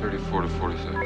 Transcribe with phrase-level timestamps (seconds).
[0.00, 0.96] 34 to 46.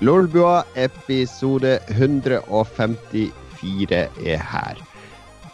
[0.00, 4.89] Lolbua episode 154 er her.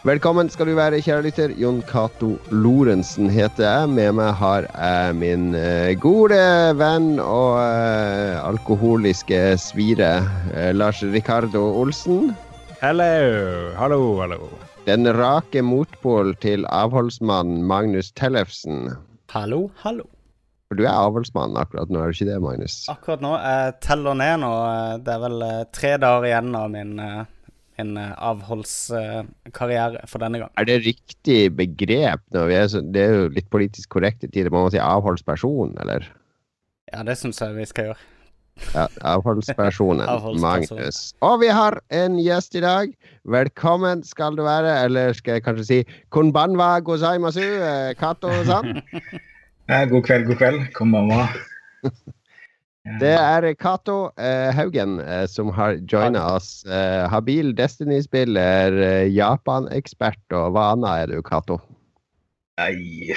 [0.07, 1.53] Velkommen skal du være, kjære lytter.
[1.59, 3.89] Jon Cato Lorentzen heter jeg.
[3.91, 6.39] Med meg har jeg min eh, gode
[6.79, 10.13] venn og eh, alkoholiske svire
[10.53, 12.37] eh, Lars Ricardo Olsen.
[12.79, 13.11] Hello,
[13.81, 14.41] hallo, hallo.
[14.87, 18.93] Den rake motpol til avholdsmannen Magnus Tellefsen.
[19.35, 20.07] Hallo, hallo.
[20.71, 22.85] For du er avholdsmann akkurat nå, er du ikke det, Magnus?
[22.95, 24.55] Akkurat nå, jeg teller ned nå.
[25.03, 27.25] Det er vel tre dager igjen av min, eh,
[27.79, 30.53] min eh, avholdskarriere for denne gang.
[30.57, 32.23] Er det riktig begrep?
[32.35, 34.53] Når vi er så, det er jo litt politisk korrekt i tider.
[34.53, 36.09] Må man si avholdsperson, eller?
[36.93, 38.03] Ja, det syns jeg vi skal gjøre.
[38.73, 40.79] Ja, avholdspersonen Avholdsperson.
[40.81, 41.01] Magnus.
[41.21, 42.93] Og vi har en gjest i dag.
[43.29, 45.81] Velkommen skal du være, eller skal jeg kanskje si
[46.15, 48.81] konbanwa gozaimasu, eh, Kato-san.
[49.69, 50.69] Eh, god kveld, god kveld.
[50.79, 51.27] Konbanwa.
[53.01, 56.61] Det er Cato eh, Haugen eh, som har joina oss.
[56.71, 61.59] Eh, habil Destiny-spiller, eh, Japan-ekspert, og hva annet er du, Cato?
[62.61, 63.11] Nei,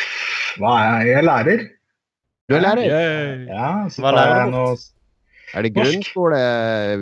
[0.60, 1.12] hva er jeg?
[1.12, 1.68] Jeg er lærer.
[2.50, 2.88] Du er lærer.
[2.90, 3.44] Yay.
[3.52, 4.64] Ja, så Hva lærer jeg nå
[5.54, 6.42] Er det grunnskole,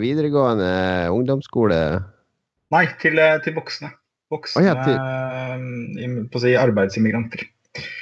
[0.02, 0.68] videregående,
[1.16, 1.80] ungdomsskole?
[2.76, 3.90] Nei, til, eh, til voksne.
[4.28, 7.46] Voksne oh, ja, til- eh, på å si arbeidsimmigranter.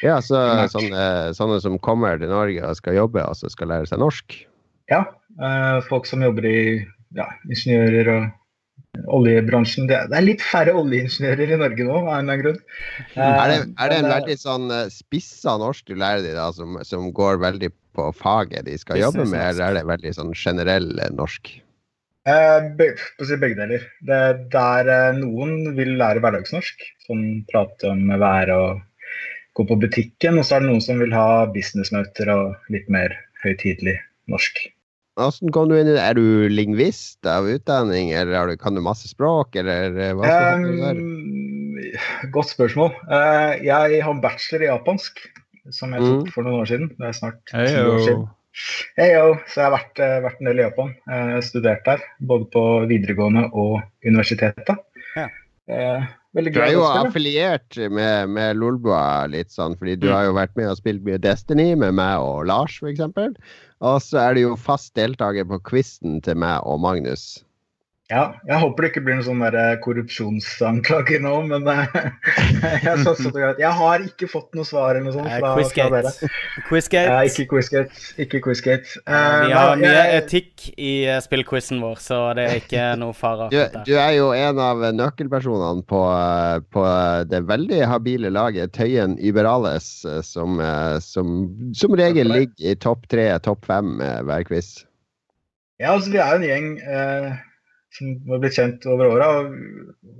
[0.02, 0.42] Ja, så,
[0.72, 4.38] sånne, sånne som kommer til Norge og skal jobbe, og så skal lære seg norsk?
[4.92, 5.04] Ja,
[5.42, 6.58] eh, folk som jobber i
[7.16, 8.26] ja, ingeniører og
[9.18, 9.88] oljebransjen.
[9.90, 12.60] Det, er litt færre oljeingeniører i Norge nå, av en eller annen grunn.
[13.14, 16.34] Eh, Er det, er det en eh, veldig sånn eh, spissa norsk du lærer de
[16.38, 20.12] da, som, som går veldig på faget de skal jobbe med, eller er det veldig
[20.18, 21.52] sånn generell eh, norsk?
[22.26, 23.86] Eh, begge deler.
[24.06, 24.20] Det,
[24.52, 28.80] der eh, noen vil lære hverdagsnorsk, som prater om været og
[29.56, 30.40] gå på butikken.
[30.40, 33.14] Og så er det noen som vil ha businessmøter og litt mer
[33.44, 33.98] høytidelig
[34.32, 34.66] norsk.
[35.16, 36.02] Åssen kom du inn i det?
[36.02, 40.28] Er du lingvist av utdanning, eller har du, kan du masse språk, eller eh, hva
[40.28, 41.04] skal du gjøre?
[41.86, 42.90] Eh, godt spørsmål.
[43.08, 45.22] Uh, jeg har bachelor i japansk,
[45.72, 46.32] som jeg tok Mm.
[46.34, 46.90] for noen år siden.
[46.98, 48.26] Det er snart ti år siden.
[48.96, 49.24] Heyo.
[49.48, 50.92] Så jeg har vært, eh, vært en del i Japan.
[51.08, 54.78] Uh, studert der, både på videregående og universitetet.
[55.16, 55.26] Ja.
[55.68, 56.06] Eh,
[56.36, 60.12] veldig Du er jo affiliert med, med Lolbua litt sånn, fordi du Mm.
[60.14, 63.34] har jo vært med og spilt mye Destiny med meg og Lars, eksempel.
[63.80, 67.42] Og så er du jo fast deltaker på quizen til meg og Magnus.
[68.06, 71.96] Ja, jeg håper det ikke blir noen sånn der korrupsjonsanklage nå, men eh,
[72.84, 75.86] jeg, så, så, jeg har ikke fått noe svar eller noe sånt Eh, fra, fra
[75.90, 76.12] dere.
[76.68, 77.08] Quizgate.
[77.10, 77.98] Ja, ikke Quizgate.
[78.22, 79.00] Ikke Quizgate.
[79.02, 82.84] Eh, vi har nei, mye jeg- etikk i eh, spillquizen vår, så det er ikke
[83.02, 83.48] noe fare.
[83.50, 83.58] Du,
[83.88, 86.02] du er jo en av nøkkelpersonene på,
[86.76, 86.84] på
[87.32, 91.34] det veldig habile laget Tøyen Iberales, eh, som, eh, som
[91.74, 94.76] som regel ligger i topp tre, topp fem eh, hver quiz.
[95.82, 97.34] Ja, altså vi er jo en gjeng eh,
[97.96, 99.28] som har blitt kjent over åra,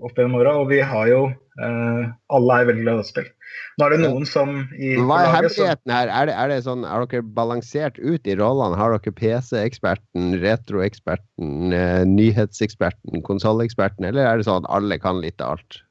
[0.05, 2.05] opp gjennom åra, og vi har jo eh,
[2.37, 3.31] Alle er veldig glad i dataspill.
[3.77, 6.11] Nå er det noen som i Hva er hemmeligheten her?
[6.11, 8.79] Er det, er det sånn, er dere balansert ut i rollene?
[8.81, 15.45] Har dere PC-eksperten, retroeksperten, eh, nyhetseksperten, konsolleksperten, eller er det sånn at alle kan litt
[15.45, 15.83] av alt?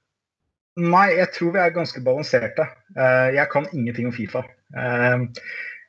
[0.82, 2.66] Nei, jeg tror vi er ganske balanserte.
[2.98, 4.44] Eh, jeg kan ingenting om Fifa.
[4.76, 5.30] Eh,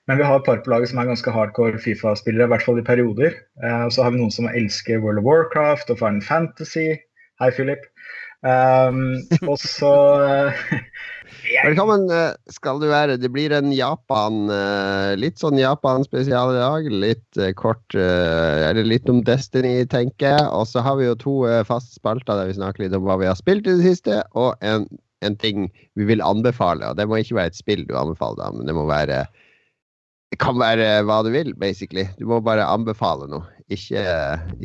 [0.07, 2.79] men vi har et par på laget som er ganske hardcore Fifa-spillere, i hvert fall
[2.79, 3.35] i perioder.
[3.63, 6.93] Eh, og så har vi noen som elsker World of Warcraft og Final Fantasy.
[7.43, 7.83] Hei, Philip.
[8.47, 9.17] Um,
[9.51, 9.91] og så
[10.23, 10.59] eh,
[11.49, 13.17] jeg- Velkommen eh, skal du være.
[13.19, 16.87] Det blir en Japan eh, Litt sånn Japan-spesial i dag.
[17.07, 20.45] Litt eh, kort eh, Eller litt om Destiny, tenker jeg.
[20.55, 23.19] Og så har vi jo to eh, faste spalter der vi snakker litt om hva
[23.25, 24.87] vi har spilt i det siste, og en,
[25.27, 25.67] en ting
[25.99, 26.93] vi vil anbefale.
[26.93, 29.25] Og det må ikke være et spill du anbefaler, men det må være
[30.31, 32.07] Det kan være hva du vil, basically.
[32.19, 34.03] Du må bare anbefale noe, ikke,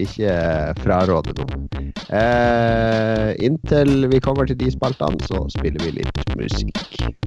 [0.05, 0.33] ikke
[0.81, 1.61] fraråde noe.
[2.09, 7.21] Eh, inntil vi kommer til de spaltene, så spiller vi litt musikk.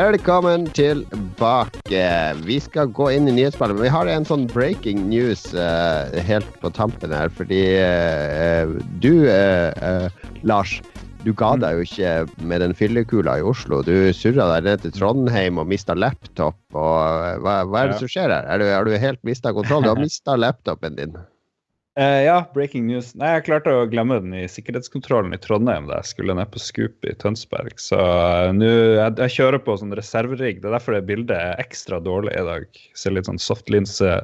[0.00, 2.04] Velkommen tilbake.
[2.46, 6.48] Vi skal gå inn i nyhetsspillet, men vi har en sånn breaking news uh, helt
[6.62, 7.28] på tampen her.
[7.36, 8.72] Fordi uh,
[9.04, 10.08] du, uh,
[10.48, 10.78] Lars,
[11.26, 12.14] du ga deg jo ikke
[12.48, 13.82] med den fyllekula i Oslo.
[13.84, 16.56] Du surra deg ned til Trondheim og mista laptop.
[16.72, 18.48] Og, hva, hva, er det som skjer her?
[18.48, 19.84] Er du, har du helt mista kontroll?
[19.84, 21.20] Du har mista laptopen din.
[22.00, 23.10] Uh, ja, breaking news.
[23.18, 26.62] Nei, Jeg klarte å glemme den i sikkerhetskontrollen i Trondheim da jeg skulle ned på
[26.62, 27.74] Scoop i Tønsberg.
[27.82, 30.62] Så uh, nå jeg, jeg, kjører på sånn reserverigg.
[30.62, 32.80] Det er derfor det bildet er ekstra dårlig i dag.
[32.96, 34.14] Ser litt sånn softlinse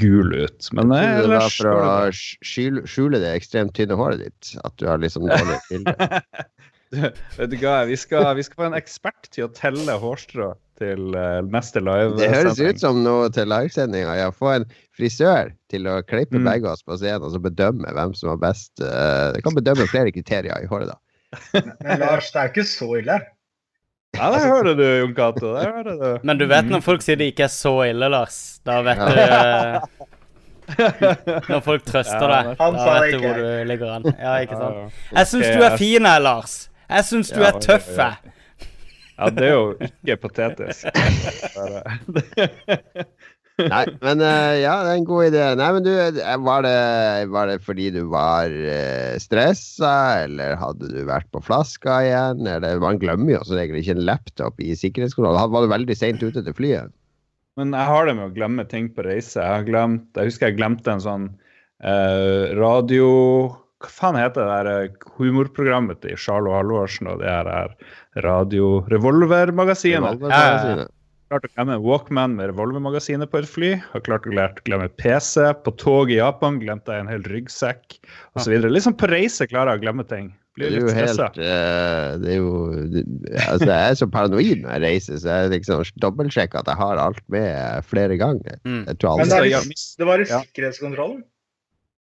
[0.00, 0.70] gul ut.
[0.72, 4.88] Men jeg, det var for å skjule, skjule det ekstremt tynne håret ditt at du
[4.88, 6.22] har litt sånn dårlig bilde.
[7.36, 11.12] vet du hva, vi skal, vi skal få en ekspert til å telle hårstrå til
[11.52, 12.14] neste live.
[12.14, 12.22] -sending.
[12.22, 14.16] Det høres ut som noe til livesendinga.
[14.18, 14.66] Ja, få en
[14.96, 16.46] frisør til å klippe mm.
[16.48, 18.72] begge oss på scenen og så bedømme hvem som var best.
[18.80, 20.98] Uh, det kan bedømme flere kriterier i håret, da.
[21.54, 23.16] Men, men Lars, det er ikke så ille.
[24.12, 25.54] Ja, det hører du, Jon Cato.
[26.22, 28.36] Men du vet når folk sier det ikke er så ille, Lars.
[28.66, 29.06] Da vet ja.
[29.08, 29.14] du
[29.72, 29.78] uh,
[31.48, 34.04] Når folk trøster deg, da vet du hvor du ligger an.
[34.12, 35.00] Ja, ikke sant?
[35.16, 36.54] Jeg syns du er fin her, Lars.
[36.92, 37.88] Jeg syns du er tøff.
[39.22, 40.86] Ja, det er jo ikke patetisk.
[43.60, 45.42] Nei, men uh, ja, det er en god idé.
[45.58, 46.76] Nei, men du, eh, var det,
[47.32, 49.92] var det fordi du var uh, eh, stressa,
[50.24, 52.46] eller hadde du vært på flaska igjen?
[52.48, 55.38] Eller, man glemmer jo som regel ikke en laptop i sikkerhetskontroll.
[55.52, 56.94] Var du veldig seint ute til flyet?
[57.60, 59.36] Men jeg har det med å glemme ting på reise.
[59.36, 61.28] Jeg, har glemt, jeg husker jeg glemte en sånn
[61.84, 63.10] uh, radio
[63.82, 67.76] Hva faen heter det der humorprogrammet til Charlo Halvorsen og det her
[68.24, 70.16] Radio Revolver-magasinet.
[70.22, 70.88] Revolver
[71.32, 73.72] klart å glemme Walkman med revolvermagasinet på et fly.
[73.94, 74.34] Har klart å
[74.66, 75.48] glemme PC.
[75.64, 77.98] På tog i Japan glemte jeg en hel ryggsekk
[78.36, 78.54] osv.
[78.68, 80.30] Liksom på reise klarer jeg å glemme ting.
[80.58, 82.48] Blir litt det er jo helt uh, Det er jo
[83.40, 87.00] altså Jeg er så paranoid når jeg reiser, så jeg liksom dobbeltsjekker at jeg har
[87.00, 88.58] alt med flere ganger.
[88.68, 88.82] Mm.
[88.84, 91.22] Men det, er, det var i sikkerhetskontrollen?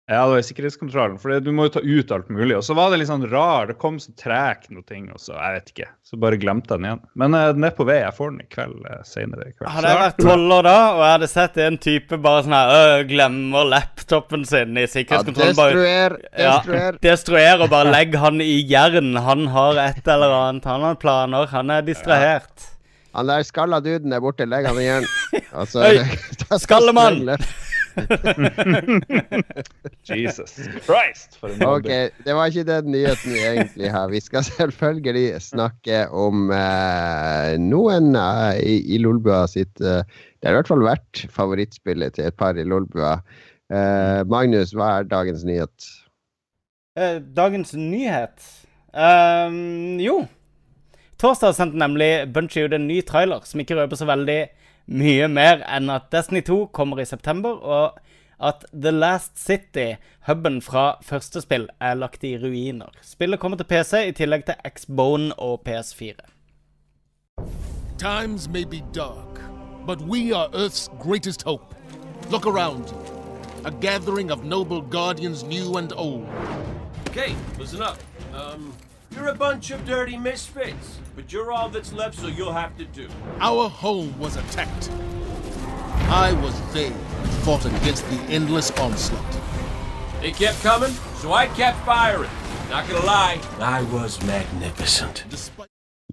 [0.09, 1.19] Ja, det var sikkerhetskontrollen.
[1.21, 2.55] For du må jo ta ut alt mulig.
[2.57, 3.67] Og så var det litt sånn rar.
[3.69, 5.89] Det kom så tregt noe ting, og så jeg vet ikke.
[6.09, 7.03] Så bare glemte jeg den igjen.
[7.21, 7.99] Men uh, den er på vei.
[8.01, 9.69] Jeg får den i kveld uh, senere i kveld.
[9.75, 13.03] Hadde jeg vært toller da, og jeg hadde sett en type bare sånn her øh,
[13.11, 16.17] glemmer laptopen sin i sikkerhetskontrollen ja, Destruer.
[16.39, 16.81] Destruer.
[16.81, 19.13] Ja, destruer og bare legg han i jern.
[19.29, 20.73] Han har et eller annet.
[20.73, 21.53] Han har planer.
[21.53, 22.55] Han er distrahert.
[22.57, 22.75] Ja.
[23.19, 25.09] Han der skalla duden der borte, legg han i jern.
[25.59, 25.85] Altså,
[26.65, 27.37] Skallemann!
[30.09, 30.55] Jesus
[30.85, 31.37] Christ.
[31.41, 31.89] For en ok,
[32.25, 34.09] Det var ikke den nyheten vi egentlig har.
[34.13, 40.03] Vi skal selvfølgelig snakke om uh, noen uh, i, i Lolbua sitt uh,
[40.39, 43.19] Det har i hvert fall vært favorittspillet til et par i Lolbua.
[43.69, 45.89] Magnus, hva er dagens nyhet?
[47.37, 48.41] dagens nyhet
[48.97, 50.23] um, Jo.
[51.21, 54.39] Torsdag sendte nemlig Bunchy ut en ny trailer som ikke røper så veldig
[54.89, 57.99] mye mer enn at Destiny 2 kommer i september, og
[58.41, 59.97] at The Last City,
[60.27, 62.91] huben fra første spill, er lagt i ruiner.
[63.03, 66.15] Spillet kommer til PC i tillegg til X-Bone og PS4.
[67.99, 69.41] Times may be dark,
[69.87, 71.75] but we are Earth's greatest hope.
[72.31, 72.99] Look around you.
[73.65, 76.27] A gathering of noble guardians new and old.
[77.09, 77.99] Okay, listen up.
[78.33, 78.73] Um,
[79.19, 82.85] You're a bunch of dirty misfits, but you're all that's left, so you'll have to
[82.85, 83.09] do.
[83.41, 84.93] Our home was attacked.
[86.09, 89.41] I was there and fought against the endless onslaught.
[90.21, 92.31] They kept coming, so I kept firing.
[92.71, 95.25] Not gonna lie, I was magnificent.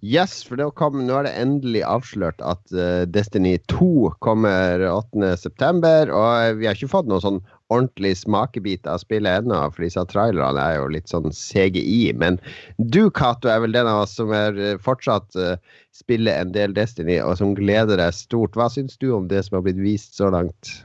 [0.01, 6.09] Yes, for det kom, nå er det endelig avslørt at uh, Destiny 2 kommer 8.9.
[6.09, 7.39] Og vi har ikke fått noen sånn
[7.73, 12.13] ordentlig smakebit av spillet ennå, for disse trailerne er jo litt sånn CGI.
[12.21, 12.37] Men
[12.77, 15.55] du, Cato, er vel den av oss som er eh, fortsatt uh,
[15.95, 18.57] spiller en del Destiny, og som gleder deg stort.
[18.57, 20.75] Hva syns du om det som har blitt vist så langt?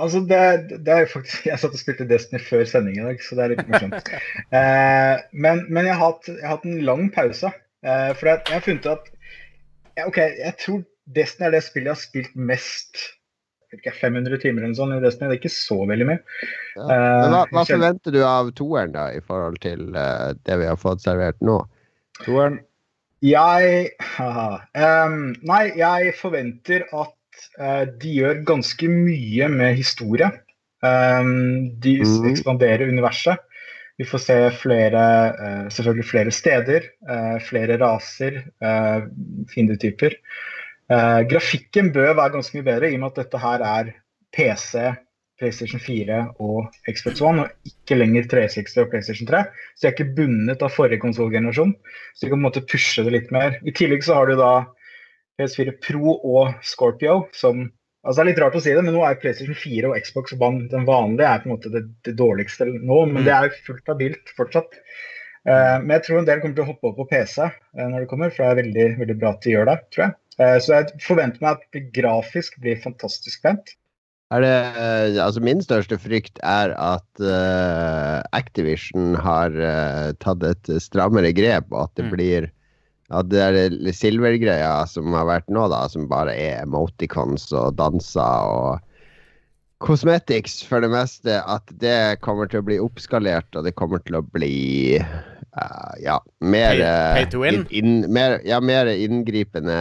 [0.00, 0.38] Altså, det,
[0.86, 3.56] det er faktisk, Jeg satt og spilte Destiny før sending i dag, så det er
[3.56, 4.12] litt morsomt.
[4.58, 7.50] eh, men, men jeg, har hatt, jeg, har hatt, en lang pause.
[7.82, 9.10] Eh, for jeg, jeg har funnet at
[10.06, 13.02] OK, jeg tror Destiny er det spillet jeg har spilt mest
[13.78, 15.30] ikke, 500 timer eller sånn i Destiny.
[15.30, 16.20] Det er ikke så veldig mye.
[16.76, 16.98] Ja.
[17.32, 21.04] Hva, hva forventer du av toeren, da, i forhold til uh, det vi har fått
[21.04, 21.60] servert nå?
[22.22, 22.60] Toeren?
[23.22, 30.28] Jeg um, Nei, jeg forventer at uh, de gjør ganske mye med historie.
[30.82, 32.28] Um, de mm.
[32.32, 33.38] ekspanderer universet.
[34.00, 35.02] Vi får se flere,
[35.38, 36.88] uh, selvfølgelig flere steder,
[37.46, 38.40] flere raser,
[39.52, 40.16] fiendetyper.
[40.16, 40.51] Uh,
[40.90, 43.92] grafikken bør være ganske mye bedre, i og med at dette her er
[44.34, 44.72] PC,
[45.42, 49.42] PlayStation 4 og Xbox One, og ikke lenger 360 og PlayStation 3.
[49.74, 51.74] Så de er ikke bundet av forrige konsollgenerasjon,
[52.14, 53.58] så de kan på en måte pushe det litt mer.
[53.66, 54.52] I tillegg så har du da
[55.40, 57.68] PS4 Pro og Scorpio, som
[58.02, 60.32] Altså Det er litt rart å si det, men nå er PlayStation 4 og Xbox
[60.34, 63.26] One den vanlige er på en måte det, det dårligste nå, men mm.
[63.28, 64.74] det er fullt habilt fortsatt.
[65.46, 68.02] Uh, men jeg tror en del kommer til å hoppe opp på PC uh, når
[68.02, 70.16] det kommer, for det er veldig, veldig bra at de gjør det, tror jeg.
[70.40, 73.74] Uh, så jeg forventer meg at det grafisk blir fantastisk pent.
[74.32, 74.52] Er det,
[75.20, 77.24] altså min største frykt er at
[78.32, 79.52] Activision har
[80.24, 82.12] tatt et strammere grep, og at det mm.
[82.14, 82.46] blir
[83.12, 88.48] at det der silvergreia som har vært nå, da, som bare er emoticons og danser
[88.48, 88.80] og
[89.82, 94.18] cosmetics for det meste, at det kommer til å bli oppskalert, og det kommer til
[94.20, 96.82] å bli uh, ja, mer,
[97.16, 97.48] pay, pay?
[97.50, 99.78] In, in, mer, ja, mer inngripende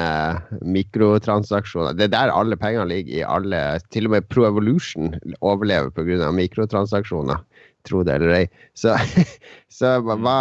[0.66, 1.98] mikrotransaksjoner.
[1.98, 3.62] Det er der alle pengene ligger i alle
[3.94, 6.32] Til og med Pro Evolution overlever pga.
[6.36, 7.44] mikrotransaksjoner,
[7.88, 8.48] tro det eller ei.
[8.74, 8.98] Så,
[9.80, 10.40] så hva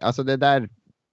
[0.00, 0.70] Altså, det der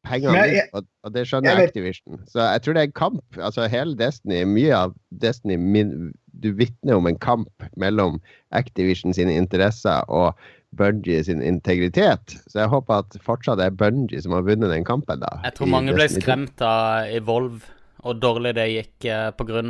[0.08, 2.22] pengene ligger, og, og, det skjønner jeg, Activision.
[2.30, 3.38] Så jeg tror det er en kamp.
[3.38, 8.20] altså Hele Destiny, mye av Destiny min, Du vitner om en kamp mellom
[8.56, 10.40] Activision sine interesser og
[10.78, 12.36] Bungie sin integritet.
[12.48, 15.22] Så jeg håper at fortsatt er Bungie som har vunnet den kampen.
[15.24, 15.40] da.
[15.48, 17.66] Jeg tror mange ble skremt av Evolve
[18.08, 19.64] og dårlig det gikk uh, pga.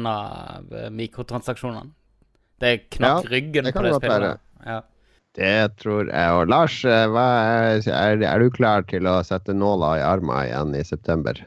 [0.70, 1.90] Uh, mikrotransaksjonene.
[2.60, 4.42] Det knakk ja, ryggen det på det spillet.
[4.68, 4.82] Ja.
[5.38, 6.32] Det tror jeg.
[6.36, 6.50] òg.
[6.52, 10.84] Lars, eh, er, er, er, du klar til å sette nåla i armen igjen i
[10.84, 11.40] september?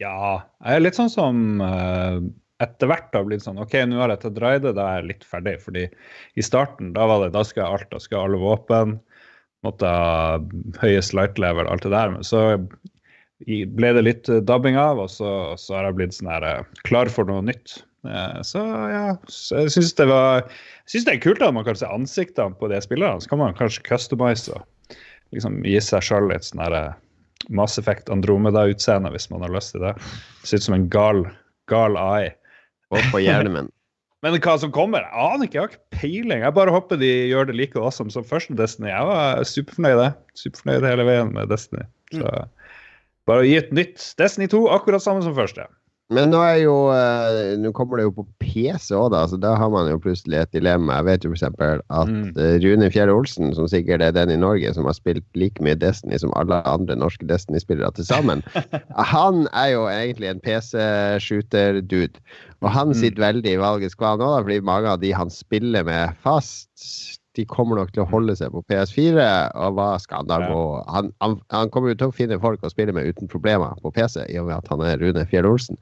[0.00, 2.22] Ja, jeg er litt sånn som uh,
[2.60, 5.26] etter hvert har blitt sånn OK, nå har jeg tatt raidet, da er jeg litt
[5.28, 5.56] ferdig.
[5.64, 5.86] Fordi
[6.36, 8.96] i starten, da var det da skal jeg alt, da skal jeg alle våpen.
[9.66, 10.40] Måtte ha
[10.80, 12.12] høyest light level, alt det der.
[12.14, 12.42] Men så
[13.40, 17.28] ble det litt dabbing av, og så, så har jeg blitt sånn her klar for
[17.28, 17.80] noe nytt.
[18.08, 21.66] Eh, så ja, så jeg syns det var jeg synes det er kult at man
[21.66, 23.20] kan se ansiktene på de spillerne.
[23.20, 24.96] Så kan man kanskje customize og
[25.36, 26.84] liksom gi seg sjøl litt sånn herre
[27.48, 29.94] Mass Effect Andromeda-utseende hvis man har lyst til det.
[30.44, 31.24] Ser ut som en gal,
[31.70, 32.32] gal AI.
[32.94, 33.70] Og på hjelmen.
[34.24, 35.56] Men hva som kommer, jeg aner ikke.
[35.56, 36.42] Jeg har ikke peiling.
[36.44, 38.90] Jeg bare håper de gjør det like awesome som første Destiny.
[38.90, 40.02] Jeg var superfornøyd
[40.36, 41.86] Superfornøyd hele veien med Destiny.
[42.12, 42.34] Så
[43.30, 45.64] bare å gi et nytt Destiny 2, akkurat samme som første.
[46.10, 49.22] Men nå jo uh, Nå kommer det jo på PC òg, da.
[49.30, 50.98] Så da har man jo plutselig et dilemma.
[50.98, 51.44] Jeg vet jo f.eks.
[51.46, 52.32] at mm.
[52.38, 55.78] uh, Rune Fjell Olsen, som sikkert er den i Norge som har spilt like mye
[55.78, 58.42] Destiny som alle andre norske Destiny-spillere til sammen,
[59.14, 62.22] han er jo egentlig en PC-shooter-dude.
[62.60, 62.98] Og han mm.
[62.98, 67.19] sitter veldig i valgets kval nå, da, fordi mange av de han spiller med fast
[67.38, 69.26] de kommer nok til å holde seg på PS4.
[69.60, 72.64] Og hva skal han da gå han, han, han, kommer jo til å finne folk
[72.64, 75.48] å spille med uten problemer på PC, i og med at han er Rune Fjell
[75.50, 75.78] Olsen.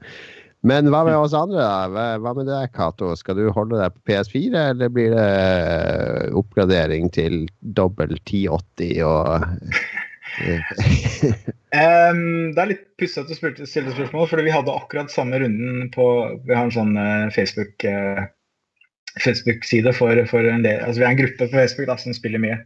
[0.67, 1.63] Men hva med oss andre?
[1.63, 2.09] da?
[2.19, 3.13] Hva med deg, Cato?
[3.15, 9.47] Skal du holde deg på PS4, eller blir det eh, oppgradering til dobbel 1080 og
[11.73, 15.89] um, det er litt pussig at du stilte spørsmål, for vi hadde akkurat samme runden
[15.95, 16.05] på
[16.45, 18.27] Vi har en sånn uh, Facebook uh,
[19.23, 22.41] Facebook-side for, for, en del Altså vi er en gruppe på Facebook da, som spiller
[22.43, 22.61] mye.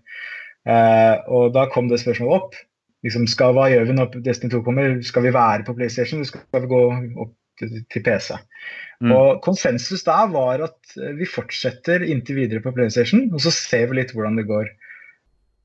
[0.63, 2.60] Uh, og da kom det spørsmålet opp.
[3.03, 4.95] Liksom, skal, hva gjør vi når Destiny 2 kommer?
[5.03, 6.83] Skal vi være på PlayStation, eller skal vi gå
[7.25, 8.38] opp til, til PC?
[9.03, 9.12] Mm.
[9.12, 14.00] Og konsensus der var at vi fortsetter inntil videre på PlayStation, og så ser vi
[14.00, 14.72] litt hvordan det går.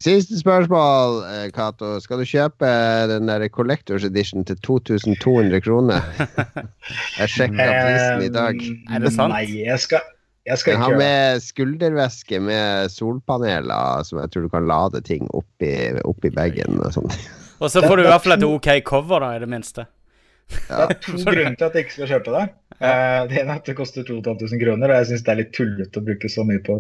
[0.03, 1.97] Siste spørsmål, Cato.
[1.99, 2.69] Skal du kjøpe
[3.11, 6.05] den der Collectors Edition til 2200 kroner?
[7.19, 8.63] Jeg sjekka prisen i dag.
[8.95, 9.35] Er det sant?
[9.35, 10.07] Nei, jeg skal,
[10.49, 15.29] jeg skal ikke har med skulderveske med solpaneler som jeg tror du kan lade ting
[15.37, 15.73] oppi,
[16.09, 17.13] oppi bagen og sånn.
[17.63, 19.89] Og så får du i hvert fall et OK cover, da, i det minste.
[20.69, 20.87] Ja.
[20.87, 22.45] Det er to grunner til at jeg ikke skal kjøpe det.
[22.79, 25.51] Uh, det ene er at det koster 2500 kroner, og jeg syns det er litt
[25.57, 26.79] tullete å bruke så mye på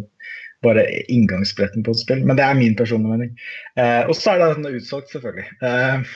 [0.67, 2.23] bare inngangsbilletten på et spill.
[2.27, 3.35] Men det er min personlige mening.
[3.79, 5.47] Eh, og så er sånn utsolgt, selvfølgelig.
[5.63, 6.15] Eh,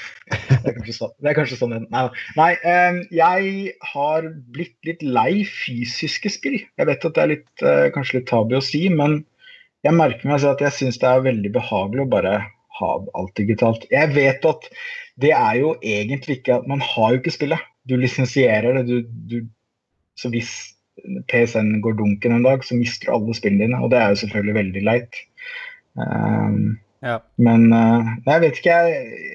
[0.64, 2.04] det, er sånn, det, er kanskje sånn Nei,
[2.38, 6.58] nei eh, jeg har blitt litt lei fysiske spill.
[6.58, 9.20] Jeg vet at det er litt, kanskje litt tabu å si, men
[9.86, 12.34] jeg merker meg at jeg syns det er veldig behagelig å bare
[12.78, 13.86] ha alt digitalt.
[13.94, 14.68] Jeg vet at
[15.22, 17.70] det er jo egentlig ikke at Man har jo ikke spillet.
[17.86, 18.84] Du lisensierer det.
[18.88, 19.36] Du, du,
[20.18, 20.71] så hvis
[21.30, 23.80] PC-en går dunken en dag, så mister du alle spillene dine.
[23.82, 25.20] Og det er jo selvfølgelig veldig leit.
[25.96, 27.18] Um, ja.
[27.36, 29.28] Men uh, jeg vet ikke, jeg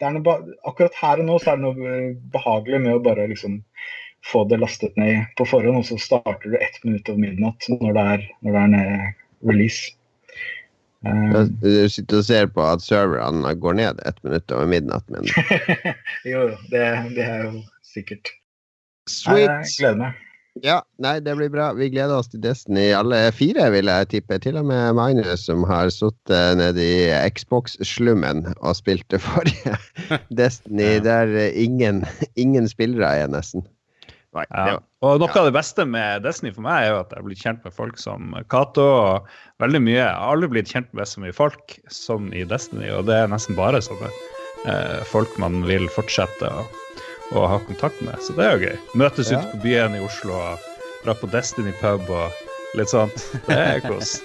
[0.00, 1.94] Akkurat her og nå så er det noe
[2.34, 3.60] behagelig med å bare liksom
[4.26, 7.94] få det lastet ned på forhånd, og så starter du ett minutt over midnatt når
[7.96, 9.94] det er, når det er ned release.
[11.06, 11.32] Um,
[11.62, 15.24] du sitter og ser på at serverne går ned ett minutt over midnatt, men
[16.32, 16.84] Jo, det,
[17.16, 18.34] det er jo sikkert.
[19.08, 19.48] Sweet.
[19.48, 20.26] Jeg gleder meg.
[20.58, 21.70] Ja, nei, det blir bra.
[21.78, 24.38] Vi gleder oss til Destiny alle fire, vil jeg tippe.
[24.42, 29.76] Til og med Magnus, som har sittet nede i Xbox-slummen og spilt det forrige
[30.40, 31.04] Destiny, ja.
[31.06, 32.02] der ingen,
[32.34, 33.62] ingen spillere er, nesten.
[34.36, 34.78] Nei, ja.
[35.02, 37.42] Og noe av det beste med Destiny for meg er jo at jeg har blitt
[37.46, 38.84] kjent med folk som Cato.
[38.84, 39.30] og
[39.62, 39.96] veldig mye.
[39.98, 43.32] Jeg har aldri blitt kjent med så mye folk som i Destiny, og det er
[43.32, 44.10] nesten bare sånne
[44.70, 46.66] eh, folk man vil fortsette å
[47.34, 48.18] å ha kontakt med.
[48.24, 48.78] Så det er jo gøy.
[49.02, 49.38] Møtes ja.
[49.40, 50.66] ute på byen i Oslo og
[51.04, 53.26] dra på Destiny pub og litt sånt.
[53.46, 54.18] Det er kos.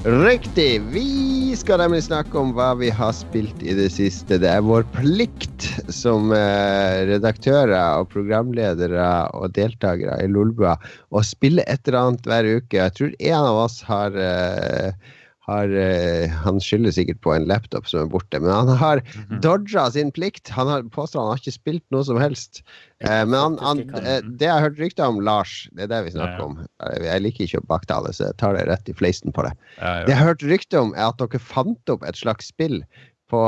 [0.00, 0.80] Riktig.
[0.94, 4.38] Vi skal nemlig snakke om hva vi har spilt i det siste.
[4.40, 10.78] Det er vår plikt som eh, redaktører og programledere og deltakere i Lolbua
[11.12, 12.80] å spille et eller annet hver uke.
[12.80, 15.12] Jeg tror en av oss har eh,
[15.50, 19.40] har, uh, han skylder sikkert på en laptop som er borte, men han har mhm.
[19.44, 20.52] dodga sin plikt.
[20.54, 22.62] Han har påstår han har ikke spilt noe som helst.
[23.04, 26.02] Uh, men han, han, uh, det jeg har hørt rykter om Lars, det er det
[26.08, 26.58] vi snakker om.
[27.02, 29.54] Jeg liker ikke å baktale, så jeg tar det rett i fleisen på det.
[29.78, 32.82] Det jeg har hørt rykter om, er at dere fant opp et slags spill
[33.30, 33.40] på,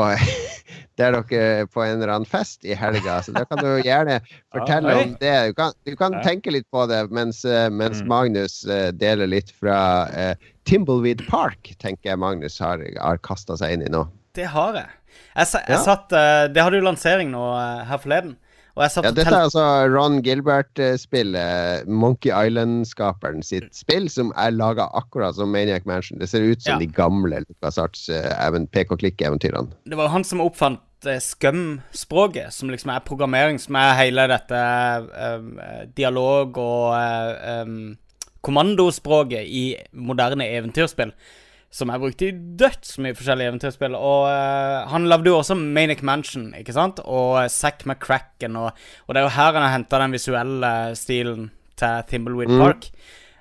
[1.01, 3.19] der dere på en eller annen fest i helga.
[3.23, 4.21] Så da kan du gjerne
[4.55, 5.35] fortelle om det.
[5.51, 8.11] Du kan, du kan tenke litt på det mens, eh, mens mm.
[8.11, 8.61] Magnus
[8.99, 9.79] deler litt fra
[10.13, 14.07] uh, Timbleweed Park, tenker jeg Magnus har, har kasta seg inn i nå.
[14.37, 14.91] Det har jeg.
[15.37, 15.83] Jeg, jeg, ja.
[15.85, 17.43] satt, uh, det hadde jo lansering nå
[17.89, 18.37] her forleden
[18.73, 25.53] ja, dette er altså Ron Gilbert-spillet, Monkey Island-skaperen sitt spill, som er laga akkurat som
[25.53, 26.19] Maniac Mansion.
[26.19, 26.81] Det ser ut som ja.
[26.81, 28.09] de gamle LucasArts
[28.73, 29.77] pek-og-klikk-eventyrene.
[29.85, 34.61] Det var han som oppfant Scum-språket, som liksom er programmering, som er hele dette
[35.11, 35.57] um,
[35.99, 36.95] dialog- og
[37.67, 37.97] um,
[38.43, 41.15] kommandospråket i moderne eventyrspill
[41.73, 43.95] som jeg brukte i dødsmye forskjellige eventyrspill.
[43.97, 47.01] Og uh, han lagde jo også Manic Mansion, ikke sant?
[47.05, 48.59] Og uh, Zack McCracken.
[48.61, 48.73] Og,
[49.07, 51.49] og, det er jo her han har henta den visuelle stilen
[51.81, 52.61] til Thimbleweed mm.
[52.61, 52.91] Park.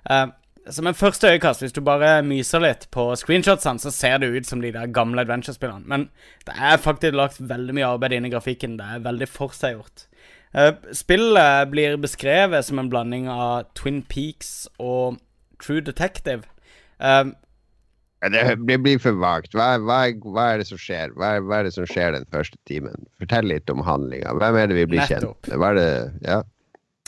[0.07, 0.29] Uh,
[0.71, 4.47] som en første øyekast, hvis du bare myser litt på screenshotsene, så ser det ut
[4.47, 5.89] som de der gamle adventure-spillene.
[5.89, 6.07] Men
[6.47, 8.77] det er faktisk lagt veldig mye arbeid inn i grafikken.
[8.79, 10.05] Det er veldig forseggjort.
[10.51, 15.21] Uh, spillet blir beskrevet som en blanding av Twin Peaks og
[15.63, 16.43] True Detective.
[16.99, 17.31] Uh,
[18.21, 19.55] det blir for vagt.
[19.57, 21.13] Hva, hva, hva, er det som skjer?
[21.17, 23.07] Hva, hva, er det som skjer den første timen?
[23.21, 24.35] Fortell litt om handlinga.
[24.37, 25.47] Hvem er det vi blir Nettopp.
[25.49, 25.79] kjent med?
[26.27, 26.41] Ja.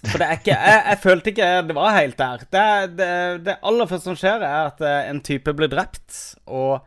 [0.03, 2.47] For det er ikke jeg, jeg, følte ikke det var helt der.
[2.51, 2.63] Det,
[2.97, 3.11] det,
[3.45, 6.17] det, aller første som skjer, er at uh, en type blir drept,
[6.49, 6.81] og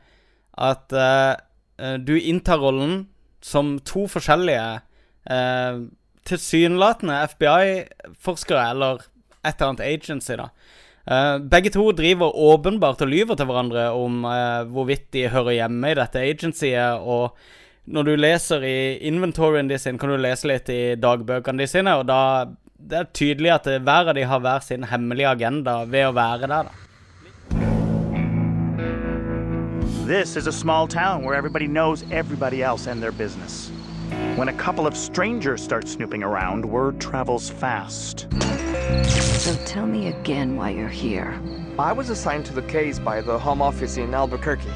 [0.58, 3.06] at uh, du inntar rollen
[3.44, 4.66] som to forskjellige
[5.30, 5.86] uh,
[6.26, 9.04] tilsynelatende FBI-forskere, eller
[9.46, 10.50] et eller annet agency, da.
[11.06, 15.92] Uh, begge to driver åpenbart og lyver til hverandre om uh, hvorvidt de hører hjemme
[15.92, 16.98] i dette agencyet.
[16.98, 17.36] Og
[17.86, 21.94] når du leser i inventoryen de sin, kan du lese litt i dagbøkene de sine.
[22.00, 22.20] Og da
[22.76, 26.50] det er tydelig at hver av de har hver sin hemmelige agenda ved å være
[26.50, 26.68] der.
[26.68, 26.74] da.
[30.06, 33.70] This is a small town where everybody knows everybody else and their business.
[34.36, 38.26] When a couple of strangers start snooping around, word travels fast.
[39.40, 41.40] So tell me again why you're here.
[41.78, 44.70] I was assigned to the case by the Home Office in Albuquerque.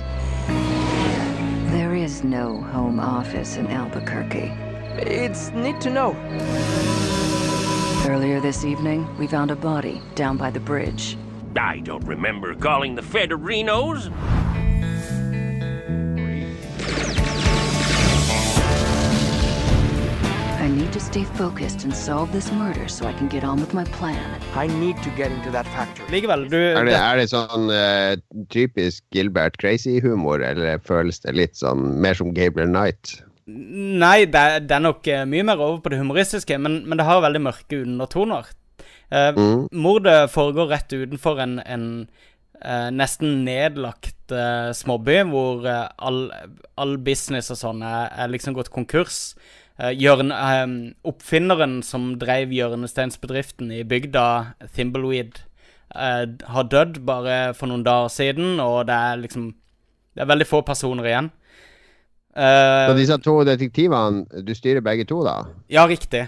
[1.70, 4.52] There is no Home Office in Albuquerque.
[4.96, 6.16] It's neat to know.
[8.06, 11.16] Earlier this evening, we found a body down by the bridge.
[11.56, 14.10] I don't remember calling the Federinos.
[21.10, 24.40] Stay focused and solve this murder so I can get on with my plan.
[24.54, 26.06] I need to get into that factory.
[26.12, 28.14] Likevel, du Er det, er det sånn uh,
[28.54, 33.16] typisk Gilbert Crazy-humor, eller føles det litt sånn mer som Gabriel Knight?
[33.50, 37.08] Nei, det, det er nok uh, mye mer over på det humoristiske, men, men, det
[37.08, 38.54] har veldig mørke undertoner.
[39.10, 39.68] Uh, mm.
[39.82, 41.88] Mordet foregår rett utenfor en, en
[42.62, 46.28] uh, nesten nedlagt uh, småby, hvor all,
[46.78, 49.32] all, business og sånn er, er, liksom gått konkurs.
[49.96, 50.36] Hjørne,
[51.08, 54.24] oppfinneren som drev hjørnesteinsbedriften i bygda,
[54.76, 55.40] Thimbleweed,
[55.90, 59.48] har dødd bare for noen dager siden, og det er liksom
[60.14, 61.30] Det er veldig få personer igjen.
[62.34, 65.36] Så disse to detektivene, du styrer begge to, da?
[65.70, 66.26] Ja, riktig.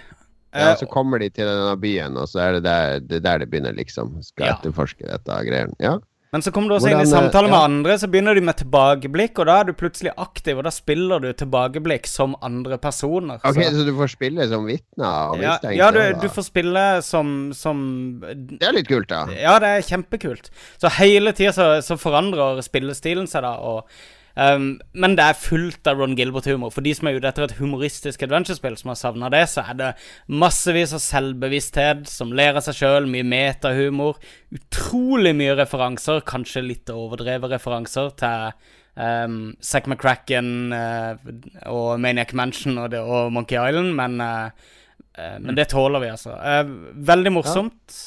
[0.52, 3.48] Ja, Så kommer de til denne byen, og så er det der det, der det
[3.50, 4.18] begynner, liksom.
[4.22, 4.56] Skal ja.
[4.56, 5.76] etterforske dette greiene.
[5.80, 5.96] Ja.
[6.32, 7.64] Men så kommer du også Hvordan, inn i samtale med ja.
[7.68, 11.20] andre, så begynner de med tilbakeblikk, og da er du plutselig aktiv, og da spiller
[11.20, 13.42] du tilbakeblikk som andre personer.
[13.44, 15.42] Ok, Så, så du får spille som vitne og?
[15.44, 17.84] Ja, ja du, du, får spille som, som,
[18.24, 19.26] Det er litt kult, da.
[19.36, 20.48] Ja, det er kjempekult.
[20.80, 23.84] Så hele tida så, så forandrer spillestilen seg, da, og
[24.32, 26.72] Um, men det er fullt av Ron Gilbert-humor.
[26.72, 29.78] For de som er ute etter et humoristisk adventure-spill, som har savna det, så er
[29.78, 29.90] det
[30.32, 34.20] massevis av selvbevissthet, som ler av seg sjøl, mye metahumor.
[34.56, 38.52] Utrolig mye referanser, kanskje litt overdrevet referanser til
[38.96, 41.32] um, Zack McCracken uh,
[41.72, 44.70] og Maniac Mansion og, det, og Monkey Island, men, uh,
[45.18, 46.38] uh, men det tåler vi, altså.
[47.12, 48.00] veldig morsomt.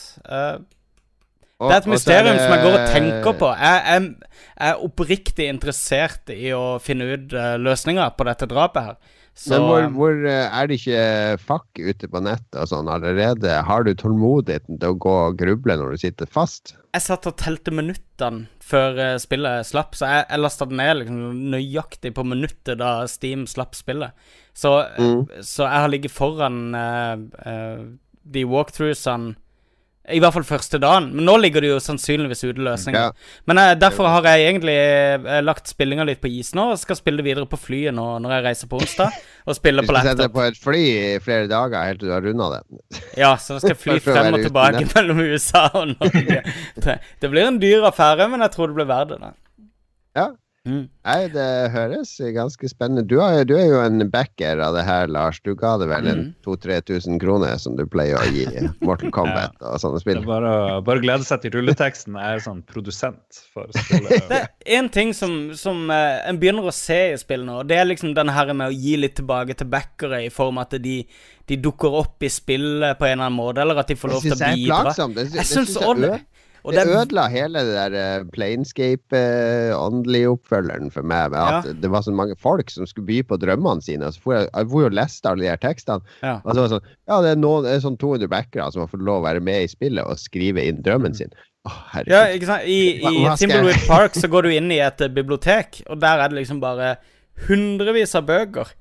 [1.55, 2.41] Det er et mysterium det...
[2.43, 3.49] som jeg går og tenker på.
[3.55, 9.21] Jeg, jeg, er oppriktig interessert i å finne ut uh, løsninger på dette drapet her.
[9.35, 10.99] Så, Men hvor, hvor, eh, er det ikke
[11.43, 13.57] fakk ute på nettet og sånn allerede?
[13.67, 16.77] Har du tålmodigheten til å gå og gruble når du sitter fast?
[16.95, 21.01] Jeg satt og telte minuttene før uh, spillet slapp, så jeg, jeg lasta det ned
[21.01, 21.19] liksom,
[21.51, 24.15] nøyaktig på minuttet da Steam slapp spillet.
[24.55, 25.43] Så, mm.
[25.43, 27.83] så jeg har ligget foran uh,
[28.23, 29.35] de walkthroughsene
[30.13, 31.09] i hvert fall første dagen.
[31.15, 33.07] Men nå ligger det jo sannsynligvis ute løsninger.
[33.07, 33.41] Ja.
[33.49, 36.99] Men eh, derfor har jeg egentlig eh, lagt spillinga litt på is nå, og skal
[36.99, 39.17] spille det videre på flyet nå når jeg reiser på onsdag.
[39.45, 40.17] Og spille på laptop.
[40.17, 42.61] Du skal sette på et fly i flere dager helt til du har runda det.
[43.23, 46.39] Ja, så da skal jeg fly frem og tilbake mellom USA og Norge.
[47.21, 49.29] Det blir en dyr affære, men jeg tror det blir verdt det.
[50.17, 50.31] Ja,
[50.65, 50.85] Mm.
[51.05, 55.11] Nei, det høres ganske spennende Du, har, du, er jo en backer av det her,
[55.13, 55.37] Lars.
[55.45, 56.31] Du ga det vel en mm.
[56.47, 58.47] 2000-3000 kroner, som du pleier å gi
[58.85, 59.75] Mortal Kombat ja.
[59.75, 60.17] og sånne spill.
[60.17, 60.55] Det er bare,
[60.87, 62.17] bare glede seg til rulleteksten.
[62.17, 64.25] Jeg er sånn produsent for spillet.
[64.31, 67.77] det er én ting som, som uh, en begynner å se i spill nå, det
[67.77, 70.79] er liksom den her med å gi litt tilbake til backere i form av at
[70.81, 70.97] de,
[71.45, 74.25] de dukker opp i spillet på en eller annen måte, eller at de får lov
[74.25, 74.95] til å bidra.
[75.21, 76.17] Jeg syns òg det.
[76.73, 81.33] Det, det ødela hele det der uh, Planescape-åndelige uh, oppfølgeren for meg.
[81.33, 81.75] Med at ja.
[81.83, 84.11] det var så mange folk som skulle by på drømmene sine.
[84.13, 86.15] Så får jeg, jeg får jo leste alle de her tekstene.
[86.21, 86.37] Ja.
[86.43, 88.85] Og så var det sånn Ja, det er, noen, det er sånn 200 backere som
[88.85, 91.19] har fått lov å være med i spillet og skrive inn drømmen mm.
[91.19, 91.35] sin.
[91.65, 92.65] Oh, ja, ikke sant?
[92.69, 96.43] I, i Thimbleweed Park så går du inn i et bibliotek, og der er det
[96.43, 96.95] liksom bare
[97.47, 98.73] hundrevis av bøker.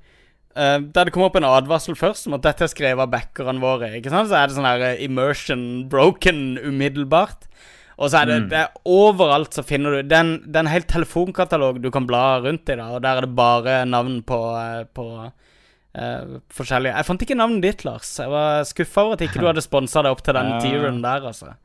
[0.55, 3.59] Uh, der det kom opp en advarsel først om at dette er skrevet av backerne
[3.63, 3.91] våre.
[3.97, 4.31] Ikke sant?
[4.31, 7.49] Så er det sånn her uh, immersion broken umiddelbart.
[7.95, 8.47] Og så er det, mm.
[8.51, 12.67] det er overalt så finner du Det er en hel telefonkatalog du kan bla rundt
[12.67, 17.23] i, da, og der er det bare navn på, eh, på uh, forskjellige Jeg fant
[17.23, 18.11] ikke navnet ditt, Lars.
[18.19, 20.59] Jeg var skuffa over at ikke du hadde sponsa deg opp til den ja.
[20.63, 21.55] tieren der, altså.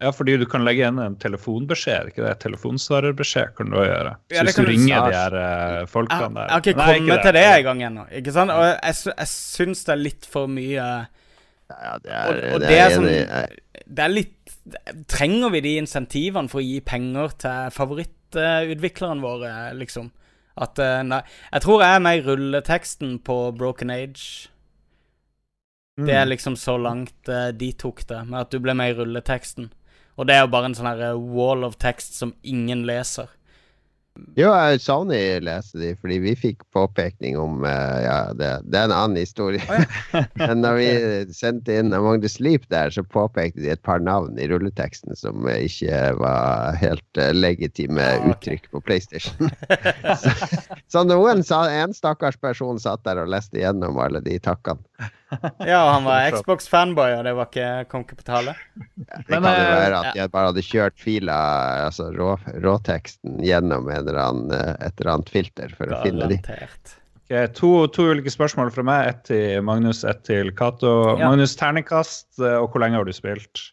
[0.00, 2.32] Ja, fordi du kan legge igjen en telefonbeskjed, ikke det?
[2.40, 4.12] Telefonsvarerbeskjed kan du også gjøre.
[4.30, 7.10] Så ja, hvis du ringer de her uh, folkene der Jeg har ikke Nei, kommet
[7.10, 8.54] ikke til det engang ennå, ikke sant?
[8.54, 10.86] Og jeg, jeg syns det er litt for mye
[11.70, 14.54] ja, det er, og, og det, er, sånn Det er litt
[15.10, 20.08] Trenger vi de insentivene for å gi penger til favorittutviklerne våre, liksom?
[20.60, 21.20] At eh, Nei.
[21.52, 24.50] Jeg tror jeg er med i rulleteksten på Broken Age.
[26.00, 26.32] Det er mm.
[26.32, 29.70] liksom så langt uh, de tok det, med at du ble med i rulleteksten.
[30.20, 33.30] Og det er jo bare en sånn her eh, wall of text som ingen leser.
[34.36, 34.50] Jo,
[34.82, 37.70] Sony leser de, fordi vi fikk påpekning om uh,
[38.02, 39.62] Ja, det, det, er en annen historie.
[39.70, 39.80] Oh,
[40.12, 40.24] ja.
[40.50, 40.88] Men da vi
[41.32, 45.48] sendte inn Among the Sleep der, så påpekte de et par navn i rulleteksten som
[45.48, 49.48] ikke var helt uh, legitime ah, uttrykk på PlayStation.
[50.20, 50.34] så,
[50.90, 55.10] så, noen sa, en stakkars person satt der og leste gjennom alle de takkene.
[55.72, 58.54] Ja, han var Xbox-fanboy, og det var ikke, kom ikke på tale.
[58.96, 61.36] det kan jo eh, være at jeg bare hadde kjørt fila,
[61.86, 62.32] altså rå,
[62.64, 66.00] råteksten, gjennom eller annen, eh, et eller annet filter for Garantert.
[66.00, 66.96] å finne de.
[67.30, 69.12] Okay, to, to, ulike spørsmål fra meg.
[69.12, 70.94] Ett til Magnus, ett til Cato.
[71.14, 71.30] Ja.
[71.30, 73.70] Magnus, terningkast, eh, og hvor lenge har du spilt?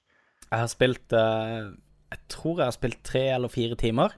[0.47, 1.73] Jeg har spilt uh,
[2.13, 4.13] Jeg tror jeg har spilt tre eller fire timer.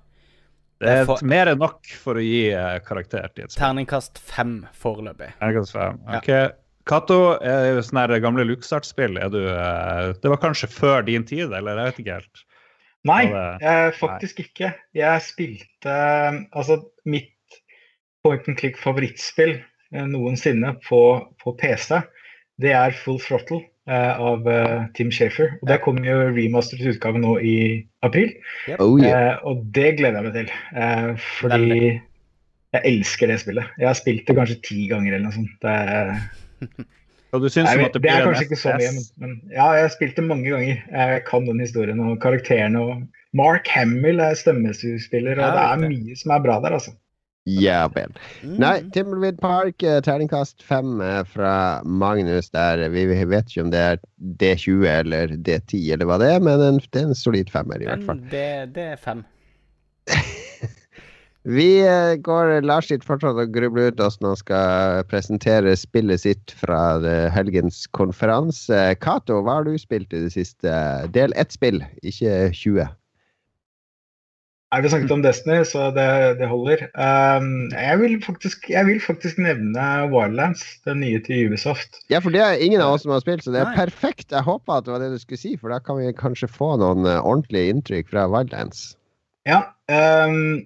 [0.80, 1.24] Det er for...
[1.28, 2.52] mer enn nok for å gi
[2.86, 3.60] karakter til et spill.
[3.64, 5.34] Terningkast fem foreløpig.
[5.40, 6.30] Terningkast fem, ok.
[6.30, 6.44] Ja.
[6.90, 7.38] Cato,
[7.86, 12.16] sånne gamle LuxArt-spill, er du det var kanskje før din tid, eller jeg vet ikke
[12.18, 12.46] helt?
[13.08, 14.46] Nei, eh, faktisk Nei.
[14.48, 14.70] ikke.
[14.98, 15.98] Jeg spilte
[16.52, 17.62] Altså, mitt
[18.24, 21.02] point and click favorittspill eh, noensinne på,
[21.40, 22.02] på, PC,
[22.60, 23.66] det er Full Throttle.
[23.90, 24.46] av
[24.94, 25.56] Tim Shafer.
[25.64, 27.56] Og det kommer jo remasteret utgave nå i
[28.06, 28.36] april.
[28.68, 28.84] Yep.
[28.84, 29.40] Oh, yeah.
[29.42, 30.52] og det gleder jeg meg til.
[31.40, 31.80] fordi
[32.76, 33.72] jeg elsker det spillet.
[33.82, 35.56] Jeg har spilt det kanskje ti ganger eller noe sånt.
[35.66, 36.12] Det er,
[37.34, 39.68] og du syns jeg, at det, det er kanskje ikke så mye, men, men, ja,
[39.78, 40.82] jeg har spilt det mange ganger.
[40.92, 42.82] Jeg kan den historien og karakterene.
[42.82, 46.96] og Mark Hamill er stemmeskuespiller, og ja, det er mye som er bra der, altså.
[47.50, 48.12] Ja vel.
[48.44, 48.58] Mm.
[48.62, 52.84] Nei, Timberwood Park, uh, terningkast fem uh, fra Magnus der.
[52.94, 54.02] Vi vet ikke om det er
[54.42, 58.06] D20 eller D10 eller hva det er, men det er en solid femmer i hvert
[58.06, 58.22] fall.
[58.34, 59.24] Det, det er fem.
[61.50, 66.54] Vi eh, går Lars sitt fortsatt og grubler ut hvordan han skal presentere spillet sitt
[66.62, 67.00] fra
[67.34, 68.84] helgens konferanse.
[69.02, 70.70] Cato, hva har du spilt i det siste?
[71.16, 72.90] Del ett spill, ikke 20.
[74.70, 76.06] Jeg har snakket om Destiny, så det,
[76.38, 76.84] det holder.
[76.94, 81.98] Um, jeg, vil faktisk, jeg, vil faktisk, nevne Wildlands, den nye til Ubisoft.
[82.14, 83.80] Ja, for det er ingen av oss som har spilt, så det er Nei.
[83.80, 84.28] perfekt.
[84.30, 86.76] Jeg håpa at det var det du skulle si, for da kan vi kanskje få
[86.78, 88.92] noen uh, ordentlige inntrykk fra Wildlands.
[89.50, 90.62] Ja, um,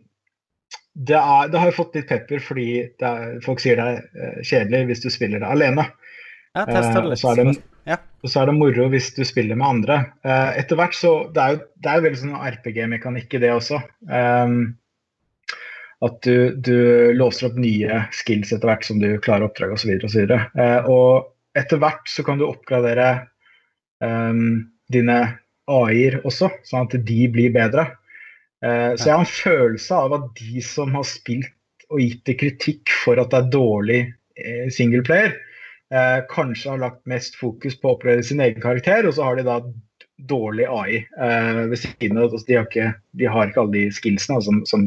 [0.94, 4.42] det, er, det, har jo fått litt pepper fordi er, folk sier det er uh,
[4.46, 5.88] kjedelig hvis du spiller det alene.
[6.54, 6.68] Ja,
[7.18, 7.48] så det,
[7.90, 7.98] ja.
[7.98, 10.00] og, så er det, moro hvis du spiller med andre.
[10.22, 13.82] Uh, etter hvert så Det er jo det er veldig sånn RPG-mekanikk i det også.
[14.06, 14.76] Um,
[16.04, 16.78] at du, du,
[17.18, 19.96] låser opp nye skills etter hvert som du klarer oppdrag osv.
[19.98, 23.10] Og, så og, uh, og etter hvert så kan du oppgradere
[24.04, 25.20] um, dine
[25.72, 27.88] AI-er også, sånn at de blir bedre.
[28.64, 32.38] Eh, så jeg har en følelse av at de som har spilt og gitt det
[32.40, 34.02] kritikk for at det er dårlig
[34.40, 35.36] eh, singleplayer,
[35.94, 39.38] eh, kanskje har lagt mest fokus på å oppleve sin egen karakter, og så har
[39.38, 39.60] de da
[40.30, 41.00] dårlig AI
[41.68, 42.30] ved siden av.
[42.30, 44.86] Altså, de, har ikke, de har ikke alle de skillsene som, som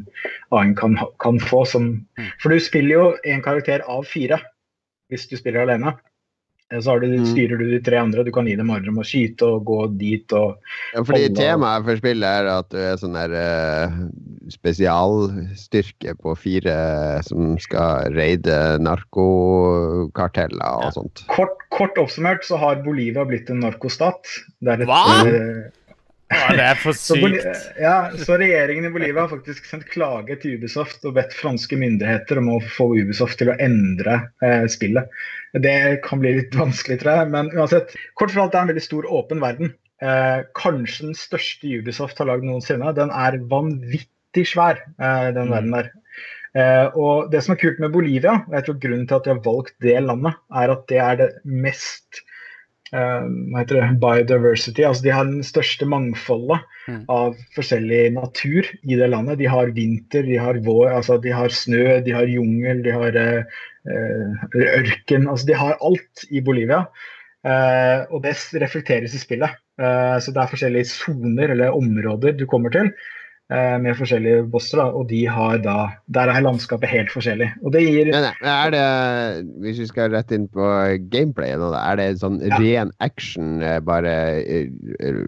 [0.54, 1.64] AI-en kan, kan, få.
[1.68, 2.30] Som, mm.
[2.40, 4.38] for du spiller jo en karakter av fire
[5.12, 5.92] hvis du spiller alene.
[6.72, 7.26] Eh, så du, mm.
[7.30, 8.24] styrer du de tre andre.
[8.26, 10.56] Du kan gi dem ordre om å skyte og gå dit og
[10.94, 14.02] Ja, fordi temaet for spillet er at du er sånn der uh,
[14.52, 16.76] spesialstyrke på fire
[17.26, 20.92] som skal raide narkokarteller og ja.
[20.98, 21.24] sånt.
[21.32, 24.22] Kort, kort, oppsummert så har Bolivia blitt en narkostat.
[24.58, 25.02] Det er et, Hva?
[25.22, 25.84] Uh,
[26.26, 27.44] ja, det er for sykt.
[27.46, 31.78] Så, ja, så regjeringen i Bolivia har faktisk sendt klage til Ubisoft og bedt franske
[31.78, 35.06] myndigheter om å få Ubisoft til å endre uh, spillet.
[35.62, 37.32] Det kan bli litt vanskelig, tror jeg.
[37.34, 39.74] Men uansett, kort fortalt, det er en veldig stor, åpen verden.
[40.04, 42.92] Eh, kanskje den største Ubisoft har lagd noensinne.
[42.96, 45.54] Den er vanvittig svær, eh, den mm.
[45.54, 45.90] verden der.
[46.56, 49.34] Eh, og det som er kult med Bolivia, og jeg tror grunnen til at de
[49.34, 52.24] har valgt det landet, er at det er det mest
[52.94, 54.84] Uh, hva heter det, biodiversity.
[54.86, 57.00] altså De har den største mangfoldet mm.
[57.10, 59.40] av forskjellig natur i det landet.
[59.40, 63.18] De har vinter, de har vår, altså de har snø, de har jungel, de har
[63.18, 65.28] uh, ørken.
[65.28, 66.84] altså De har alt i Bolivia.
[67.46, 69.62] Uh, og det reflekteres i spillet.
[69.76, 72.88] så det er forskjellige soner eller områder du kommer til.
[73.46, 75.74] Eh, med forskjellige bosser, da, og de har da
[76.10, 77.46] Der er landskapet helt forskjellig.
[77.62, 80.66] Og det gir Men Er det, hvis vi skal rett inn på
[81.12, 82.58] gameplay nå, da, er det sånn ja.
[82.58, 84.66] ren action, eh, bare eh,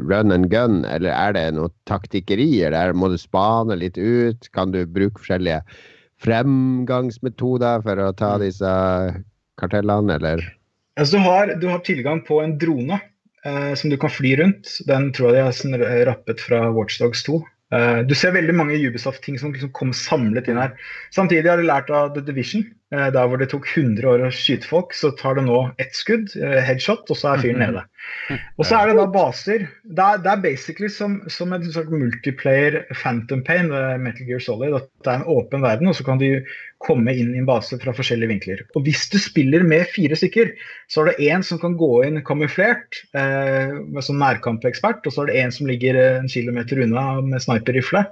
[0.02, 2.64] run and gun, eller er det noe taktikkeri?
[2.66, 4.50] Eller må du spane litt ut?
[4.50, 5.62] Kan du bruke forskjellige
[6.24, 8.42] fremgangsmetoder for å ta mm.
[8.44, 8.72] disse
[9.60, 10.42] kartellene, eller?
[10.98, 12.98] Altså, du, har, du har tilgang på en drone
[13.46, 14.72] eh, som du kan fly rundt.
[14.88, 17.38] Den tror jeg de har rappet fra Watchdogs 2.
[17.74, 20.74] Eh, du ser veldig mange Ubisoft-ting som liksom kom samlet inn her.
[21.14, 22.66] Samtidig har de lært av The Division.
[22.88, 25.92] Uh, der hvor det tok 100 år å skyte folk, så tar det nå ett
[25.96, 27.82] skudd, uh, headshot, og så er fyren nede.
[28.56, 29.66] Og så er det da baser.
[29.84, 33.68] Det er, det er basically som, som en slags multiplayer Phantom Pain,
[34.00, 34.76] Metal Gear Solid.
[34.78, 36.30] At det er en åpen verden, og så kan du
[36.82, 38.60] komme inn i en base fra forskjellige vinkler.
[38.78, 40.52] Og hvis du spiller med fire stykker,
[40.90, 43.74] så er det én som kan gå inn kamuflert eh,
[44.04, 48.04] som nærkampekspert, og så er det én som ligger en kilometer unna med sniperrifle.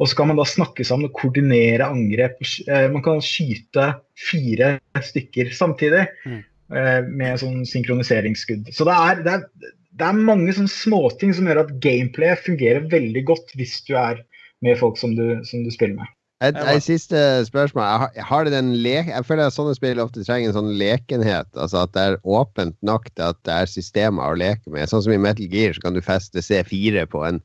[0.00, 2.40] Og så kan man da snakke sammen og koordinere angrep.
[2.64, 6.06] Eh, man kan skyte fire stykker samtidig.
[6.24, 6.42] Mm.
[6.72, 8.70] Eh, med sånn synkroniseringsskudd.
[8.72, 12.86] Så det er, det er, det er mange sånne småting som gjør at gameplay fungerer
[12.90, 14.22] veldig godt hvis du er
[14.64, 16.12] med folk som du, som du spiller med.
[16.42, 17.84] Et, et, siste spørsmål.
[17.84, 21.48] Har, har det den le jeg føler at sånne spill ofte trenger en sånn lekenhet.
[21.52, 24.88] Altså at det er åpent nok til at det er systemer å leke med.
[24.90, 27.42] Sånn som i Metal Gear så kan du feste C4 på en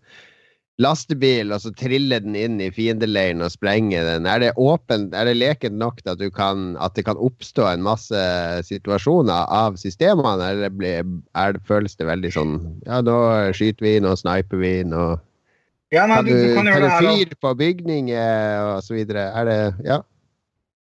[0.80, 4.28] lastebil, og så trille den inn i fiendeleiren og sprenge den?
[4.30, 8.26] Er det åpent, er det lekent nok at, kan, at det kan oppstå en masse
[8.68, 12.54] situasjoner av systemene, eller blir, er det, føles det veldig sånn
[12.88, 13.18] Ja, nå
[13.56, 15.10] skyter vi, nå sniper vi, nå
[15.89, 19.32] ja, nei, du, du, kan, kan du fyr på bygninger og så videre?
[19.34, 20.04] Er det Ja?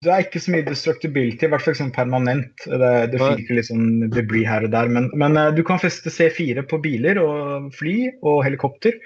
[0.05, 2.65] det er ikke så mye destructibility, i hvert fall sånn permanent.
[2.65, 4.91] Det, det fyker litt sånn debris her og der.
[4.91, 8.97] Men, men uh, du kan feste C4 på biler og fly og helikopter.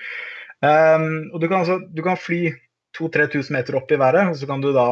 [0.60, 2.50] Um, og du kan, altså, du kan fly
[2.98, 4.91] 2000-3000 meter opp i været, og så kan du da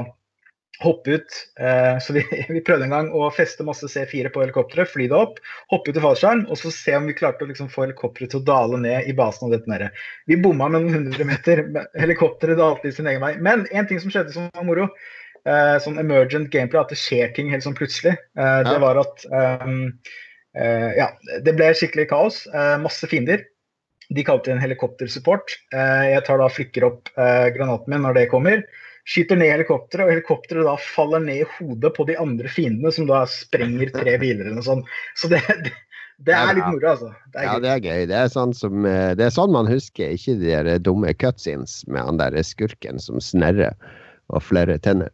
[0.84, 1.38] hoppe ut.
[1.60, 2.24] Uh, så vi,
[2.56, 5.42] vi, prøvde en gang å feste masse C4 på helikopteret, fly det opp,
[5.74, 8.44] hoppe ut i fallskjerm og så se om vi klarte å liksom få helikopteret til
[8.44, 9.90] å dale ned i basen og detonere.
[10.30, 11.64] Vi bomma med noen hundre meter.
[12.04, 13.36] Helikopteret dalte i sin egen vei.
[13.42, 14.88] Men en ting som skjedde som var moro,
[15.50, 19.28] uh, sånn emergent gameplay, at det skjer ting helt sånn plutselig, uh, det var at
[19.34, 19.92] um,
[20.58, 21.12] Ja,
[21.46, 22.38] det ble skikkelig kaos.
[22.82, 23.44] Masse fiender.
[24.16, 25.58] De kalte inn helikoptersupport.
[25.76, 28.64] Eh, jeg tar da flikker opp granaten min når det kommer
[29.08, 33.08] skyter ned helikopteret, og helikopteret da faller ned i hodet på de andre fiendene, som
[33.10, 34.90] da sprenger tre biler eller noe sånt.
[35.20, 35.72] Så det, det,
[36.28, 37.14] det er litt moro, altså.
[37.34, 38.06] Det ja, det er gøy.
[38.12, 41.80] Det er, sånn som, eh, det er sånn man husker, ikke de der dumme cutscenes
[41.88, 43.76] med han der skurken som snerrer
[44.34, 45.14] og flere tenner.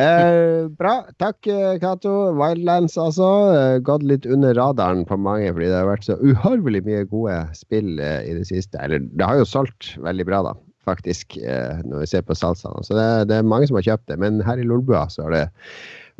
[0.00, 0.94] Eh, bra.
[1.20, 2.32] Takk, eh, Cato.
[2.38, 3.28] Wildlands, altså.
[3.52, 7.36] Eh, gått litt under radaren på mange fordi det har vært så uhorvelig mye gode
[7.58, 8.80] spill eh, i det siste.
[8.80, 12.82] Eller det har jo solgt veldig bra, da faktisk, eh, når vi ser på salgsene.
[12.86, 14.18] Så det, det, er mange som har kjøpt det.
[14.22, 15.44] Men her i Lolbua så har det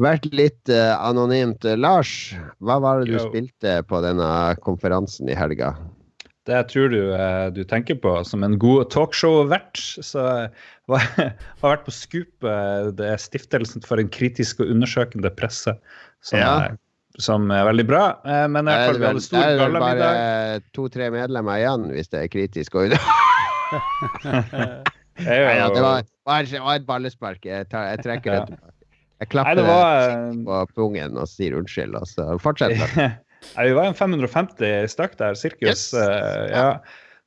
[0.03, 1.67] vært litt uh, anonymt.
[1.79, 2.33] Lars,
[2.65, 3.25] hva var det du Yo.
[3.27, 4.29] spilte på denne
[4.65, 5.75] konferansen i helga?
[6.43, 11.69] Det jeg tror du, uh, du tenker på som en god talkshow-vert, så uh, har
[11.69, 12.33] vært på Scoop.
[12.43, 15.77] Uh, det er Stiftelsen for en kritisk og undersøkende presse.
[16.23, 16.51] Som, ja.
[16.67, 16.77] er,
[17.23, 18.03] som er veldig bra.
[18.51, 19.99] men jeg føler vi hadde stor gallamiddag.
[19.99, 23.31] Det er bare to-tre medlemmer igjen, hvis det er kritisk og undersøkende.
[25.27, 27.43] ja, det var, var, et ballespark.
[27.47, 28.73] Jeg, tar, jeg trekker det tilbake.
[29.23, 30.15] Jeg klapper Nei, var,
[30.47, 33.15] på pungen og sier unnskyld, og så fortsetter
[33.57, 35.67] Nei, vi var en 550 stykk der, sirkus.
[35.69, 35.89] Yes.
[35.95, 36.67] Uh, ja.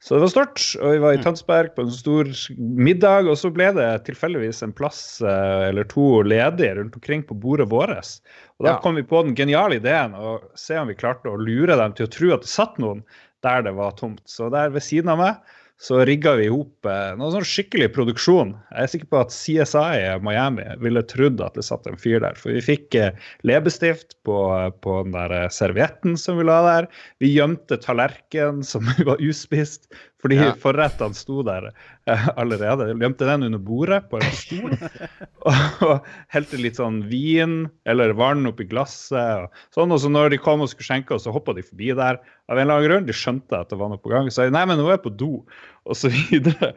[0.06, 0.62] Så det var stort.
[0.82, 1.24] Og vi var i mm.
[1.26, 6.22] Tønsberg på en stor middag, og så ble det tilfeldigvis en plass uh, eller to
[6.28, 8.20] ledige rundt omkring på bordet vårt.
[8.60, 8.82] Og da ja.
[8.84, 12.08] kom vi på den geniale ideen å se om vi klarte å lure dem til
[12.08, 13.02] å tro at det satt noen
[13.46, 14.24] der det var tomt.
[14.30, 17.90] Så der ved siden av meg så rigga vi i hop eh, noe sånn skikkelig
[17.96, 18.54] produksjon.
[18.72, 22.38] Jeg er sikker på at CSI Miami ville trodd at det satt en fyr der.
[22.40, 23.12] For vi fikk eh,
[23.48, 24.38] leppestift på,
[24.86, 26.88] på, den der eh, servietten som vi la der.
[27.20, 29.90] Vi gjemte tallerken som var uspist.
[30.24, 30.54] Fordi ja.
[30.58, 31.68] forrettene sto der
[32.40, 32.88] allerede.
[32.88, 34.72] Vi Gjemte den under bordet på en stol.
[35.86, 39.44] og helte litt sånn vin eller vann oppi glasset.
[39.46, 41.92] Og sånn, og så når de kom og skulle skjenke oss, så hoppa de forbi
[42.00, 43.08] der av en eller annen grunn.
[43.08, 44.30] De skjønte at det var noe på gang.
[44.30, 45.32] Så sa nei, men nå er jeg på do,
[45.86, 46.74] og så videre.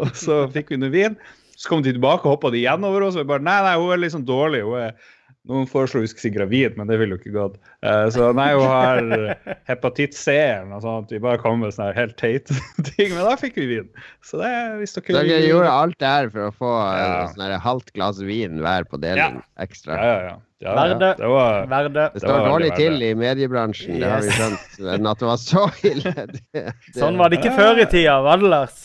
[0.00, 1.16] og så fikk vi noe vin.
[1.60, 3.16] Så kom de tilbake og hoppa de igjen over oss.
[3.18, 4.64] Og vi bare nei, nei, hun er sånn dårlig.
[4.64, 5.16] hun er
[5.48, 7.56] noen foreslo vi skulle si gravid, men det ville jo ikke gått.
[7.84, 11.12] Uh, så nei, hun har hepatitt C eller noe sånt.
[11.14, 12.56] Vi bare kom med sånne helt teite
[12.92, 13.88] ting, men da fikk vi vin.
[14.26, 17.24] Så det hvis dere Dere gjorde alt det her for å få ja.
[17.32, 19.48] sånn halvt glass vin hver på deling ja.
[19.64, 19.96] ekstra?
[19.96, 20.38] Ja, ja, ja.
[20.60, 21.14] Ja, Verde.
[21.16, 22.10] Det, var, Verde.
[22.14, 24.00] det står dårlig til i mediebransjen, yes.
[24.02, 24.74] det har vi skjønt.
[24.84, 26.64] Men at det var så ille det, det.
[26.98, 28.82] Sånn var det ikke før i tida, var det, Lars?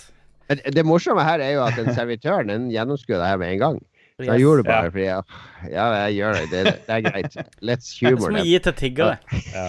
[0.47, 3.83] Det morsomme her er jo at den servitøren den gjennomskuer det her med en gang.
[4.15, 4.91] Så Jeg gjorde det bare ja.
[4.93, 5.23] fordi jeg,
[5.73, 6.43] Ja, jeg gjør det.
[6.51, 7.33] Det, det er greit.
[7.59, 8.37] Let's humor them.
[8.37, 9.17] Som å gi til tiggere.
[9.51, 9.65] Ja.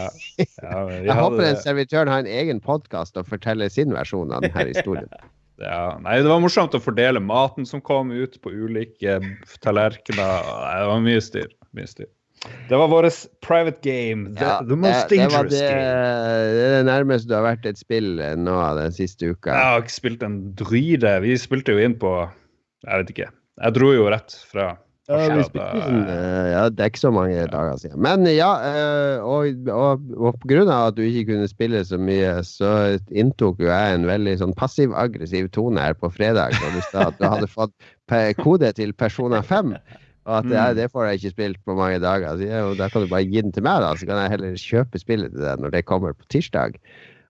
[0.63, 4.69] Ja, jeg håper den servitøren har en egen podkast og forteller sin versjon av denne
[4.71, 5.11] historien.
[5.57, 9.15] Ja, nei, Det var morsomt å fordele maten som kom ut på ulike
[9.65, 10.45] tallerkener.
[10.45, 11.49] Det var mye styr.
[11.77, 12.09] Mye styr.
[12.69, 13.09] Det var vår
[13.41, 14.35] private game.
[14.37, 16.55] The, ja, the most det, dangerous det det, game.
[16.55, 19.53] Det er det nærmeste du har vært et spill nå den siste uka.
[19.55, 21.15] Jeg har ikke spilt en dryde.
[21.25, 22.17] Vi spilte jo inn på
[22.87, 23.31] Jeg vet ikke.
[23.57, 24.75] Jeg dro jo rett fra
[25.07, 26.01] ja, sånn,
[26.51, 28.01] ja, det er ikke så mange dager siden.
[28.03, 31.99] Men ja, eh, og, og, og på grunn av at du ikke kunne spille så
[32.01, 32.73] mye, så
[33.15, 36.59] inntok jo jeg en veldig sånn passiv-aggressiv tone her på fredag.
[36.59, 37.73] da du sa at du hadde fått
[38.43, 39.77] kode til Persona 5.
[40.27, 40.79] Og at mm.
[40.79, 42.39] det får jeg ikke spilt på mange dager.
[42.39, 43.93] Så jeg, da kan du bare gi den til meg, da.
[43.95, 46.81] Så kan jeg heller kjøpe spillet til deg når det kommer på tirsdag.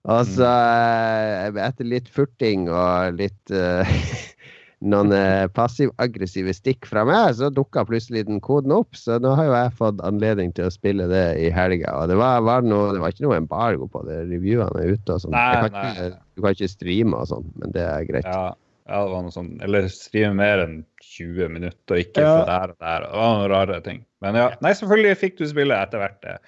[0.07, 1.59] Og så, mm.
[1.59, 3.97] eh, etter litt furting og litt uh,
[4.93, 8.97] noen eh, passiv-aggressive stikk fra meg, så dukka plutselig den koden opp.
[8.97, 11.99] Så nå har jo jeg fått anledning til å spille det i helga.
[12.01, 14.23] Og det var, var, noe, det var ikke noe embargo på det.
[14.31, 15.37] Reviewene er ute og sånn.
[15.37, 18.31] Du kan ikke streame og sånn, men det er greit.
[18.31, 18.55] Ja.
[18.87, 20.77] Ja, det var noe sånn, Eller streame mer enn
[21.17, 22.37] 20 minutter, og ikke ja.
[22.49, 23.09] der og der.
[23.09, 24.01] Det var noen rare ting.
[24.25, 26.19] Men ja, nei, selvfølgelig fikk du spille etter hvert.
[26.25, 26.39] Det.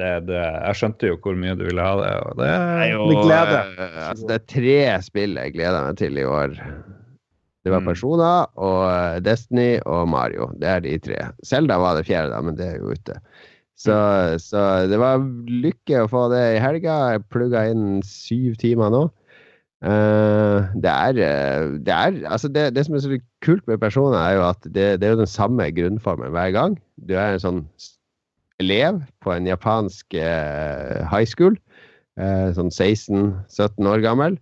[0.00, 3.58] Det, det, jeg skjønte jo hvor mye du ville ha det, og det med glede.
[4.06, 6.56] Altså, det er tre spill jeg gleder meg til i år.
[7.60, 7.88] Det var mm.
[7.90, 10.48] Persona og eh, Destiny og Mario.
[10.56, 11.18] Det er de tre.
[11.44, 13.18] Selda var det fjerde, da, men det er jo ute.
[13.80, 14.40] Så, mm.
[14.44, 16.96] så, det var lykke å få det i helga.
[17.14, 19.04] Jeg plugga inn syv timer nå.
[19.80, 21.12] Uh, det er,
[21.80, 25.00] det er altså det, det, som er så kult med personer, er jo at det,
[25.00, 26.76] det, er jo den samme grunnformen hver gang.
[27.08, 27.62] Du er en sånn
[28.60, 31.56] elev på en japansk uh, high school,
[32.20, 34.34] sånn 16-17 år gammel.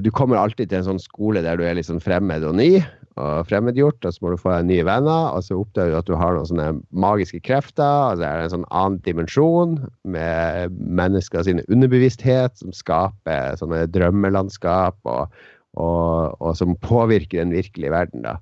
[0.00, 2.78] du kommer alltid til en sånn skole der du er litt sånn fremmed og ny,
[3.16, 6.08] og fremmedgjort, og så må du få deg nye venner, og så oppdager du at
[6.08, 10.76] du har noen sånne magiske krefter, og så er det en sånn annen dimensjon med
[10.76, 15.32] mennesker sin underbevissthet som skaper sånne drømmelandskap, og,
[15.80, 18.36] og, og som påvirker den virkelige verden, da.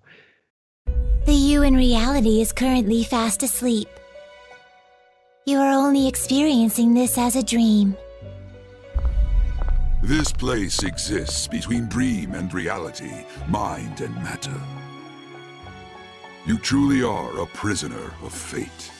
[1.24, 3.88] The you in reality is currently fast asleep.
[5.46, 7.96] You are only experiencing this as a dream.
[10.06, 14.60] This place exists between dream and reality, mind and matter.
[16.44, 18.90] You truly are a prisoner of fate.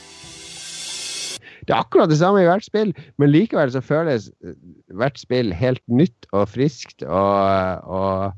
[1.69, 4.57] Det er akkurat det samme i hvert spill, men likevel så føles eh,
[4.97, 8.33] hvert spill helt nytt og friskt og, og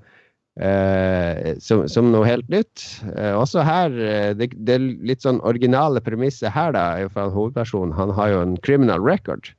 [0.59, 2.83] eh, som, som, noe helt nytt.
[3.15, 7.95] Eh, også her eh, det, det, litt sånn originale premisset her, da, fra hovedpersonen.
[7.95, 9.55] Han har jo en criminal record.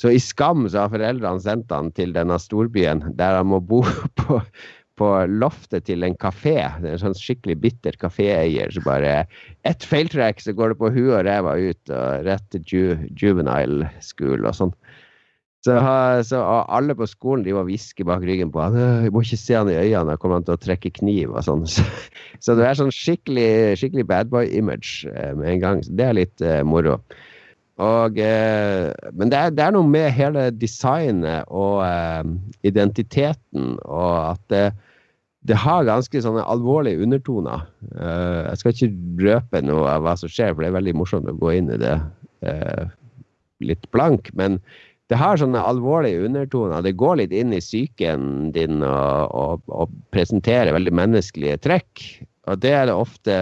[0.00, 3.82] Så i skam så har foreldrene sendt han til denne storbyen, der han må bo
[4.20, 4.40] på,
[4.98, 6.56] på loftet til en kafé.
[6.82, 8.74] Det er en sånn skikkelig bitter kaféeier.
[8.74, 9.22] Så bare
[9.68, 12.84] ett feiltrekk, så går det på huet og ræva ut og rett til ju,
[13.20, 14.74] juvenile school og sånn.
[15.64, 15.78] Så,
[16.28, 16.38] så,
[16.68, 18.74] alle på skolen de var hviske bak ryggen på han.
[18.76, 21.46] 'Jeg må ikke se han i øynene, da kommer han til å trekke kniv.' og
[21.46, 21.64] sånn.
[21.64, 21.84] Så,
[22.44, 25.80] så det er sånn skikkelig, skikkelig badboy-image eh, med en gang.
[25.86, 26.98] Så det er litt uh, moro.
[27.82, 32.22] Og, eh, men det er, det er, noe med hele designet og eh,
[32.70, 34.64] identiteten, og at det,
[35.50, 37.66] det, har ganske sånne alvorlige undertoner.
[37.98, 41.30] Eh, jeg skal ikke røpe noe av hva som skjer, for det er veldig morsomt
[41.30, 41.98] å gå inn i det
[43.64, 44.28] litt blank.
[44.36, 44.58] Men
[45.08, 46.84] det har sånne alvorlige undertoner.
[46.84, 52.04] Det går litt inn i psyken din og, og, og presenterer veldig menneskelige trekk.
[52.52, 53.38] Og det er det ofte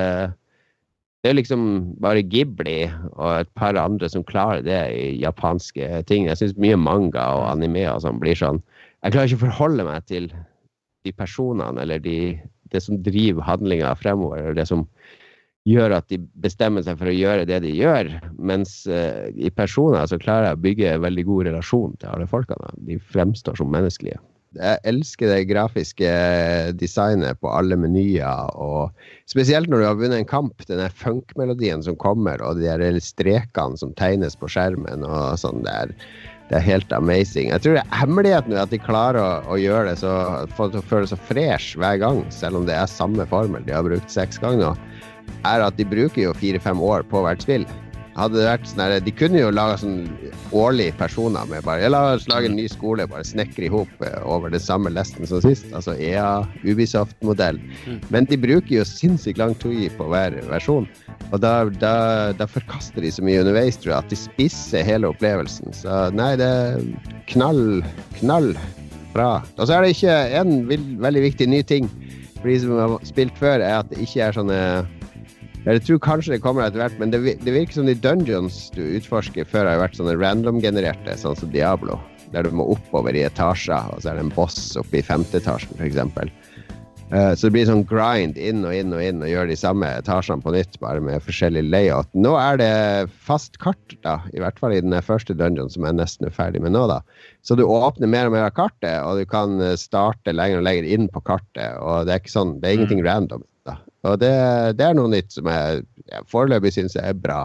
[1.22, 1.64] det er liksom
[2.02, 2.80] bare Ghibli
[3.12, 6.26] og et par andre som klarer det i japanske ting.
[6.26, 8.58] Jeg syns mye manga og anime og sånn blir sånn
[9.02, 10.26] Jeg klarer ikke å forholde meg til
[11.06, 12.38] de personene eller de,
[12.74, 14.84] det som driver handlinga fremover, eller det som
[15.66, 18.10] gjør at de bestemmer seg for å gjøre det de gjør.
[18.38, 22.70] Mens uh, i personer så klarer jeg å bygge veldig god relasjon til alle folkene.
[22.86, 24.18] De fremstår som menneskelige.
[24.59, 26.09] Jeg elsker det grafiske
[26.76, 28.50] designet på alle menyer.
[28.53, 28.92] og
[29.30, 30.66] Spesielt når du har vunnet en kamp.
[30.68, 35.07] Den funk-melodien som kommer, og de der strekene som tegnes på skjermen.
[35.09, 35.94] og sånn der.
[36.50, 37.48] Det er helt amazing.
[37.48, 40.12] Jeg tror det er hemmeligheten at de klarer å, å gjøre det så,
[40.59, 43.86] for å føle så fresh hver gang, selv om det er samme formel de har
[43.86, 44.72] brukt seks ganger nå,
[45.48, 47.64] er at de bruker jo fire-fem år på hvert spill.
[48.16, 50.02] Hadde det vært sånn De kunne jo laga sånn
[50.52, 54.18] årlige personer med bare La oss lage en ny skole, bare snekre i hop eh,
[54.28, 55.68] over det samme lesten som sist.
[55.72, 57.60] Altså EA, Ubisoft-modell.
[57.86, 57.98] Mm.
[58.12, 60.88] Men de bruker jo sinnssykt lang tid på hver versjon.
[61.30, 61.94] Og da, da,
[62.36, 65.72] da, forkaster de så mye underveis, tror jeg, at de spisser hele opplevelsen.
[65.76, 66.84] Så nei, det er
[67.32, 67.80] knall,
[68.20, 68.52] knall
[69.16, 69.40] bra.
[69.56, 70.56] Og så er det ikke en
[71.00, 71.88] veldig viktig ny ting
[72.42, 74.60] for de som har spilt før, er at det ikke er sånne
[75.62, 79.46] jeg tror kanskje det kommer etter hvert, men det, virker som de dungeons du utforsker
[79.46, 82.00] før, har vært sånne random-genererte, sånn som Diablo.
[82.32, 85.38] Der du må oppover i etasjer, og så er det en boss oppe i femte
[85.38, 86.00] etasjen, f.eks.
[87.12, 89.90] Eh, så det blir sånn grind inn og inn og inn og gjør de samme
[90.00, 92.08] etasjene på nytt, bare med forskjellig layout.
[92.16, 92.72] Nå er det
[93.28, 96.64] fast kart, da, i hvert fall i den første dungeon som jeg nesten er ferdig
[96.64, 96.86] med nå.
[96.88, 97.02] da.
[97.44, 100.66] Så du åpner mer og mer av kartet, og du kan eh, starte lenger og
[100.70, 101.76] lenger inn på kartet.
[101.78, 103.10] og Det er ikke sånn, det er ingenting mm.
[103.12, 103.46] random.
[104.09, 104.32] Og det,
[104.78, 107.42] det, er noe nytt som jeg ja, foreløpig syns er bra.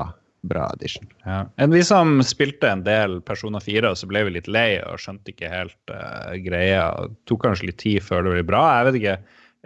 [0.47, 1.07] Bra addition.
[1.25, 1.41] Ja.
[1.59, 5.33] Enn vi som spilte en del Personer 4, så ble vi litt lei og skjønte
[5.33, 6.85] ikke helt uh, greia.
[7.09, 8.63] Det tok kanskje litt tid før det ble bra.
[8.77, 9.15] Jeg vet ikke.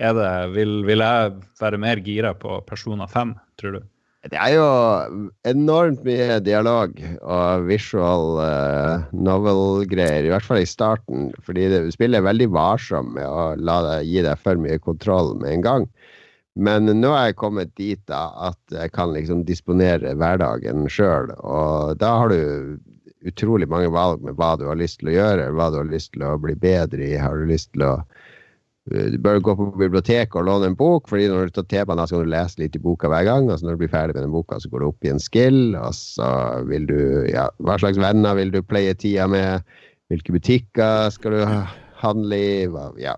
[0.02, 3.82] Det, vil, vil, jeg være mer gira på Personer 5, tror du?
[4.32, 4.66] Det er jo
[5.50, 11.30] enormt mye dialog og visual uh, novel-greier, i hvert fall i starten.
[11.46, 15.36] Fordi det, spillet er veldig varsom med å la deg gi deg for mye kontroll
[15.42, 15.88] med en gang.
[16.60, 21.32] Men nå er jeg kommet dit da, at jeg kan liksom disponere hverdagen sjøl.
[21.40, 22.78] Og da har du
[23.28, 26.12] utrolig mange valg med hva du har lyst til å gjøre, hva du har lyst
[26.16, 27.16] til å bli bedre i.
[27.22, 27.96] Har du lyst til å
[28.90, 32.24] du bør gå på biblioteket og låne en bok, fordi når du tar T-banen, skal
[32.26, 33.50] du lese litt i boka hver gang.
[33.50, 35.22] og så Når du blir ferdig med den boka, så går du opp i en
[35.22, 35.76] skill.
[35.78, 36.30] Og så
[36.66, 36.98] vil du
[37.30, 39.62] Ja, hva slags venner vil du playe tida med?
[40.10, 41.46] Hvilke butikker skal du
[42.02, 42.66] handle i?
[43.00, 43.16] Ja.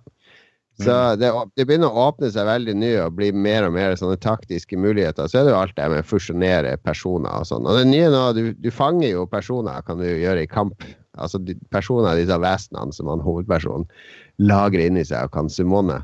[0.81, 1.19] Så mm.
[1.21, 4.77] det, det, begynner å åpne seg veldig nye og bli mer og mer sånne taktiske
[4.79, 5.29] muligheter.
[5.29, 7.67] Så er det jo alt det med å fusjonere personer og sånn.
[7.69, 10.87] Og det nye nå, du, du, fanger jo personer, kan du gjøre i kamp.
[11.21, 11.37] Altså
[11.69, 13.85] personer av disse vesenene som han hovedpersonen
[14.41, 16.01] lagrer inni seg og kan summone.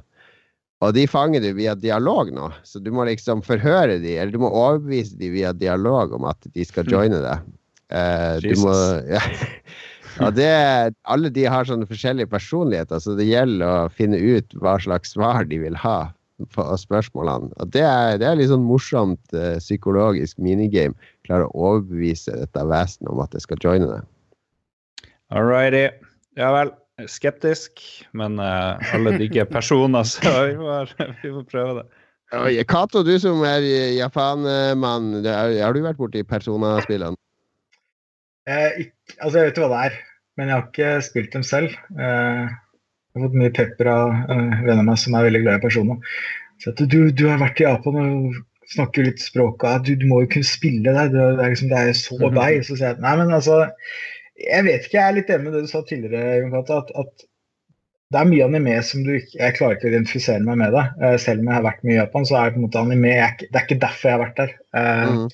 [0.85, 4.39] Og de fanger du via dialog nå, så du må liksom forhøre de, eller du
[4.39, 7.49] må overbevise de via dialog om at de skal joine deg.
[7.89, 8.71] Uh, du må
[9.17, 9.23] ja.
[10.19, 10.51] Ja, det,
[11.07, 15.47] alle de har sånne forskjellige personligheter, så det gjelder å finne ut hva slags svar
[15.47, 16.11] de vil ha
[16.55, 17.51] på spørsmålene.
[17.59, 20.95] Og det er, det er litt sånn morsomt uh, psykologisk minigame.
[21.27, 24.01] Klare å overbevise dette vesenet om at det skal joine det.
[25.35, 25.87] All righty.
[26.39, 26.71] Ja vel
[27.07, 27.79] skeptisk,
[28.17, 30.93] men uh, alle digger personer, så vi får,
[31.23, 31.87] vi får prøve det.
[32.69, 33.63] Cato, du som er
[33.97, 37.17] Japan-mann, har du vært borti Persona-spillene?
[38.49, 38.85] Eh,
[39.19, 39.97] altså, jeg vet jo hva det er,
[40.39, 41.73] men jeg har ikke spilt dem selv.
[41.99, 45.59] Eh, jeg har fått mye pepper av eh, venner av meg som er veldig glad
[45.59, 46.13] i personer.
[46.63, 50.05] Så at du, du har vært i Japan og snakker litt språk, og du, du
[50.07, 51.09] må jo kunne spille det.
[51.11, 52.61] Det er, liksom, det er så deg.
[52.63, 53.65] Så sier jeg nei, men altså
[54.39, 56.61] jeg vet ikke, jeg er litt enig med det du sa tidligere.
[56.61, 57.25] At, at,
[58.09, 60.85] det er mye anime som du ikke Jeg klarer ikke å identifisere meg med det.
[61.01, 62.81] Uh, selv om jeg har vært mye i Japan, så er det på en måte
[62.81, 64.55] anime jeg, Det er ikke derfor jeg har vært der.
[64.73, 65.27] Uh, mm.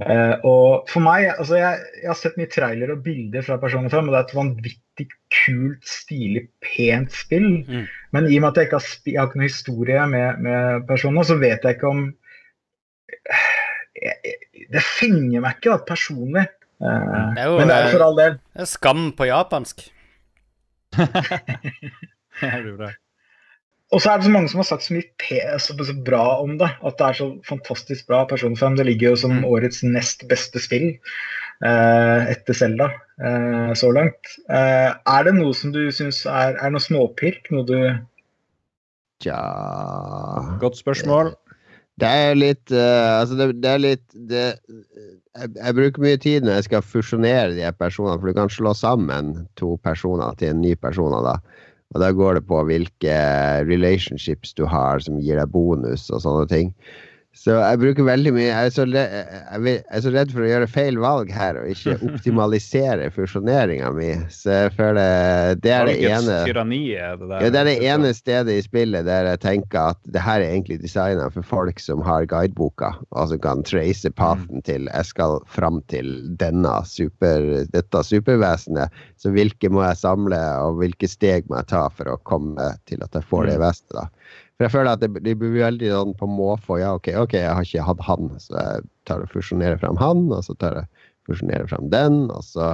[0.00, 3.92] Uh, og for meg altså jeg, jeg, har sett mye trailer og bilder fra personer
[3.92, 5.06] før, og det er et vanvittig
[5.42, 7.50] kult, stilig, pent spill.
[7.66, 7.86] Mm.
[8.16, 10.88] Men i og med at jeg ikke har, jeg har ikke noen historie med, med
[10.88, 12.04] personer, så vet jeg ikke om
[14.72, 16.46] Det fenger meg ikke da, personlig.
[16.82, 16.88] Uh,
[17.36, 18.40] det er jo, men det er for all del.
[18.56, 19.84] Det er skam på japansk.
[23.92, 26.56] Og så er det så mange som har sagt så mye så, så bra om
[26.60, 26.70] det.
[26.80, 28.78] At det er så fantastisk bra personfilm.
[28.78, 29.44] Det ligger jo som mm.
[29.48, 32.88] årets nest beste spill eh, etter Selda
[33.20, 34.32] eh, så langt.
[34.48, 37.52] Eh, er det noe som du syns er, er noe småpirk?
[37.52, 37.76] Noe du
[39.22, 39.38] Tja
[40.62, 41.34] Godt spørsmål.
[42.00, 44.46] Det er litt uh, Altså, det, det, er litt det,
[45.36, 48.72] jeg, jeg, bruker mye tid når jeg skal fusjonere de personene, for du kan slå
[48.74, 51.14] sammen to personer til en ny person.
[51.22, 51.36] Da.
[51.92, 53.16] Og da går det på hvilke
[53.68, 56.72] relationships du har som gir deg bonus og sånne ting.
[57.32, 60.68] Så jeg bruker veldig mye jeg er, så, jeg er så redd for å gjøre
[60.68, 64.10] feil valg her og ikke optimalisere fusjoneringa mi.
[64.28, 68.58] Så jeg føler det er det ene er det, ja, det er det ene stedet
[68.60, 72.28] i spillet der jeg tenker at det her er egentlig designa for folk som har
[72.28, 74.66] guideboka, og som kan trace pathen mm.
[74.68, 78.92] til jeg skal fram til denne super, dette supervesenet.
[79.16, 83.00] Så hvilke må jeg samle, og hvilke steg må jeg ta for å komme til
[83.00, 84.02] at jeg får det vestet vesenet?
[84.02, 84.08] da
[84.56, 86.78] for jeg føler at det, det blir veldig sånn på måfå.
[86.82, 90.26] Ja, OK, ok, jeg har ikke hatt han, så jeg tar og fusjonerer fram han,
[90.30, 92.72] og så tar jeg fusjonerer fram den, og så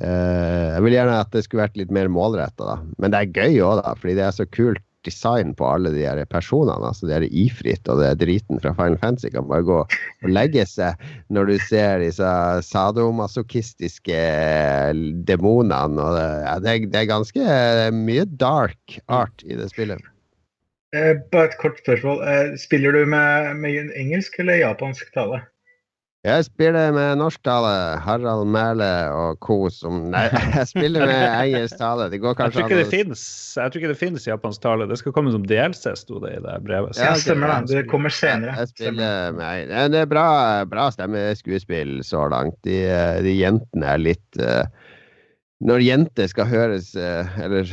[0.00, 2.76] eh, Jeg vil gjerne at det skulle vært litt mer målretta, da.
[3.02, 6.04] Men det er gøy òg, da, fordi det er så kult design på alle de
[6.04, 6.90] her personene.
[6.90, 10.28] altså Det er ifrit og det er driten fra Final Fantasy kan bare gå og
[10.28, 10.98] legge seg
[11.34, 12.32] når du ser disse
[12.68, 14.20] sadomasochistiske
[15.28, 16.02] demonene.
[16.02, 17.58] og ja, det, det er ganske
[17.94, 20.02] mye dark art i det spillet.
[20.96, 22.22] Eh, bare et kort spørsmål.
[22.24, 25.42] Eh, spiller du med, med, engelsk eller japansk tale?
[26.26, 27.72] Jeg spiller med norsk tale.
[28.02, 29.68] Harald Mæle og co.
[29.70, 30.24] som Nei,
[30.56, 32.08] jeg spiller med engelsk tale.
[32.10, 34.88] Det går kanskje jeg tror ikke det Jeg tror ikke det finnes japansk tale.
[34.88, 36.96] Det skal komme som DLC, sto det i det brevet.
[36.96, 37.04] Så.
[37.04, 37.76] Ja, stemmer det.
[37.76, 38.56] Det kommer senere.
[38.58, 40.28] Jeg spiller med, det er bra,
[40.72, 42.56] bra stemmeskuespill så langt.
[42.64, 42.80] De,
[43.28, 44.64] de jentene er litt uh,
[45.68, 47.68] Når jenter skal høres uh, Eller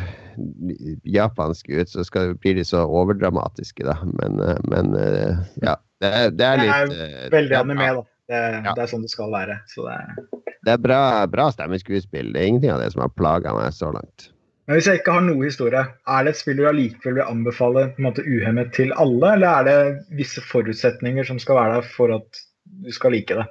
[1.04, 3.98] japansk ut, så skal, blir de så overdramatiske, da.
[4.20, 5.78] Men, eh, men eh, ja.
[6.04, 8.06] Det det er litt Det er veldig anime, da.
[8.26, 8.72] Det, ja.
[8.74, 9.60] det, er sånn det skal være.
[9.70, 10.54] Så det, er...
[10.66, 12.34] det er bra, bra stemmeskuespill.
[12.34, 14.32] Det er ingenting av det som har plaga meg så langt.
[14.66, 17.84] Men hvis jeg ikke har noe historie, er det et spill du allikevel vil anbefale
[17.94, 21.92] på en måte uhemmet til alle, eller er det visse forutsetninger som skal være der
[21.94, 22.42] for at
[22.82, 23.46] du skal like det?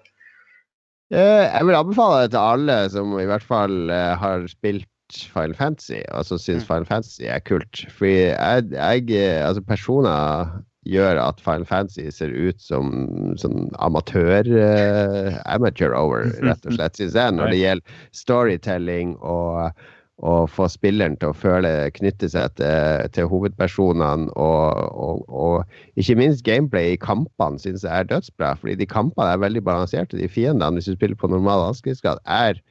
[1.15, 4.91] Eh, jeg vil anbefale det til alle som i hvert fall har spilt
[5.33, 6.69] Final Fantasy, og så syns mm.
[6.69, 7.85] Final Fantasy er kult.
[7.97, 10.55] Fordi jeg, jeg Altså, personer
[10.85, 12.93] gjør at Final Fantasy ser ut som
[13.41, 19.73] sånn amatør uh, Amateur over, rett og slett, syns jeg, når det gjelder storytelling og
[20.23, 24.31] å få spilleren til å føle knytte seg til, til hovedpersonene.
[24.39, 28.55] Og, og, og, ikke minst gameplay i kampene syns jeg er dødsbra.
[28.61, 30.21] fordi de kampene er veldig balanserte.
[30.21, 32.63] De fiendene, hvis du spiller på normal vanskelighetsgrad, er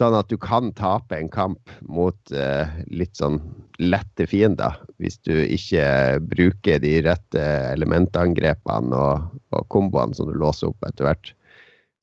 [0.00, 3.36] Sånn at du kan tape en kamp mot eh, litt sånn
[3.82, 5.84] lette fiender, hvis du ikke
[6.32, 7.42] bruker de rette
[7.74, 11.34] elementangrepene og, og komboene som du låser opp etter hvert.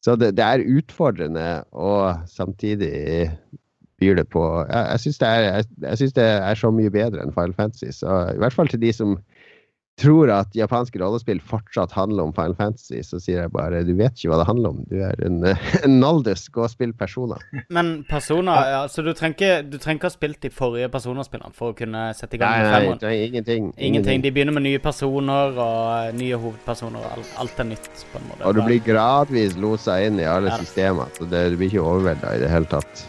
[0.06, 3.32] Så det, det er utfordrende, og samtidig
[4.00, 7.90] byr det på Jeg, jeg syns det, det, er så mye bedre enn Final Fantasy.
[7.96, 9.18] Så i hvert fall til de som
[10.00, 14.16] tror at japanske rollespill fortsatt handler om Final Fantasy, så sier jeg bare du vet
[14.18, 14.80] ikke hva det handler om.
[14.90, 15.40] Du er en,
[15.86, 16.48] en Naldus.
[16.56, 17.44] Gå og spill personer.
[17.70, 19.78] Men personer ja, Så du trenger, ikke, du
[20.08, 23.02] ha spilt de forrige personerspillene for å kunne sette i gang Nei, med femmeren?
[23.12, 23.70] er ingenting.
[23.78, 24.24] Ingenting.
[24.26, 27.04] De begynner med nye personer og nye hovedpersoner.
[27.06, 28.44] og Alt, alt er nytt, på en måte.
[28.50, 30.58] Og du blir gradvis losa inn i alle Ja.
[30.64, 33.06] systemer, så det, du blir ikke overvelda i det hele tatt.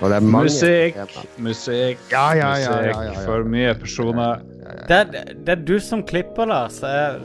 [0.00, 0.96] Musikk,
[1.42, 2.94] musikk, Ja, ja, ja, ja, musikk.
[2.94, 3.24] ja, ja.
[3.26, 4.42] For mye personer.
[4.88, 6.78] det, er, det er du som klipper, Lars.
[6.82, 7.20] Jeg,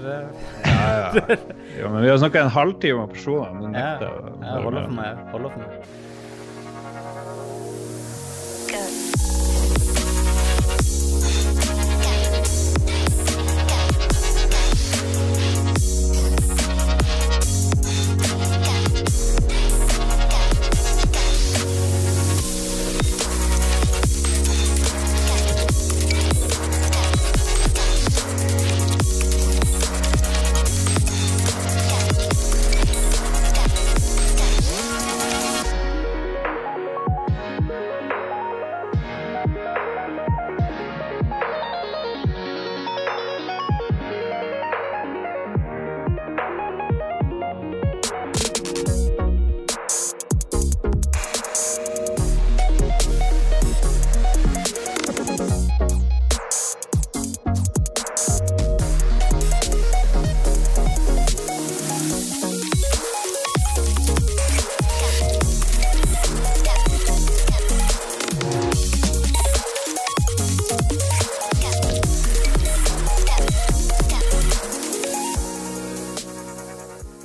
[0.66, 1.36] Ja, ja.
[1.80, 3.54] Jo, men vi har snakka en halvtime om personer.
[3.62, 5.22] men ja, jeg holder for meg.
[5.32, 5.70] Holder for meg.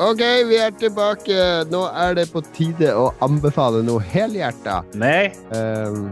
[0.08, 1.34] OK, vi er tilbake.
[1.68, 4.78] Nå er det på tide å anbefale noe helhjerta.
[4.96, 5.28] Nei?
[5.52, 6.06] Um,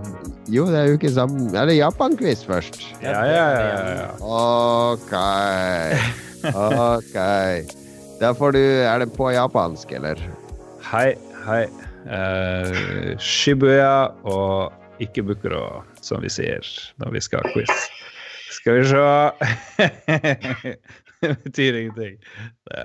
[0.53, 2.77] jo, det er jo ikke sammen Er det Japan-quiz først?
[3.01, 3.95] Ja, ja, ja.
[3.97, 4.11] ja.
[4.21, 5.15] OK.
[6.53, 7.17] OK.
[8.21, 10.21] Da får du Er det på japansk, eller?
[10.91, 11.17] Hei,
[11.47, 11.65] hei.
[12.05, 16.69] Uh, Shibuya og ikke Bukuro, som vi sier
[17.01, 17.89] når vi skal ha quiz.
[18.61, 19.01] Skal vi se
[21.25, 22.19] Det betyr ingenting.
[22.69, 22.85] Det,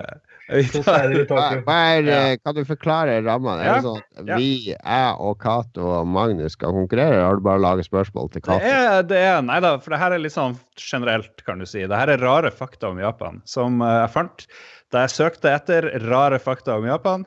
[2.06, 2.22] Ja.
[2.32, 3.62] eh, Kan du forklare rammene?
[3.62, 7.46] Er Ja, det sånn vi, jeg og Cato og Magnus skal konkurrere, eller har du
[7.46, 8.72] bare laget spørsmål til det Cato?
[9.08, 11.84] det er Nei da, for det her er litt sånn generelt, kan du si.
[11.86, 14.46] Det her er rare fakta om Japan som eh, jeg fant
[14.92, 17.24] da jeg søkte etter rare fakta om Japan.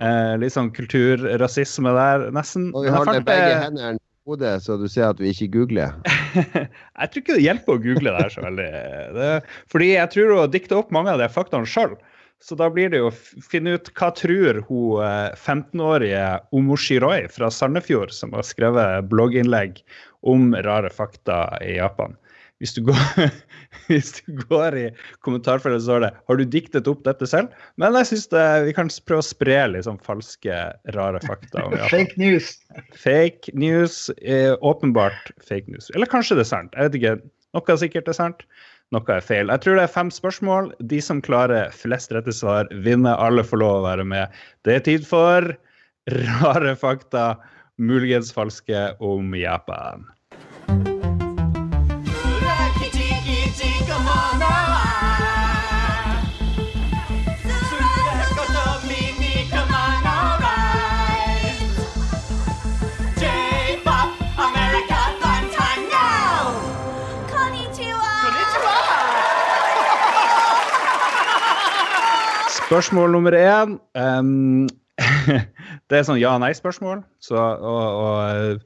[0.00, 2.70] Eh, litt sånn kulturrasisme der, nesten.
[2.72, 5.96] Og vi holder fant, begge eh, hendene hodet, så du ser at vi ikke googler.
[6.06, 8.68] jeg tror ikke det hjelper å google det her så veldig.
[9.18, 9.30] Det,
[9.72, 11.96] fordi jeg tror å dikte opp mange av de faktaene sjøl.
[12.42, 16.24] Så da blir det jo å finne ut hva tror hun eh, 15-årige
[16.58, 19.78] Omoshiroi fra Sandefjord, som har skrevet blogginnlegg
[20.26, 22.16] om rare fakta i Japan.
[22.62, 23.30] Hvis du går,
[23.88, 24.84] hvis du går i
[25.26, 28.28] kommentarfeltet, så står det 'Har du diktet opp dette selv?' Men jeg syns
[28.66, 30.58] vi kan prøve å spre litt sånn falske,
[30.98, 31.90] rare fakta om Japan.
[31.94, 32.52] Fake news.
[32.94, 34.10] Fake news.
[34.22, 35.90] Eh, åpenbart fake news.
[35.94, 36.74] Eller kanskje det er sant.
[36.74, 37.16] Jeg vet ikke.
[37.52, 38.46] Noe sikkert er sant,
[38.92, 39.50] noe er feil.
[39.52, 40.70] Jeg tror det er fem spørsmål.
[40.92, 43.16] De som klarer flest rette svar, vinner.
[43.16, 44.42] Alle får lov å være med.
[44.66, 45.52] Det er tid for
[46.12, 47.36] rare fakta,
[47.80, 50.04] muligens falske, om Japan.
[72.72, 73.74] Spørsmål nummer én.
[74.00, 74.68] um,
[75.92, 77.02] det er sånn ja-nei-spørsmål.
[77.20, 78.62] Så, og, og,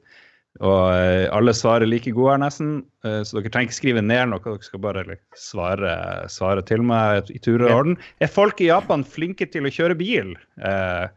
[0.63, 2.69] og eh, alle svarer like gode her, nesten.
[3.03, 5.91] Eh, Så dere trenger ikke skrive ned noe, dere skal bare svare,
[6.31, 7.97] svare til meg i tur og orden.
[8.23, 10.31] Er folk i Japan flinke til å kjøre bil?
[10.63, 11.11] Uh,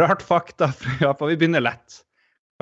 [0.00, 1.34] rart fakta fra Japan.
[1.34, 2.00] Vi begynner lett.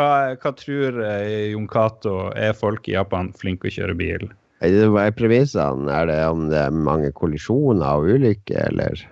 [0.00, 2.16] Hva, hva tror eh, Jon Cato?
[2.34, 4.26] Er folk i Japan flinke å kjøre bil?
[4.66, 5.86] Hva er premissene?
[5.94, 9.06] Er det om det er mange kollisjoner og ulykker, eller?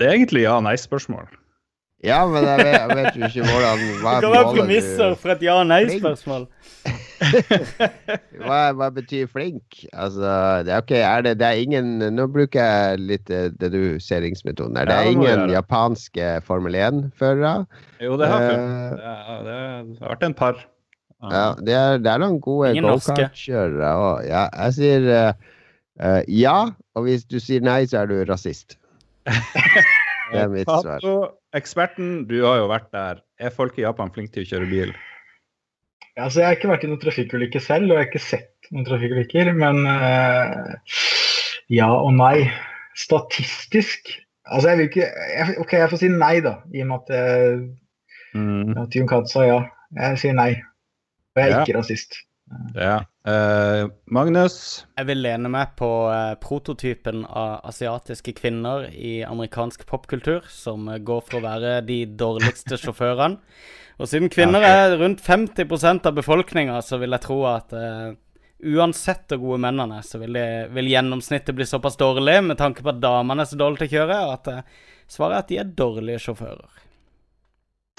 [0.00, 1.28] Det er egentlig ja-nei-spørsmål.
[2.00, 5.34] Ja, men jeg vet, jeg vet jo ikke hvordan hva Det kan være premisser for
[5.34, 6.46] et ja-nei-spørsmål.
[8.40, 9.82] Hva, hva betyr flink?
[9.92, 10.30] Altså,
[10.64, 14.88] det er ok, er det, det er ingen Nå bruker jeg litt eh, deduseringsmetoden her.
[14.88, 17.52] Det Ja, er det ingen japanske Formel 1-førere.
[18.00, 18.96] Jo, det har funnet.
[18.96, 20.64] Det, er- det har vært en par.
[21.20, 24.24] Ja, det er, det er noen gode gokart-kjørere òg.
[24.24, 26.56] Ja, jeg sier uh, ja,
[26.96, 28.78] og hvis du sier nei, så er du rasist.
[30.30, 31.02] Det er mitt svar.
[31.58, 33.22] Eksperten, du har jo vært der.
[33.42, 34.92] Er folk i Japan flinke til å kjøre bil?
[36.16, 38.70] Ja, altså, jeg har ikke vært i noen trafikkulykke selv, og jeg har ikke sett
[38.70, 39.50] noen trafikkulykker.
[39.58, 40.74] Men uh,
[41.70, 42.50] Ja og nei.
[42.98, 44.10] Statistisk
[44.50, 46.56] Altså, jeg vil ikke jeg, OK, jeg får si nei, da.
[46.74, 47.60] I og med at, jeg,
[48.30, 48.76] Mm.
[48.78, 49.56] at Jon sa ja.
[49.98, 50.52] Jeg sier nei.
[51.34, 51.62] Og jeg er Ja.
[51.64, 52.14] ikke rasist.
[52.74, 53.04] Ja.
[53.28, 54.86] Uh, Magnus?
[54.98, 60.98] Jeg vil lene meg på uh, prototypen av asiatiske kvinner i amerikansk popkultur, som uh,
[60.98, 63.38] går for å være de dårligste sjåførene.
[64.00, 67.74] Og siden kvinner er rundt 50% av befolkninga, så vil jeg tro at
[68.64, 72.80] uansett hvor gode mennene er, så vil, de, vil gjennomsnittet bli såpass dårlig med tanke
[72.80, 74.48] på at damene er så dårlige til å kjøre, at
[75.04, 76.80] svaret er at de er dårlige sjåfører.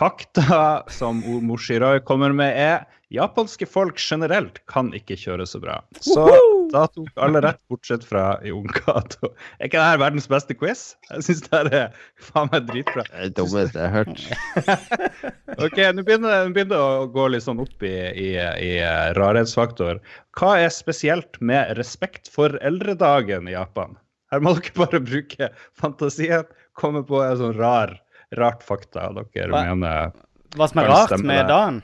[0.02, 0.58] Fakta
[0.90, 5.78] som Moshiroi kommer med, er japanske folk generelt kan ikke kjøre så bra.
[6.00, 6.24] Så
[6.72, 9.34] da tok alle rett, bortsett fra Jon Cato.
[9.60, 10.84] Er ikke dette verdens beste quiz?
[11.10, 13.06] Jeg syns det er faen meg dritbra.
[13.10, 14.22] Det er det dummeste jeg har hørt.
[15.62, 20.00] Ok, nå begynner det å gå litt sånn opp i, i, i eh, rarhetsfaktor.
[20.40, 23.98] Hva er spesielt med respekt for eldredagen i Japan?
[24.32, 26.48] Her må dere bare bruke fantasien,
[26.80, 27.98] komme på en sånn rar,
[28.40, 29.64] rart fakta dere Hva?
[29.68, 30.14] mener
[30.56, 31.82] Hva som er rart med dagen?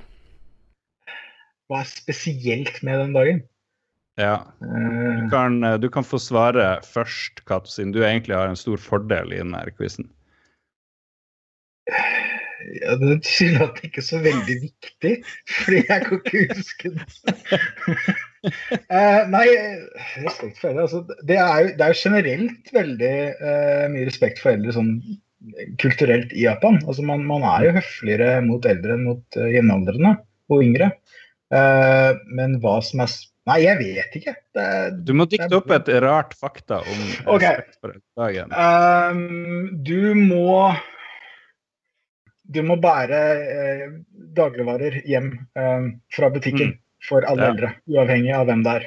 [1.68, 3.41] Hva er spesielt med den dagen?
[4.18, 4.36] Ja.
[4.63, 8.59] Eh, Du kan, eh, du kan få svare først, Kato, siden du egentlig har en
[8.59, 10.09] stor fordel i denne quizen.
[12.82, 15.13] ja, det er det ikke så veldig viktig,
[15.59, 17.05] fordi jeg kan ikke huske det.
[18.91, 19.45] uh, nei,
[20.26, 20.88] respekt for eldre.
[20.88, 24.91] Altså, det, er jo, det er jo generelt veldig uh, mye respekt for eldre sånn
[25.82, 26.82] kulturelt i Japan.
[26.86, 30.18] Altså, man, man er jo høfligere mot eldre enn mot uh, jevnaldrende
[30.51, 30.91] og yngre.
[31.53, 33.13] Eh, men hva som er
[33.47, 34.33] Nei, jeg vet ikke.
[34.57, 34.63] Det,
[35.07, 37.61] Du må dikte opp et rart fakta om okay.
[37.79, 38.51] For eldredagen.
[38.51, 40.73] Ehm, du må
[42.43, 43.21] Du må bære
[43.53, 43.87] eh,
[44.35, 46.75] dagligvarer hjem eh, fra butikken
[47.07, 47.43] for alle Mm.
[47.47, 47.49] Ja.
[47.53, 48.85] eldre, uavhengig av hvem det er.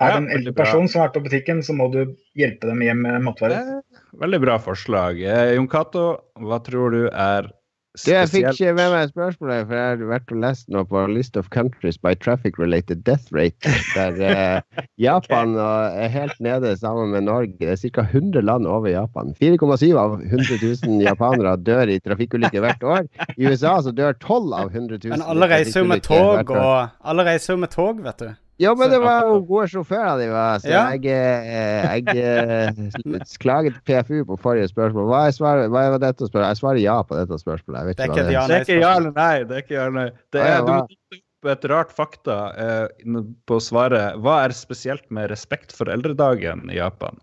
[0.00, 2.02] Er det en eldre person som har vært på butikken, så må du
[2.36, 3.78] hjelpe dem hjem med matvarer.
[3.80, 5.20] Eh, Veldig bra forslag.
[5.24, 7.48] Eh, Jon Cato, hva tror du er
[7.96, 11.04] Du, jeg fikk ikke med meg spørsmålet, for jeg har vært og lest nå på
[11.08, 16.74] List of Countries by Traffic Related Death Rate, der eh, Japan og er helt nede
[16.76, 17.56] sammen med Norge.
[17.60, 18.04] Det er ca.
[18.04, 19.32] 100 land over Japan.
[19.40, 23.06] 4,7 av 100 000 japanere dør i trafikkulykker hvert år.
[23.36, 25.14] I USA så dør 12 av 100 000.
[25.16, 28.34] Men alle reiser jo med tog, og Alle reiser jo med tog, vet du.
[28.58, 30.82] Ja, men det var jo gode sjåfører de var, så Ja.
[30.94, 35.10] jeg, eh, jeg eh, klaget PFU på forrige spørsmål.
[35.10, 36.54] Hva er, svaret, hva er dette spørsmålet?
[36.54, 37.76] Jeg svarer ja på dette spørsmålet.
[37.82, 39.44] Jeg vet Det er ikke ja- Det er ikke ja eller nei.
[39.44, 40.10] Det er ikke ja eller nei.
[40.32, 42.88] Det er, du må ta opp et rart fakta eh,
[43.46, 44.16] på svaret.
[44.24, 47.20] Hva er spesielt med respekt for eldredagen i Japan?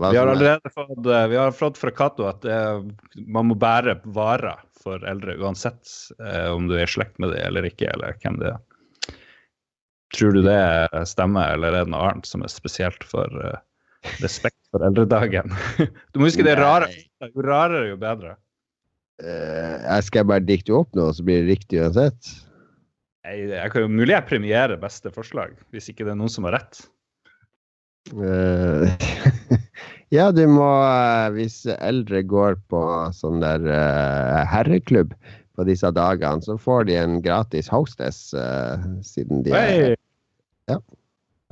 [0.00, 0.32] Vi har er.
[0.32, 2.80] allerede fått, eh, vi har fått fra Cato at eh,
[3.28, 5.84] man må bære varer for eldre uansett
[6.18, 8.60] eh, om du er i slekt med dem eller ikke, eller hvem det er.
[10.12, 10.60] Tror du det
[11.08, 13.56] stemmer, eller er det noe annet som er spesielt for uh,
[14.20, 15.52] respekt for eldredagen?
[16.12, 16.90] Du må huske det er rare.
[17.22, 18.36] Jo rarere, jo bedre.
[19.22, 22.34] Uh, jeg skal bare dikte opp noe, så blir det riktig uansett.
[23.24, 26.48] Jeg, jeg kan jo mulig jeg premierer beste forslag, hvis ikke det er noen som
[26.48, 26.84] har rett.
[28.12, 28.90] Uh,
[30.16, 30.66] ja, du må
[31.36, 32.80] Hvis eldre går på
[33.14, 33.62] sånn der
[34.50, 35.14] herreklubb
[35.56, 38.76] på disse dagene, så får de en gratis hostess, uh,
[39.06, 39.96] siden de er!
[40.70, 40.78] Ja.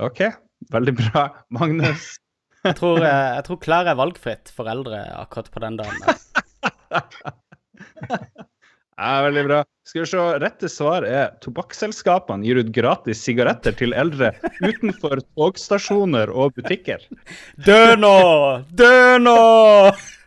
[0.01, 0.21] OK,
[0.73, 1.29] veldig bra.
[1.53, 2.15] Magnus?
[2.61, 5.97] Jeg tror, eh, jeg tror klær er valgfritt for eldre akkurat på den dagen.
[9.01, 9.63] Ja, veldig bra.
[9.87, 14.29] Skal vi se, Rette svar er tobakksselskapene gir ut gratis sigaretter til eldre
[14.61, 17.01] utenfor togstasjoner og butikker.
[17.65, 18.13] Dø nå!
[18.77, 19.39] Dø nå!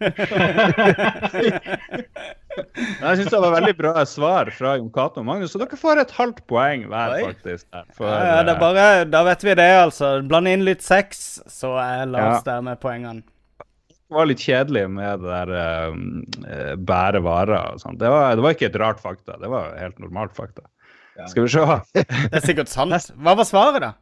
[2.55, 6.01] Jeg syns det var veldig bra svar fra Jon Cato og Magnus, så dere får
[6.05, 7.67] et halvt poeng hver, faktisk.
[7.97, 10.11] For, Ja, ja, det eh, bare, da vet vi det, altså.
[10.29, 12.43] Bland inn litt sex, så er Lars Ja.
[12.53, 13.25] der med poengene.
[14.05, 17.99] det var litt kjedelig med det der eh, bære varer og sånt.
[17.99, 20.63] Det var, det var ikke et rart fakta, det var helt normalt fakta.
[21.19, 21.27] Ja.
[21.31, 21.65] Skal vi se.
[22.31, 23.13] Det er sikkert sant.
[23.23, 23.93] Hva var svaret, da?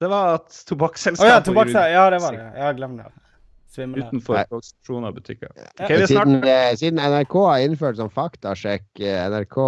[0.00, 1.72] Det var at tobakksselskapet Å ja, tobakks...
[1.72, 2.48] Ja, det var det.
[2.60, 3.06] Ja, glem det.
[3.72, 4.08] Svimmel her.
[4.10, 5.50] utenfor togstasjoner og butikker.
[5.56, 5.66] Ja.
[5.74, 9.58] Ok, vi er snart Siden, eh, siden NRK har innført sånn faktasjekk, eh, NRK,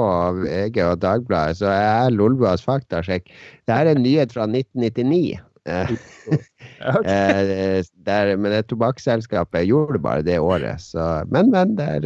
[0.45, 3.29] VG og Dagbladet, så er Lolbuas faktasjekk.
[3.67, 5.39] Det her er en nyhet fra 1999.
[5.69, 5.91] Eh,
[7.05, 10.81] eh, der, men det tobakksselskapet gjorde det bare det året.
[10.81, 11.75] Så, men, men.
[11.79, 12.01] Det er,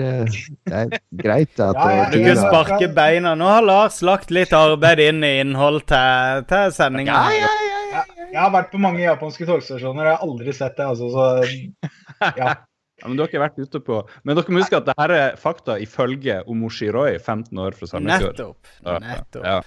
[0.66, 3.34] det er greit at Ja, ja, Du kan sparke beina.
[3.38, 7.12] Nå har Lars lagt litt arbeid inn i innhold til, til sendinga.
[7.12, 8.02] ja, ja, ja, ja.
[8.32, 10.86] Jeg har vært på mange japanske togstasjoner, jeg har aldri sett det.
[10.88, 11.88] altså, så
[12.40, 12.54] ja.
[13.02, 15.38] Ja, men du har ikke vært ute på Men dere må huske at dette er
[15.40, 18.36] fakta ifølge Omoshiroi, 15 år fra Sandefjord.
[18.38, 18.74] Nettopp.
[19.02, 19.46] Nettopp.
[19.46, 19.62] ja.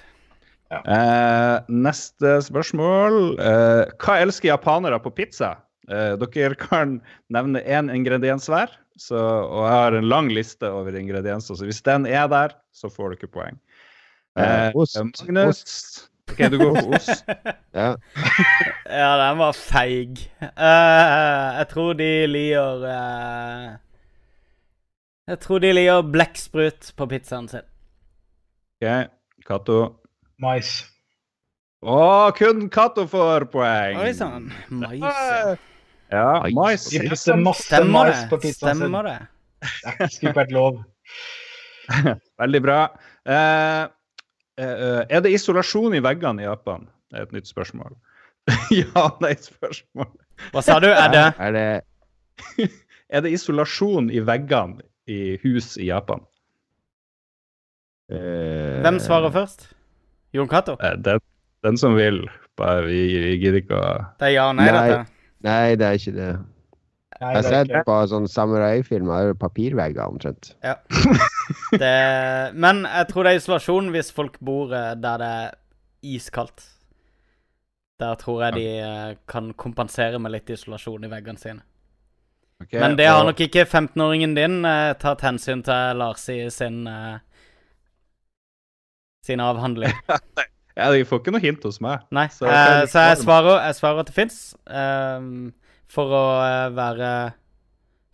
[0.74, 0.80] Ja.
[0.82, 3.36] Eh, neste spørsmål.
[3.38, 5.52] Eh, hva elsker japanere på pizza?
[5.92, 6.98] Eh, dere kan
[7.34, 11.60] nevne én ingrediens hver, så, og jeg har en lang liste over ingredienser.
[11.60, 13.62] Så hvis den er der, så får dere poeng.
[14.42, 14.98] Eh, ost.
[15.22, 17.26] Magnus OK, du går for ost.
[17.76, 17.96] Ja.
[18.96, 20.22] Ja, den var feig.
[20.42, 23.76] Uh, jeg tror de liker uh,
[25.28, 27.66] Jeg tror de liker blekksprut på pizzaen sin.
[28.78, 29.10] OK,
[29.48, 29.80] Cato.
[30.42, 30.76] Mais.
[31.86, 32.00] Å,
[32.38, 34.00] kun Cato får poeng!
[34.02, 34.52] Oi sann.
[34.70, 35.02] Mais.
[35.02, 35.56] ja.
[36.14, 36.86] Ja, mais.
[36.94, 38.42] De putter masse Stemmer mais på det.
[38.48, 38.84] pizzaen sin.
[38.86, 39.18] Stemmer det.
[40.00, 40.82] Det skulle ikke vært lov.
[42.42, 42.80] Veldig bra.
[43.26, 43.84] Uh, eh,
[44.62, 46.86] er det isolasjon i veggene i Japan?
[47.12, 47.96] Det er et nytt spørsmål.
[48.82, 50.10] ja, nei-spørsmål.
[50.54, 50.88] Hva sa du?
[50.92, 51.68] Er det Er det
[53.16, 56.24] Er det isolasjon i veggene i hus i Japan?
[58.12, 59.68] eh, Hvem svarer først?
[60.36, 60.76] Jon Cato?
[60.84, 61.20] Eh, den,
[61.64, 62.24] den som vil.
[62.58, 63.88] Bare vi, vi gidder ikke å
[64.20, 64.84] Det er ja og nei, Nei.
[64.90, 65.06] dette.
[65.46, 66.30] Nei, det er ikke det.
[67.22, 70.54] Jeg har sett på sånne samuraifilmer, er papirvegger omtrent.
[70.64, 70.76] Ja.
[71.72, 71.92] Det,
[72.58, 75.52] men jeg tror det er isolasjon hvis folk bor eh, der det er
[76.16, 76.64] iskaldt.
[78.02, 81.62] Der tror jeg de eh, kan kompensere med litt isolasjon i veggene sine.
[82.64, 86.42] Okay, Men det har og- nok ikke 15-åringen din eh, tatt hensyn til Lars i
[86.52, 87.18] sin eh,
[89.26, 89.94] sin avhandling.
[90.76, 92.02] Ja, De får ikke noe hint hos meg.
[92.12, 94.42] Nei, Så eh, så jeg svarer, jeg svarer at det fins.
[95.92, 97.34] For å eh, være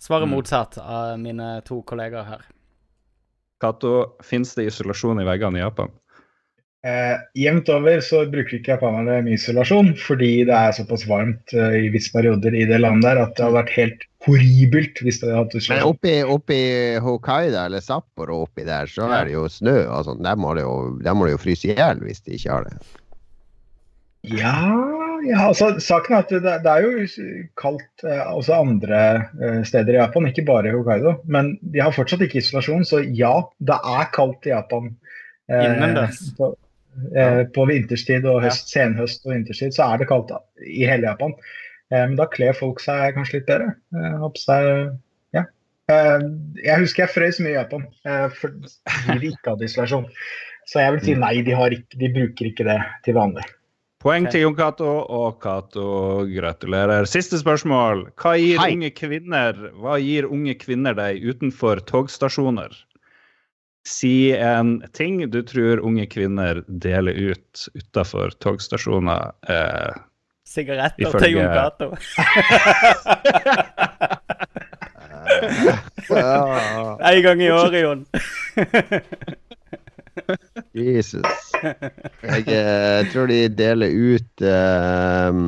[0.01, 0.31] Svaret Mm.
[0.33, 2.41] motsatt av mine to kollegaer her.
[3.61, 5.91] Cato, fins det isolasjon i veggene i Japan?
[6.83, 11.75] Eh, jevnt over så bruker ikke japanerne mye isolasjon, fordi det er såpass varmt eh,
[11.85, 15.29] i visse perioder i det landet der at det hadde vært helt horribelt hvis det
[15.29, 15.93] hadde hatt Men isolasjon.
[15.93, 16.59] oppi, oppi
[17.05, 19.19] Hokkaido eller Sapporo oppi der, så Ja.
[19.21, 20.23] er det jo snø og sånn.
[20.23, 22.63] Der må det jo, de må det jo fryse i hjel hvis de ikke har
[22.63, 22.73] det.
[24.23, 24.57] Ja,
[25.25, 27.05] ja, altså saken er at det, det er jo
[27.59, 29.01] kaldt eh, også andre
[29.41, 31.17] eh, steder i Japan, ikke bare i Hokkaido.
[31.31, 34.91] Men de har fortsatt ikke isolasjon, så ja, det er kaldt i Japan.
[35.51, 36.21] Eh, Innendørs.
[36.37, 36.51] På,
[37.15, 38.53] eh, på vinterstid og Ja.
[38.55, 40.33] senhøst og vinterstid så er det kaldt
[40.65, 41.35] i hele Japan.
[41.91, 43.73] Eh, men da kler folk seg kanskje litt bedre.
[43.95, 44.69] Eh, seg
[45.37, 45.45] ja.
[45.91, 46.27] Eh,
[46.63, 50.07] jeg husker jeg frøs mye i Japan eh, fordi de ikke hadde isolasjon.
[50.71, 53.43] Så jeg vil si nei, de, har ikke, de bruker ikke det til vanlig.
[54.01, 57.05] Poeng til Jon Cato, og Cato gratulerer.
[57.09, 58.07] Siste spørsmål.
[58.17, 58.71] Hva gir, Hei.
[58.73, 62.73] unge kvinner, hva gir unge kvinner deg utenfor togstasjoner?
[63.85, 69.31] Si en ting du tror unge kvinner deler ut utenfor togstasjoner.
[69.49, 69.93] Eh,
[70.49, 71.87] Sigaretter Ifølge- til Jon Cato.
[76.11, 78.05] En gang i året, Jon.
[80.77, 81.51] Jesus.
[81.61, 85.41] Jeg eh, tror de deler ut eh,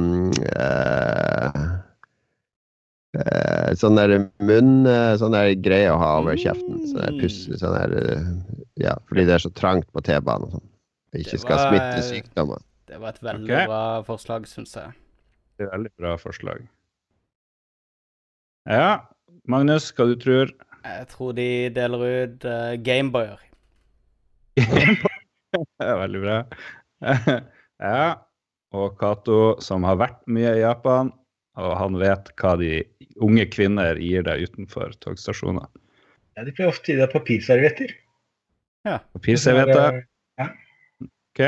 [0.53, 1.63] eh,
[3.19, 6.83] eh, Sånn der munn eh, Sånn der greie å ha over kjeften.
[6.91, 8.27] Sånn der puss Sånn der eh,
[8.83, 10.69] Ja, fordi det er så trangt på T-banen og sånn.
[11.21, 12.61] Ikke skal var- smitte sykdommer.
[12.89, 13.65] Det var et veldig okay.
[13.69, 14.91] bra forslag, syns jeg.
[15.57, 16.65] det er veldig bra forslag.
[18.69, 18.89] Ja,
[19.49, 20.51] Magnus, hva du tror?
[20.83, 23.39] Jeg tror de deler ut uh, Gameboyer.
[25.53, 26.37] Det veldig bra.
[27.87, 28.05] ja.
[28.73, 31.11] Og Cato, som har vært mye i Japan,
[31.61, 32.79] og han vet hva de
[33.21, 35.67] unge kvinner gir deg utenfor togstasjoner.
[36.33, 37.93] Ja, de pleier ofte å gi deg papirservietter.
[39.13, 40.01] Papirservietter.
[40.41, 41.43] OK?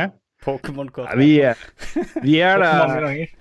[0.45, 1.09] Pokémon-kort.
[1.09, 1.41] Ja, vi,
[2.21, 3.33] vi gir deg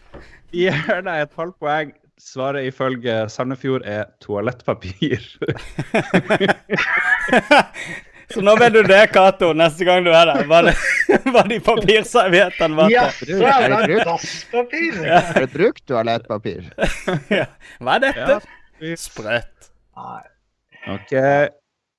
[0.55, 1.93] vi gir deg et halvt poeng.
[2.21, 5.25] Svaret ifølge Sandefjord er toalettpapir.
[8.33, 10.47] Så nå vet du det, Cato, neste gang du er der.
[10.49, 10.75] Hva, det,
[11.37, 15.01] var de papirserviettene var Ja, er det Er dasspapir!
[15.05, 15.21] Ja.
[15.31, 16.71] Har du brukt toalettpapir?
[17.39, 17.47] Ja.
[17.81, 18.39] Hva er dette?
[18.81, 18.97] Ja.
[19.01, 19.71] Sprøtt.
[20.95, 21.13] OK.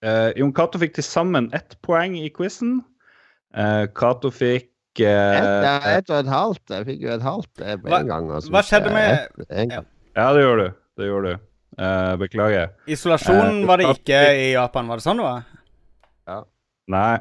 [0.05, 2.79] Uh, Jon Cato fikk til sammen ett poeng i quizen.
[3.55, 6.71] Uh, Cato fikk Ett eh, og et halvt.
[6.71, 8.29] Jeg fikk jo et halvt eh, på Hva- en gang.
[8.31, 9.73] hva skjedde med-.
[10.15, 10.77] Ja, det gjorde du.
[10.95, 11.41] Det gjorde du.
[11.75, 12.69] Eh, beklager.
[12.87, 15.43] Isolasjon Eh, var det ikke i Japan, var det sånn det var?
[16.91, 17.17] Nei.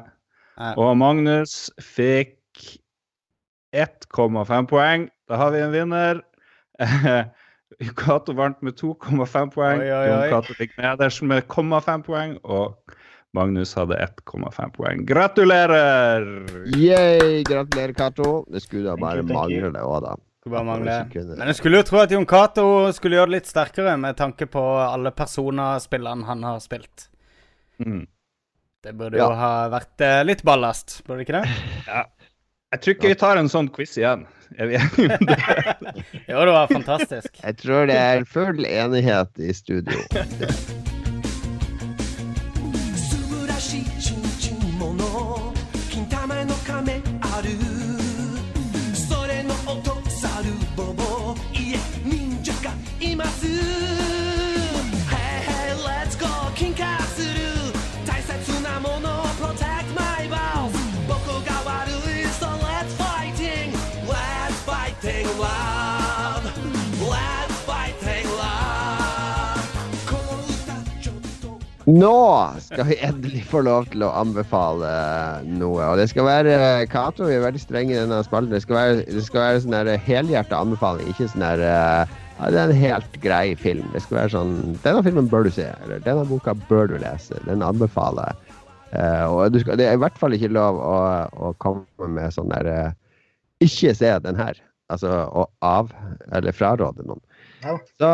[0.59, 0.73] Nei.
[0.79, 2.37] Og Magnus fikk
[3.75, 5.09] 1,5 poeng.
[5.27, 6.21] Da har vi en vinner.
[7.99, 9.81] Cato vant med 2,5 poeng.
[9.81, 10.29] Oi, oi, oi.
[10.31, 12.37] Cato fikk nederst med 0,5 poeng.
[12.43, 12.95] Og
[13.35, 15.03] Magnus hadde 1,5 poeng.
[15.09, 16.23] Gratulerer!
[16.77, 17.43] Yay!
[17.43, 18.45] Gratulerer, Cato.
[18.47, 20.15] Det skulle da bare mangle det òg, da.
[20.45, 20.85] Men
[21.49, 24.61] jeg skulle jo tro at Jon Cato skulle gjøre det litt sterkere, med tanke på
[24.77, 27.07] alle personaspillene han har spilt.
[27.81, 28.05] Mm.
[28.85, 29.25] Det burde Ja.
[29.31, 32.03] jo ha vært eh, litt ballast, burde det ikke det?
[32.75, 34.25] Jeg tror ikke vi tar en sånn quiz igjen
[34.59, 35.37] Er vi enige om det?
[36.29, 37.31] jo, det var fantastisk.
[37.41, 39.97] Jeg tror det er full enighet i studio.
[71.85, 72.17] Nå
[72.65, 74.89] skal vi endelig få lov til å anbefale
[75.45, 75.83] noe.
[75.85, 76.55] Og det skal være
[76.89, 78.53] Cato, vi er veldig strenge i denne spalten.
[78.55, 82.71] Det skal være, det skal være sånn helhjerta anbefaling, ikke sånn der ja, Det er
[82.71, 83.85] en helt grei film.
[83.93, 85.67] Det skal være sånn Denne filmen bør du se.
[85.85, 87.37] Eller denne boka bør du lese.
[87.45, 88.57] Den anbefaler jeg.
[88.95, 90.97] Uh, og skal, det er i hvert fall ikke lov å,
[91.35, 92.91] å komme med sånn der uh,
[93.61, 94.57] Ikke se den her.
[94.93, 95.93] Altså å av
[96.33, 97.21] Eller fraråde noen.
[97.61, 97.77] Ja.
[98.01, 98.11] Så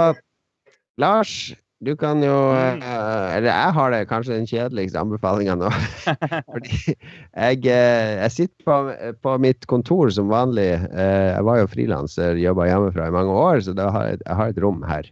[0.99, 5.71] Lars, du kan jo uh, Eller jeg har det kanskje den kjedeligste anbefalinga nå.
[6.53, 8.77] Fordi jeg, uh, jeg sitter på,
[9.25, 10.69] på, mitt kontor som vanlig.
[10.77, 14.61] Jeg var jo frilanser, jobba hjemmefra i mange år, så har jeg, jeg, har et
[14.61, 15.09] rom her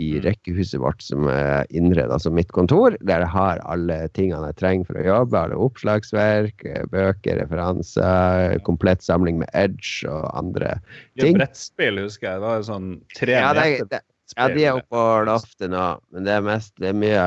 [0.00, 0.22] i mm.
[0.24, 4.88] rekkehuset vårt som er innreda som mitt kontor, der jeg har alle tingene jeg trenger
[4.88, 5.42] for å jobbe.
[5.46, 10.78] Alle oppslagsverk, bøker, referanser, komplett samling med Edge og andre
[11.20, 11.36] ting.
[11.36, 12.40] Ja, brettspill, husker jeg.
[12.40, 14.00] Det var sånn tre ja, det, det,
[14.36, 17.24] ja, de er oppe på loftet nå, men det er, mest, det er mye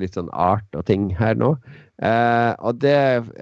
[0.00, 1.54] litt sånn art og ting her nå.
[1.98, 2.94] Eh, og det,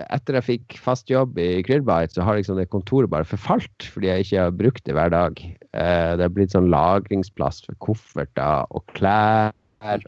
[0.09, 4.09] etter jeg fikk fast jobb i Krillbite, så har liksom det kontoret bare forfalt fordi
[4.09, 5.43] jeg ikke har brukt det hver dag.
[5.77, 9.53] Eh, det har blitt sånn lagringsplass for kofferter og klær,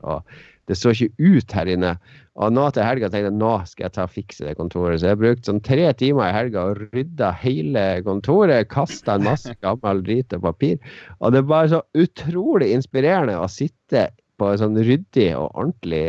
[0.01, 0.25] og
[0.69, 1.95] det så ikke ut her inne.
[2.39, 5.01] Og nå til helga tenkte jeg nå skal jeg ta og fikse det kontoret.
[5.01, 8.69] Så jeg brukte sånn tre timer i helga og rydda hele kontoret.
[8.71, 10.79] Kasta en masse gammel drit og papir.
[11.19, 14.09] Og det er bare så utrolig inspirerende å sitte
[14.39, 16.07] på et sånn ryddig og ordentlig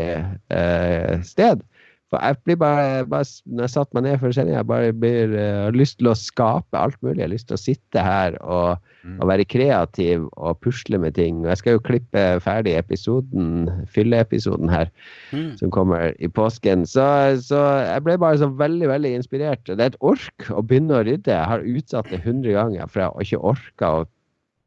[0.54, 1.64] eh, sted.
[2.10, 5.34] For jeg blir bare, bare Når jeg satte meg ned for sending, jeg bare blir,
[5.36, 7.20] uh, har lyst til å skape alt mulig.
[7.20, 9.20] Jeg har lyst til å sitte her og, mm.
[9.20, 11.44] og være kreativ og pusle med ting.
[11.44, 14.90] Og jeg skal jo klippe ferdig episoden, fylleepisoden her,
[15.30, 15.54] mm.
[15.62, 16.88] som kommer i påsken.
[16.90, 17.06] Så,
[17.46, 19.66] så, jeg ble bare så veldig, veldig inspirert.
[19.70, 21.36] Det er et ork å begynne å rydde.
[21.36, 24.06] Jeg har utsatt det 100 ganger for jeg har ikke orka å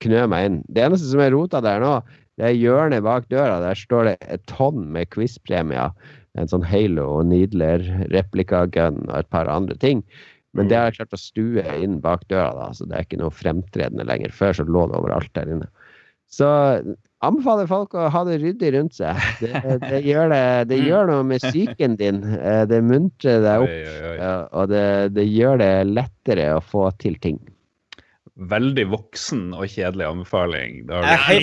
[0.03, 0.63] knø meg inn.
[0.71, 1.99] Det eneste som er rota der nå,
[2.41, 3.61] det er hjørnet bak døra.
[3.63, 5.93] Der står det et tonn med quizpremier
[6.39, 10.05] en sånn Halo og Needler replikagun og et par andre ting.
[10.57, 13.21] Men det har jeg klart å stue inn bak døra, da, så det er ikke
[13.23, 14.35] noe fremtredende lenger.
[14.37, 15.69] Før så lå det overalt der inne.
[16.33, 16.49] Så
[17.25, 19.21] anbefaler folk å ha det ryddig rundt seg.
[19.41, 19.53] Det,
[19.85, 22.23] det, gjør, det, det gjør, noe med psyken din.
[22.37, 27.41] Eh, det muntrer deg opp, og det, gjør det lettere å få til ting.
[28.33, 30.79] Veldig voksen og kjedelig anbefaling.
[30.89, 31.03] Jeg er,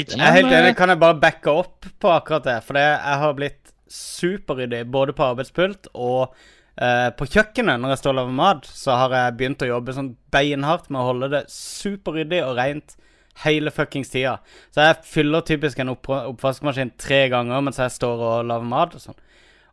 [0.09, 0.71] jeg er helt enig.
[0.77, 2.57] Kan jeg bare backe opp på akkurat det?
[2.65, 3.58] For jeg har blitt
[3.93, 6.33] superryddig både på arbeidspult og
[6.79, 7.81] eh, på kjøkkenet.
[7.81, 11.01] Når jeg står og lager mat, så har jeg begynt å jobbe sånn beinhardt med
[11.01, 12.97] å holde det superryddig og rent
[13.45, 14.37] hele fuckings tida.
[14.73, 18.95] Så jeg fyller typisk en opp oppvaskmaskin tre ganger mens jeg står og lager mat
[18.97, 19.19] og sånn.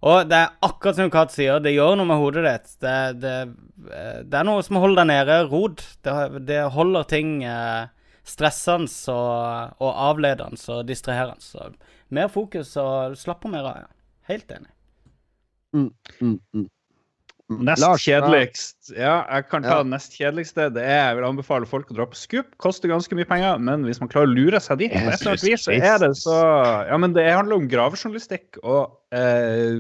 [0.07, 2.75] Og det er akkurat som Kat sier, det gjør noe med hodet ditt.
[2.85, 3.35] Det, det,
[3.91, 5.39] eh, det er noe som holder deg nede.
[5.51, 5.83] Rod.
[6.05, 7.89] Det, det holder ting eh,
[8.27, 11.73] stressende og, og avledende og distraherende.
[12.15, 13.85] Mer fokus og slapper mer av.
[13.85, 13.96] Ja.
[14.31, 14.73] Helt enig.
[15.77, 16.67] Mm, mm, mm.
[17.47, 19.83] Nest Lars, kjedeligst Ja, jeg kan ta ja.
[19.85, 20.67] det nest kjedeligste.
[20.75, 22.49] Det er, Jeg vil anbefale folk å dra på Scoop.
[22.63, 25.23] Koster ganske mye penger, men hvis man klarer å lure seg dit, vis,
[25.63, 26.35] så er det så
[26.89, 29.79] Ja, men det handler om gravejournalistikk, og eh,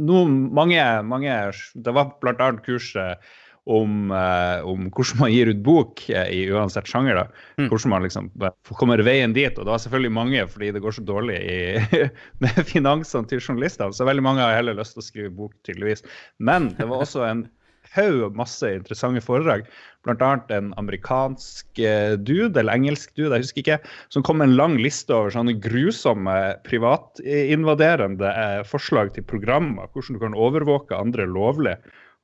[0.00, 1.36] noen, mange, mange
[1.74, 3.20] Det var blant annet kurset
[3.64, 7.20] om, eh, om, hvordan man gir ut bok eh, i uansett sjanger.
[7.20, 7.24] da.
[7.60, 7.68] Mm.
[7.70, 8.30] Hvordan man liksom
[8.74, 9.54] kommer veien dit.
[9.56, 11.58] Og det var selvfølgelig mange, fordi det går så dårlig i,
[12.42, 13.94] med finansene til journalister.
[13.94, 16.06] Så veldig mange har heller lyst til å skrive bok, tydeligvis.
[16.42, 17.46] Men det var også en
[17.92, 19.66] haug masse interessante foredrag.
[20.02, 20.30] Bl.a.
[20.50, 24.78] en amerikansk eh, dude, eller engelsk dude, jeg husker ikke, som kom med en lang
[24.80, 26.36] liste over sånne grusomme
[26.66, 28.32] privatinvaderende
[28.66, 29.86] forslag til programmer.
[29.92, 31.76] Hvordan du kan overvåke andre lovlig.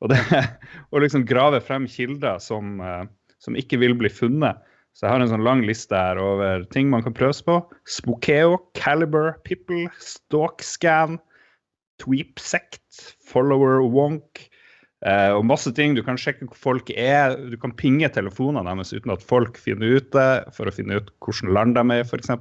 [0.04, 0.18] Og det
[0.92, 3.04] å liksom grave frem kilder som, uh,
[3.42, 4.60] som, ikke vil bli funnet.
[4.96, 7.60] Så jeg har en sånn lang liste her over ting man kan prøves på.
[7.86, 11.20] Spokeo, Caliber, Pipple, Stalkscan,
[12.02, 14.48] Tweepsect, Follower Wonk.
[15.06, 15.94] Uh, og masse ting.
[15.94, 17.36] Du kan sjekke hvor folk er.
[17.50, 21.12] Du kan pinge telefonene deres uten at folk finner ut det, for å finne ut
[21.22, 22.34] hvilket land de er i, f.eks.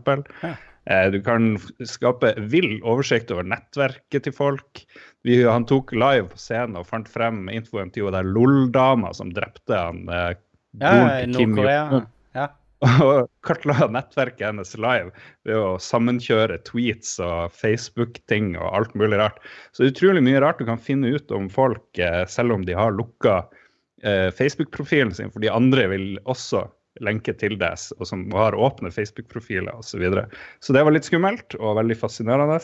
[0.88, 4.85] Uh, du kan skape vill oversikt over nettverket til folk.
[5.27, 9.33] Vi, han tok live på scenen og fant frem infoen til hun der LOL-dama som
[9.35, 10.38] drepte han eh,
[10.79, 12.05] ja, i Nord-Korea.
[12.38, 12.47] Ja.
[13.01, 15.09] Og kartla nettverket hennes live
[15.47, 19.39] ved å sammenkjøre tweets og Facebook-ting og alt mulig rart.
[19.73, 22.77] Så det utrolig mye rart du kan finne ut om folk, eh, selv om de
[22.77, 23.39] har lukka
[24.05, 26.67] eh, Facebook-profilen sin, for de andre vil også
[27.03, 29.97] lenke til det, og som har åpne Facebook-profiler osv.
[29.97, 30.27] Så, videre.
[30.59, 32.59] så det var litt skummelt og veldig fascinerende.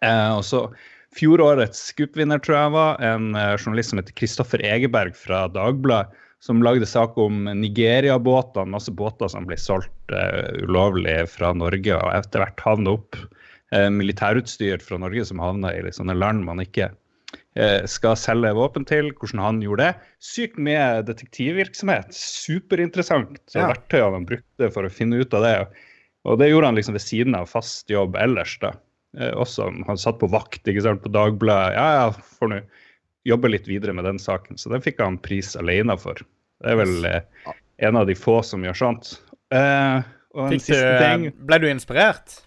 [0.00, 0.66] Eh, og så
[1.12, 6.62] Fjorårets Scoop-vinner, tror jeg var, en eh, journalist som heter Kristoffer Egeberg fra Dagbladet, som
[6.64, 12.42] lagde sak om Nigeria-båtene, masse båter som ble solgt uh, ulovlig fra Norge, og etter
[12.42, 16.88] hvert havna opp uh, militærutstyr fra Norge som havna i litt sånne land man ikke
[17.90, 19.10] skal selge våpen til.
[19.12, 20.10] Hvordan han gjorde det.
[20.24, 22.14] Sykt mye detektivvirksomhet.
[22.16, 23.42] Superinteressant.
[23.44, 23.66] Så ja.
[23.74, 25.56] verktøyene han brukte for å finne ut av det.
[26.24, 28.54] Og det gjorde han liksom ved siden av fast jobb ellers.
[28.62, 28.72] da.
[29.36, 31.76] også Han satt på vakt ikke sant, på Dagbladet.
[31.76, 32.62] Ja, ja, får nå
[33.28, 34.58] jobbe litt videre med den saken.
[34.58, 36.18] Så den fikk han pris alene for.
[36.62, 37.52] Det er vel eh,
[37.86, 39.12] en av de få som gjør sånt.
[39.54, 42.40] Eh, og en siste du, ting Ble du inspirert?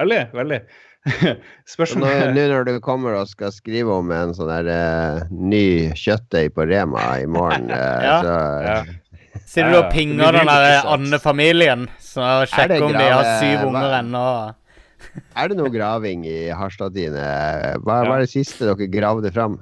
[0.00, 0.60] Veldig, veldig.
[1.72, 6.52] Spørsmålet Nå når du kommer og skal skrive om en sånn der uh, ny kjøttdeig
[6.56, 8.18] på Rema i morgen, uh, ja.
[8.24, 8.36] så
[8.66, 8.80] ja.
[9.50, 14.26] Sitter du og pinger den der andefamilien, så sjekker om de har syv unger ennå?
[15.38, 17.26] er det noe graving i Harstad-Tine?
[17.84, 19.56] Hva, er det siste dere gravde fram?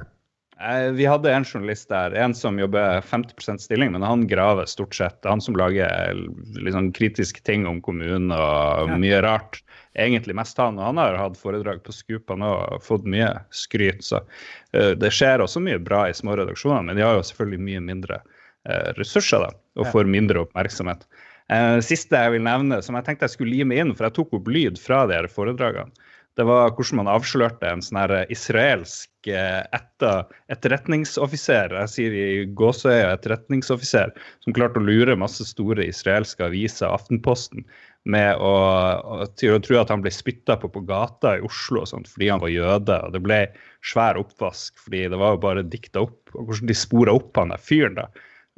[0.59, 4.97] Eh, vi hadde en journalist der, en som jobber 50% stilling, men han graver stort
[4.99, 5.19] sett.
[5.29, 6.19] Han som lager
[6.59, 9.63] liksom kritiske ting om kommunen og mye rart.
[9.99, 10.79] Egentlig mest han.
[10.79, 14.05] Og han har hatt foredrag på Scoop og fått mye skryt.
[14.07, 17.65] Så uh, det skjer også mye bra i små redaksjoner, men de har jo selvfølgelig
[17.71, 21.07] mye mindre uh, ressurser da, og får mindre oppmerksomhet.
[21.49, 24.39] Uh, siste jeg vil nevne, som jeg tenkte jeg skulle lime inn, for jeg tok
[24.41, 29.11] opp lyd fra de her foredragene det var hvordan man avslørte en sånn her israelsk
[29.27, 32.29] etter, etterretningsoffiser, jeg sier i
[32.61, 34.13] gåseøya etterretningsoffiser,
[34.45, 37.67] som klarte å lure masse store israelske aviser, Aftenposten,
[38.11, 38.53] med å,
[39.39, 42.43] til å tro at han ble spytta på på gata i Oslo sånt, fordi han
[42.43, 42.97] var jøde.
[43.05, 43.43] og Det ble
[43.85, 46.19] svær oppvask, fordi det var jo bare dikta opp.
[46.35, 48.01] og Hvordan de spora opp han der fyren.
[48.01, 48.09] da,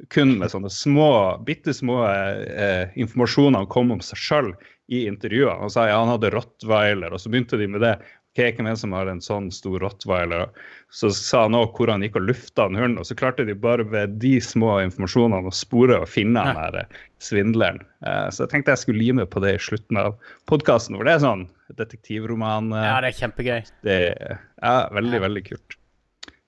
[0.09, 1.11] kun med sånne små,
[1.45, 4.51] bitte små eh, informasjoner han kom om seg sjøl
[4.91, 5.59] i intervjuene.
[5.61, 7.95] Han sa ja, han hadde rottweiler, og så begynte de med det.
[8.31, 10.45] Hvem er det som har en sånn stor rottweiler?
[10.91, 13.55] Så sa han òg hvor han gikk og lufta en hund, og så klarte de
[13.59, 17.81] bare ved de små informasjonene å spore og finne den der eh, svindleren.
[18.07, 20.15] Eh, så jeg tenkte jeg skulle lime på det i slutten av
[20.47, 21.43] podkasten, hvor det er sånn
[21.75, 22.71] detektivroman.
[22.71, 23.59] Eh, ja, det er kjempegøy.
[23.87, 25.77] Det er ja, veldig, veldig kult.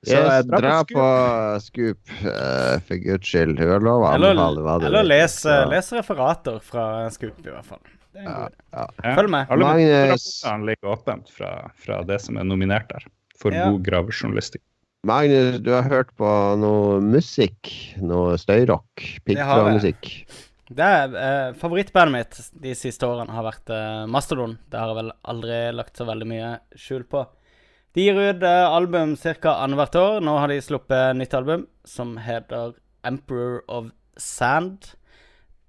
[0.03, 1.03] Så yes, dra på
[1.63, 3.55] Scoop, uh, for guds skyld.
[3.59, 4.89] Hun har lov å anbefale hva du vil.
[4.89, 5.37] Eller les,
[5.71, 7.83] les referater fra Scoop, i hvert fall.
[8.13, 8.85] Ja, ja.
[9.17, 9.49] Følg med.
[9.53, 10.27] Alle Magnus...
[10.67, 13.05] ligger åpent fra, fra, det som er nominert der,
[13.39, 13.67] for ja.
[13.71, 14.63] god gravejournalistikk.
[15.07, 16.29] Magnus, du har hørt på
[16.61, 17.67] noe musikk?
[17.99, 19.03] Noe støyrock?
[19.27, 20.11] Piggtrådmusikk?
[20.73, 24.55] Det er eh, Favorittbandet mitt de siste årene har vært eh, Mastodon.
[24.71, 27.25] Det har jeg vel aldri lagt så veldig mye skjul på.
[27.93, 29.57] De gir ut eh, album ca.
[29.59, 30.21] annethvert år.
[30.25, 34.93] Nå har de sluppet nytt album som heter Emperor of Sand.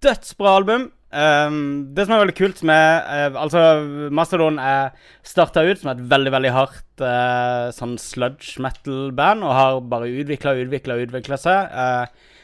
[0.04, 0.92] Dødsbra album.
[1.14, 3.60] Um, det som er veldig kult med uh, Altså,
[4.10, 9.78] Mastodon er starta ut som et veldig, veldig hardt uh, sånn sludge metal-band, og har
[9.92, 11.70] bare utvikla og utvikla og utvikla seg.
[11.70, 12.40] Uh,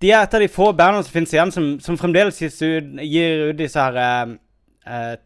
[0.00, 3.58] de er et av de få bandene som finnes igjen, som, som fremdeles gir ut
[3.58, 4.38] disse her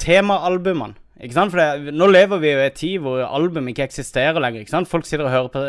[0.02, 0.96] temaalbumene.
[1.22, 1.52] Ikke sant?
[1.54, 4.64] For det, nå lever vi jo i en tid hvor album ikke eksisterer lenger.
[4.64, 4.90] ikke sant?
[4.90, 5.62] Folk sitter og hører på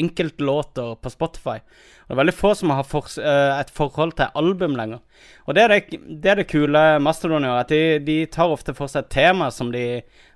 [0.00, 1.60] enkeltlåter på Spotify.
[1.60, 4.98] Og det er veldig få som har for, uh, et forhold til album lenger.
[5.46, 8.74] Og det er det, det, er det kule Mastodon gjør, at de, de, tar ofte
[8.74, 9.84] for seg et tema som de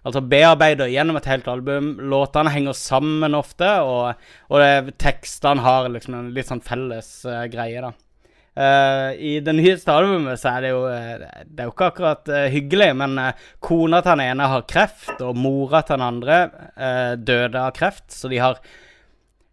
[0.07, 1.97] altså bearbeider gjennom et helt album.
[1.99, 4.23] Låtene henger sammen ofte, og,
[4.55, 7.91] og tekstene har liksom en litt sånn felles uh, greie, da.
[8.55, 12.29] Uh, I det nyeste albumet så er det jo uh, Det er jo ikke akkurat
[12.31, 13.19] uh, hyggelig, men
[13.59, 18.07] kona til den ene har kreft, og mora til den andre døde av kreft.
[18.15, 18.61] Så de har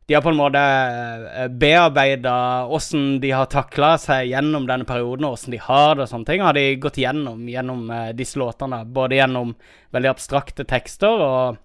[0.05, 2.35] De har på en måte uh, bearbeida
[2.69, 6.29] åssen de har takla seg gjennom denne perioden, og åssen de har det og sånne
[6.29, 6.45] ting.
[6.45, 8.83] Har de gått gjennom gjennom disse låtene.
[8.85, 9.55] Både gjennom
[9.97, 11.57] veldig abstrakte tekster og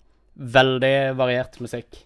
[0.56, 2.02] veldig variert musikk.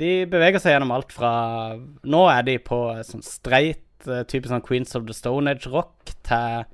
[0.00, 1.32] de beveger seg gjennom alt fra
[1.76, 6.64] Nå er de på sånn streit uh, type sånn Queens of the Stone Age-rock til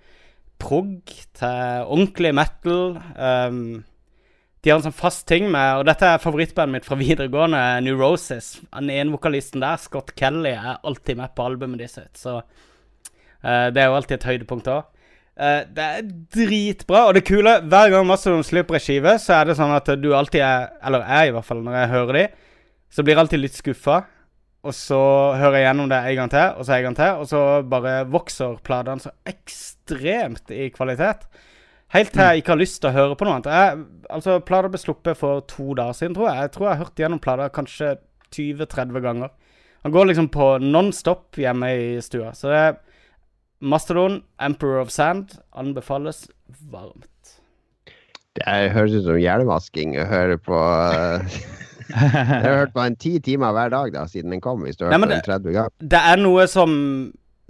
[0.62, 3.00] prog til ordentlig metal.
[3.16, 3.82] Um,
[4.62, 8.54] de har en sånn fast ting med Og dette er favorittbandet mitt fra videregående, Neurosis.
[8.70, 13.68] Den ene vokalisten der, Scott Kelly, er alltid med på albumet de sitt, så uh,
[13.74, 14.88] det er jo alltid et høydepunkt òg.
[15.32, 17.06] Uh, eh, det er dritbra.
[17.08, 20.10] Og det kule, hver gang Mastodon slipper ei skive, så er det sånn at du
[20.14, 22.26] alltid er Eller jeg, i hvert fall, når jeg hører de,
[22.92, 24.02] så blir jeg alltid litt skuffa.
[24.62, 24.98] Og så
[25.34, 27.94] hører jeg gjennom det en gang til, og så en gang til, og så bare
[28.06, 31.26] vokser platene så ekstremt i kvalitet.
[31.92, 33.50] Helt til jeg ikke har lyst til å høre på noe annet.
[33.52, 33.82] Jeg,
[34.16, 36.46] altså, Plata ble sluppet for to dager siden, tror jeg.
[36.46, 37.90] Jeg tror jeg har hørt gjennom plata kanskje
[38.32, 39.34] 20-30 ganger.
[39.82, 42.30] Han går liksom på non-stop hjemme i stua.
[42.38, 42.78] Så det er
[43.60, 46.28] Mastodon, Emperor of Sand, anbefales
[46.70, 47.36] varmt.
[48.38, 50.62] Det høres ut som hjelmasking å høre på
[51.92, 54.86] Jeg har hørt på en ti timer hver dag da, siden den kom, hvis du
[54.86, 55.74] har hørt Nei, den 30 ganger.
[55.94, 56.78] Det er noe som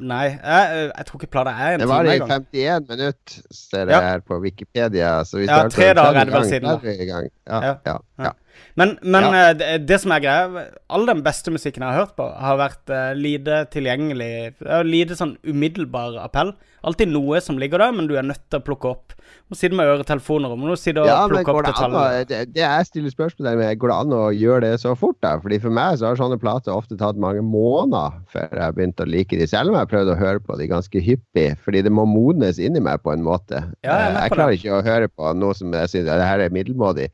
[0.03, 2.17] Nei, jeg, jeg tror ikke plata er en time engang.
[2.19, 4.01] Det var i 51 minutter, ser jeg ja.
[4.09, 5.11] her på Wikipedia.
[5.29, 6.87] Så hvis ja, tre dager er det vel siden.
[7.07, 7.61] Ja, ja.
[7.87, 7.97] ja.
[8.25, 8.33] ja.
[8.75, 9.33] Men, men ja.
[9.51, 12.61] Eh, det, det, som er greia All den beste musikken jeg har hørt på, har
[12.61, 14.59] vært uh, lite tilgjengelig.
[14.89, 16.55] Lite sånn umiddelbar appell.
[16.83, 19.15] Alltid noe som ligger der, men du er nødt til å plukke opp.
[19.51, 20.65] Må sitte med øretelefoner om.
[20.67, 22.23] Må sitte og ja, plukke opp detaljene.
[22.27, 25.19] Det, det jeg stiller spørsmål med, går det an å gjøre det så fort?
[25.23, 25.37] da?
[25.43, 29.05] Fordi For meg så har sånne plater ofte tatt mange måneder før jeg har begynt
[29.05, 31.47] å like de, selv om jeg har prøvd å høre på de ganske hyppig.
[31.63, 33.63] Fordi det må modnes inni meg på en måte.
[33.87, 36.55] Ja, jeg, jeg klarer ikke å høre på noe som jeg syns det her er
[36.55, 37.13] middelmådig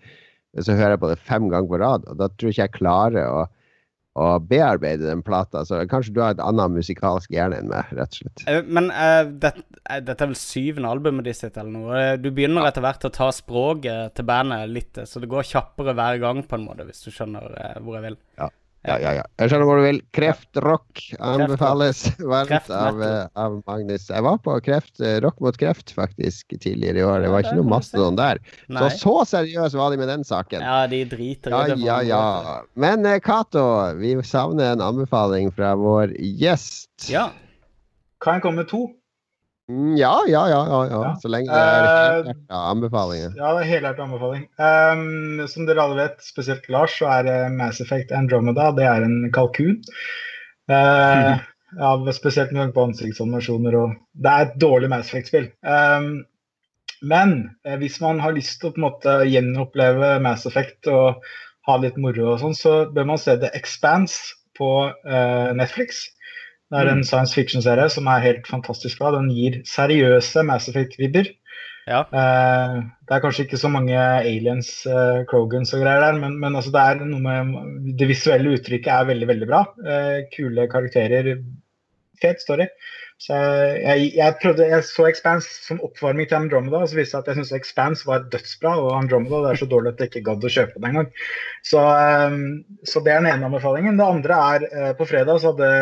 [0.65, 3.31] så hører jeg på det fem ganger på rad, og da tror ikke jeg klarer
[3.31, 3.41] å,
[4.19, 5.65] å bearbeide den plata.
[5.69, 8.45] Så kanskje du har et annet musikalsk hjerne enn meg, rett og slett.
[8.51, 9.55] Eh, men uh, det,
[9.85, 12.05] uh, dette er vel syvende albumet ditt, eller noe?
[12.23, 16.23] Du begynner etter hvert å ta språket til bandet litt, så det går kjappere hver
[16.23, 18.23] gang, på en måte, hvis du skjønner uh, hvor jeg vil.
[18.41, 18.53] Ja.
[18.89, 19.25] Ja, ja, ja.
[19.41, 20.01] Jeg skjønner hvor du vil.
[20.17, 22.03] Kreftrock anbefales
[22.35, 24.09] varmt av, eh, av, Magnus.
[24.11, 27.23] Jeg var på kreft, eh, Rock mot kreft faktisk tidligere i år.
[27.25, 28.43] Det var ikke noe mastodon der.
[28.69, 30.65] Så så seriøs var de med den saken.
[30.65, 31.81] Ja, de driter i det.
[31.85, 32.57] Ja, ja, ja.
[32.79, 33.65] Men eh, Cato,
[34.01, 37.11] vi savner en anbefaling fra vår gjest.
[37.13, 37.29] Ja.
[38.25, 38.89] Kan jeg komme med to?
[39.69, 41.17] Mm, ja, ja, ja, ja, ja.
[41.21, 43.35] Så lenge det er helhjerta uh, anbefalinger.
[43.37, 44.47] Ja, det er helhjertet anbefaling.
[44.57, 49.05] Um, som dere alle vet, spesielt Lars, så er uh, Mass Effect Andromeda det er
[49.05, 49.77] en kalkun.
[50.73, 51.45] Uh, mm.
[51.83, 55.51] ja, spesielt med på ansiktsanimasjoner og Det er et dårlig Mass Effect-spill.
[55.61, 56.25] Um,
[57.05, 57.37] men
[57.79, 61.21] hvis man har lyst til å på en måte gjenoppleve Mass Effect og
[61.69, 66.09] ha litt moro og sånn, så bør man se The Expanse på uh, Netflix.
[66.69, 67.09] Det er en mm.
[67.09, 69.15] science fiction-serie som er helt fantastisk bra.
[69.17, 71.31] Den gir seriøse Mass Effect-vibber.
[71.89, 72.03] Ja.
[72.13, 76.57] Uh, det er kanskje ikke så mange aliens, uh, Krogans og greier der, men, men
[76.59, 79.65] altså det med Det visuelle uttrykket er veldig, veldig bra.
[79.81, 81.39] Uh, kule karakterer.
[82.21, 82.67] Fet story.
[83.19, 87.25] Så jeg, jeg, prøvde, jeg så Expanse som oppvarming til Andromeda, og så viste det
[87.25, 90.23] at jeg syntes Expanse var dødsbra, og Andromeda det er så dårlig at jeg ikke
[90.29, 91.09] gadd å kjøpe den engang.
[91.67, 91.83] Så,
[92.87, 93.99] så det er den ene anbefalingen.
[93.99, 95.73] Det andre er på fredag så hadde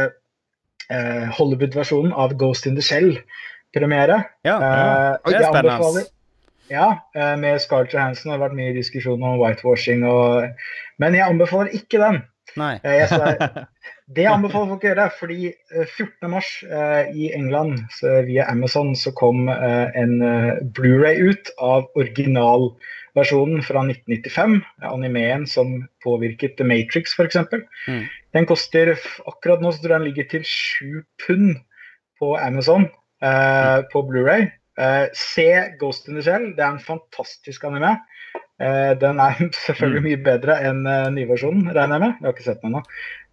[0.91, 3.17] eh, Hollywood-versjonen av Ghost in the Shell
[3.77, 4.23] premiere.
[4.47, 4.73] Ja, ja.
[5.15, 6.07] Eh, det er spennende.
[6.71, 8.31] Ja, eh, med Scarlett Johansson.
[8.31, 10.05] Det har vært mye diskusjon om whitewashing.
[10.09, 10.49] Og,
[11.03, 12.23] men jeg anbefaler ikke den.
[12.57, 12.77] Nei.
[14.17, 17.81] Det anbefaler folk å gjøre, fordi 14.3 i England
[18.29, 20.13] via Amazon så kom en
[20.77, 24.61] Blu-ray ut av originalversjonen fra 1995.
[24.87, 25.75] Animeen som
[26.07, 27.35] påvirket The Matrix, f.eks.
[27.91, 28.07] Mm.
[28.37, 28.93] Den koster
[29.25, 31.57] akkurat nå så tror jeg den ligger til sju pund
[32.21, 32.89] på Amazon
[33.25, 34.51] eh, på Blu-ray.
[34.77, 35.49] Eh, se
[35.81, 36.51] Ghost in the Shell.
[36.57, 37.95] Det er en fantastisk anime.
[38.61, 40.09] Eh, den er selvfølgelig mm.
[40.11, 42.15] mye bedre enn uh, nyversjonen, regner jeg med.
[42.21, 42.83] Jeg har ikke sett den ennå.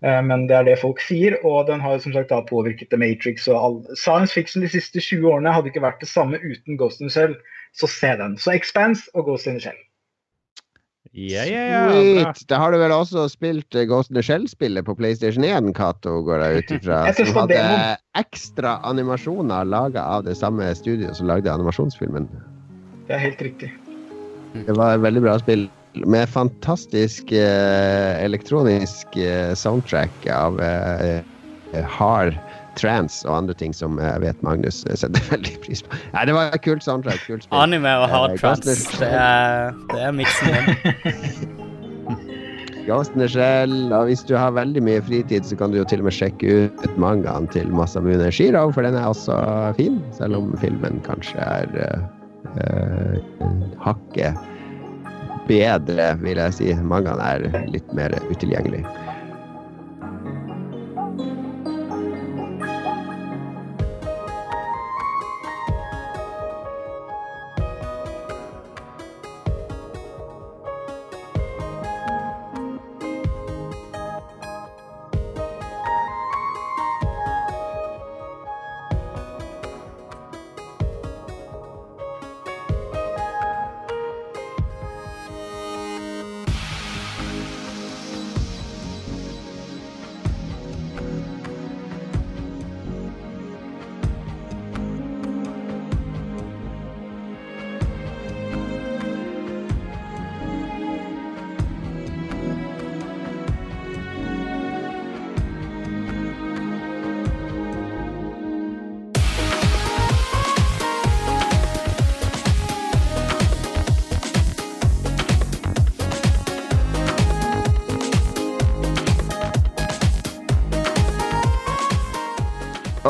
[0.03, 1.37] Eh, men det er det folk sier.
[1.47, 5.03] Og den har som sagt da påvirket The Matrix og all Science fiction de siste
[5.03, 7.35] 20 årene hadde ikke vært det samme uten Ghost in the Shell.
[7.75, 8.37] Så se den.
[8.39, 9.79] Så Expanse og Ghost in the Shell.
[11.13, 11.81] Ja, ja, ja.
[11.91, 12.39] Sweet.
[12.49, 16.15] Da har du vel også spilt uh, Ghost in the Shell-spillet på PlayStation 1, Cato,
[16.25, 17.03] går jeg ut ifra.
[17.13, 17.59] Som hadde
[18.17, 22.25] ekstra animasjoner laga av det samme studioet som lagde animasjonsfilmen.
[23.05, 23.69] Det er helt riktig.
[24.57, 25.67] Det var et veldig bra spill
[26.09, 30.57] med fantastisk uh, elektronisk uh, soundtrack av
[31.93, 32.35] hard
[32.79, 35.99] trance og andre ting som jeg vet Magnus setter veldig pris på.
[36.15, 37.25] Nei, det var et kult soundtrack.
[37.27, 37.59] Kult spill.
[37.59, 38.77] Anime og hard uh, trance.
[38.99, 41.59] Det er, det er miksen din.
[42.87, 43.93] Ghost in Shell.
[43.95, 46.67] Og hvis du har veldig mye fritid, så kan du jo til og med sjekke
[46.67, 49.37] ut mangaen til Masamune Shiro, for den er også
[49.79, 51.69] fin, selv om filmen kanskje er
[52.59, 53.47] uh,
[53.83, 54.35] hakket
[55.47, 56.73] bedre, vil jeg si.
[56.83, 58.83] Mangaen er litt mer utilgjengelig.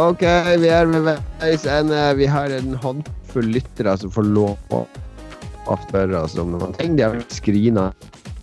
[0.04, 0.24] OK,
[0.60, 2.00] vi er ved veis ende.
[2.20, 6.98] Vi har en håndfull lyttere som får lov å spørre oss om noen ting.
[6.98, 7.92] De har skrina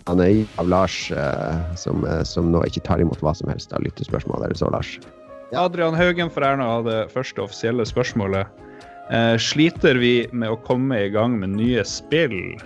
[0.09, 4.43] av Lars, eh, som, eh, som, nå ikke tar imot hva som helst av lyttespørsmål.
[4.43, 4.97] Er det så, Lars?
[5.53, 8.47] Adrian Haugen fra Erna hadde første offisielle spørsmålet.
[9.11, 12.57] Eh, sliter vi med å komme i gang med nye spill?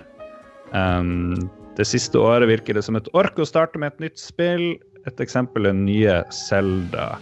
[0.72, 4.76] Um, det siste året virker det som et ork å starte med et nytt spill.
[5.06, 7.16] Et eksempel er nye Zelda.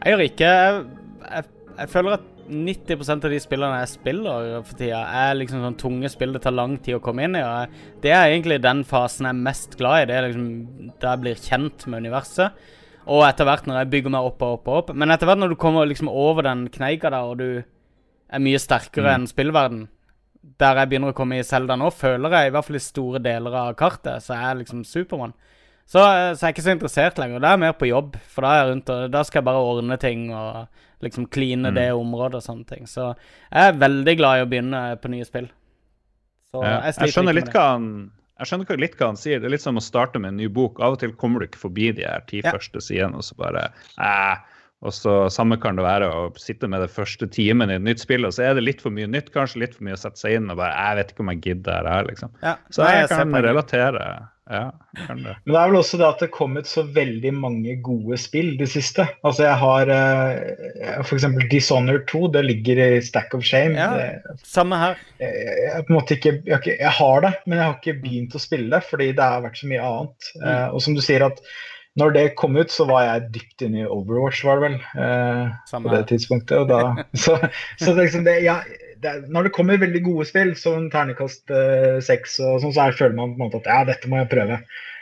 [0.00, 0.84] Jeg gjør ikke jeg,
[1.28, 5.78] jeg, jeg, føler at 90% av de spillene jeg spiller for tida, er liksom sånn
[5.78, 7.44] tunge spill det tar lang tid å komme inn i.
[7.44, 10.08] Og det er egentlig den fasen jeg er mest glad i.
[10.10, 10.48] Det er liksom
[11.02, 12.56] da jeg blir kjent med universet.
[13.10, 14.90] Og etter hvert når jeg bygger meg opp og opp og opp.
[14.96, 17.62] Men etter hvert når du kommer liksom over den kneika der, og du
[18.30, 19.14] er mye sterkere mm.
[19.14, 19.86] enn spillverden,
[20.60, 23.22] der jeg begynner å komme i Selda nå, føler jeg, i hvert fall i store
[23.22, 25.36] deler av kartet, så er jeg liksom Supermann.
[25.90, 27.42] Så, eh, så, jeg er ikke så interessert lenger.
[27.42, 30.28] Da er jeg mer på jobb, for da rundt da skal jeg bare ordne ting
[30.30, 30.68] og
[31.02, 31.74] liksom kline mm.
[31.78, 32.86] det området og sånne ting.
[32.90, 35.50] Så jeg er veldig glad i å begynne på nye spill.
[36.50, 37.90] Så ja, jeg, jeg skjønner litt hva han
[38.40, 39.40] jeg skjønner litt hva han sier.
[39.40, 40.78] Det er litt som å starte med en ny bok.
[40.80, 42.54] Av og til kommer du ikke forbi de her ti ja.
[42.54, 43.66] første sidene, og så bare
[44.00, 44.38] eh,
[44.80, 48.00] og så Samme kan det være å sitte med det første timen i et nytt
[48.00, 50.22] spill, og så er det litt for mye nytt, kanskje litt for mye å sette
[50.22, 52.32] seg inn og bare Jeg vet ikke om jeg gidder det her, liksom.
[52.40, 52.54] Ja.
[52.72, 54.06] Så jeg, jeg kan relatere.
[54.50, 54.72] Ja,
[55.06, 55.36] kan det.
[55.44, 58.56] Men det er vel også det at det har kommet så veldig mange gode spill
[58.58, 59.06] de siste.
[59.26, 61.26] Altså jeg har uh, f.eks.
[61.52, 63.78] Dishonored 2, det ligger i Stack of Shame.
[63.78, 64.98] Ja, det, samme her.
[65.22, 68.34] Jeg, jeg, på en måte ikke jeg, jeg, har det, men jeg har ikke begynt
[68.34, 70.32] å spille det fordi det har vært så mye annet.
[70.34, 70.46] Mm.
[70.48, 71.44] Uh, og som du sier at
[71.98, 74.76] når det kom ut, så var jeg dypt inne i Overwatch, var det vel.
[75.02, 76.68] Eh, på det tidspunktet.
[76.70, 76.82] Da,
[77.24, 77.36] så,
[77.80, 78.60] så liksom det, ja,
[79.02, 82.96] det, når det kommer veldig gode spill, som ternekast eh, seks, og sånn, så er,
[82.98, 84.60] føler man på en måte at ja, dette må jeg prøve.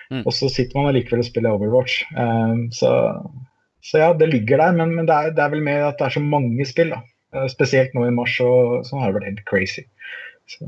[0.09, 0.23] Mm.
[0.24, 2.01] Og så sitter man allikevel og spiller Overwatch.
[2.16, 2.94] Eh, så,
[3.85, 6.09] så, ja, det ligger der, men, men det, er, det, er, vel med at det
[6.09, 6.94] er så mange spill.
[6.97, 7.05] da.
[7.36, 9.82] Uh, spesielt nå i mars, og sånn har det vært helt crazy.
[10.48, 10.65] Så.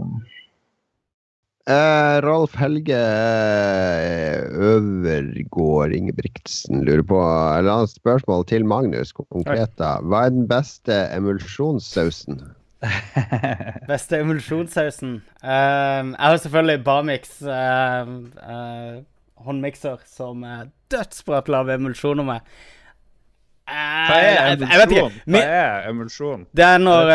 [1.71, 7.19] Uh, Rolf Helge uh, Øvergård Ingebrigtsen lurer på
[7.59, 9.71] eller annet spørsmål til Magnus konkret.
[9.79, 9.93] da.
[10.03, 12.41] Hva er den beste emulsjonssausen?
[13.93, 15.21] beste emulsjonssausen?
[15.45, 17.39] Uh, jeg har selvfølgelig Barmix
[19.39, 22.51] håndmikser som er dødsbra til å lage emulsjoner med.
[23.71, 25.23] Hva er emulsjon?
[25.29, 26.49] Hva er emulsjon?
[26.51, 27.15] Det er når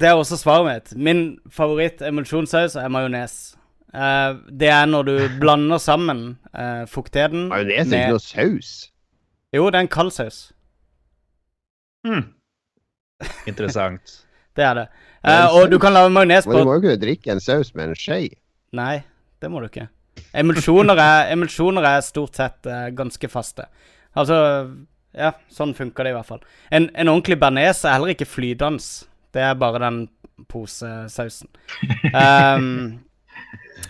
[0.00, 0.96] det er også svaret mitt.
[1.00, 1.22] Min
[1.52, 3.56] favoritt-emulsjonssaus er majones.
[3.96, 8.72] Uh, det er når du blander sammen uh, fuktigheten Majones er ikke noe saus?
[9.54, 10.40] Jo, det er en kald saus.
[12.04, 12.26] Mm.
[13.50, 14.18] Interessant.
[14.56, 14.86] det er det.
[15.24, 17.72] Uh, og du kan lage majones på Men du må jo ikke drikke en saus
[17.74, 18.20] med en skje.
[18.76, 19.00] Nei,
[19.40, 19.88] det må du ikke.
[20.36, 22.68] Emulsjoner er, emulsjoner er stort sett
[22.98, 23.70] ganske faste.
[24.16, 24.36] Altså
[25.16, 26.42] Ja, sånn funker det i hvert fall.
[26.68, 29.06] En, en ordentlig bearnés er heller ikke flytende.
[29.36, 30.06] Det er bare den
[30.48, 31.50] posesausen.
[32.12, 32.98] Um,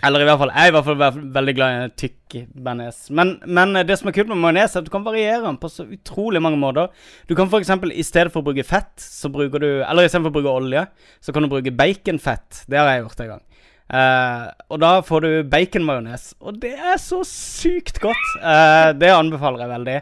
[0.05, 2.99] eller i hvert fall Jeg er i hvert fall veldig glad i tykk bearnés.
[3.15, 5.71] Men, men, det som er kult med majones, er at du kan variere den på
[5.71, 6.91] så utrolig mange måter.
[7.29, 7.71] Du kan f.eks.
[7.93, 10.55] i stedet for å bruke fett, så bruker du Eller i stedet for å bruke
[10.59, 10.85] olje,
[11.23, 12.63] så kan du bruke baconfett.
[12.67, 13.43] Det har jeg gjort en gang.
[13.87, 18.25] Uh, og da får du baconmajones, og det er så sykt godt.
[18.41, 19.99] Uh, det anbefaler jeg veldig.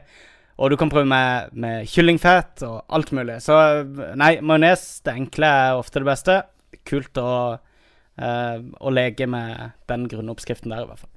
[0.56, 3.42] Og du kan prøve med, med kyllingfett og alt mulig.
[3.44, 3.58] Så
[4.16, 6.38] nei, majones, det enkle er ofte det beste.
[6.88, 11.12] Kult å, uh, å leke med den grunnoppskriften der, i hvert fall.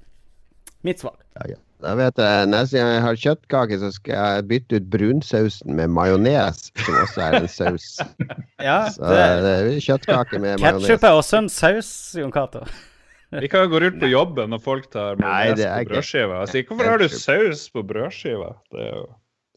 [0.87, 1.15] Mitt svar.
[1.39, 1.59] Ja, ja.
[1.79, 5.93] Da vet jeg, Neste gang jeg har kjøttkake, så skal jeg bytte ut brunsausen med
[5.95, 7.85] majones, som også er en saus.
[8.69, 10.83] ja, så det, det er kjøttkake med majones.
[10.83, 12.65] Ketchup er også en saus, Jon Cato.
[13.39, 16.43] Vi kan jo gå rundt på jobben når folk tar majones på brødskiva.
[16.43, 18.51] Altså, hvorfor har du saus på brødskiva?
[18.75, 19.07] Det er jo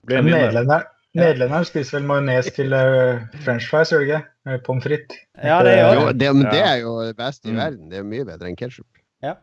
[0.08, 4.58] Nederlenderen spiser vel majones til uh, french fries, gjør de ikke?
[4.66, 5.20] Pommes frites.
[5.36, 7.60] Ja, det, er jo, det, det, er jo det beste i mm.
[7.60, 7.90] verden.
[7.90, 8.88] Det er mye bedre enn ketsjup.
[9.22, 9.36] Ja.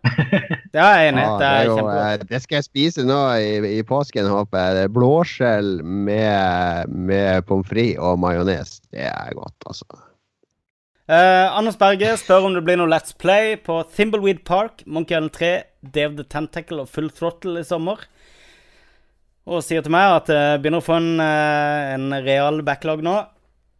[0.74, 1.30] Det er jeg enig i.
[1.40, 4.92] det, er jo, eh, det skal jeg spise nå i, i påsken, håper jeg.
[4.94, 8.76] Blåskjell med, med pommes frites og majones.
[8.92, 9.88] Det er godt, altså.
[11.10, 15.34] Uh, Anders Berge spør om det blir noe Let's Play på Thimbleweed Park, Monkey Island
[15.40, 15.54] 3,
[15.96, 18.04] Dave the Tentacle og Full Throttle i sommer
[19.50, 23.18] og sier til meg at jeg begynner å få en, eh, en real backlog nå.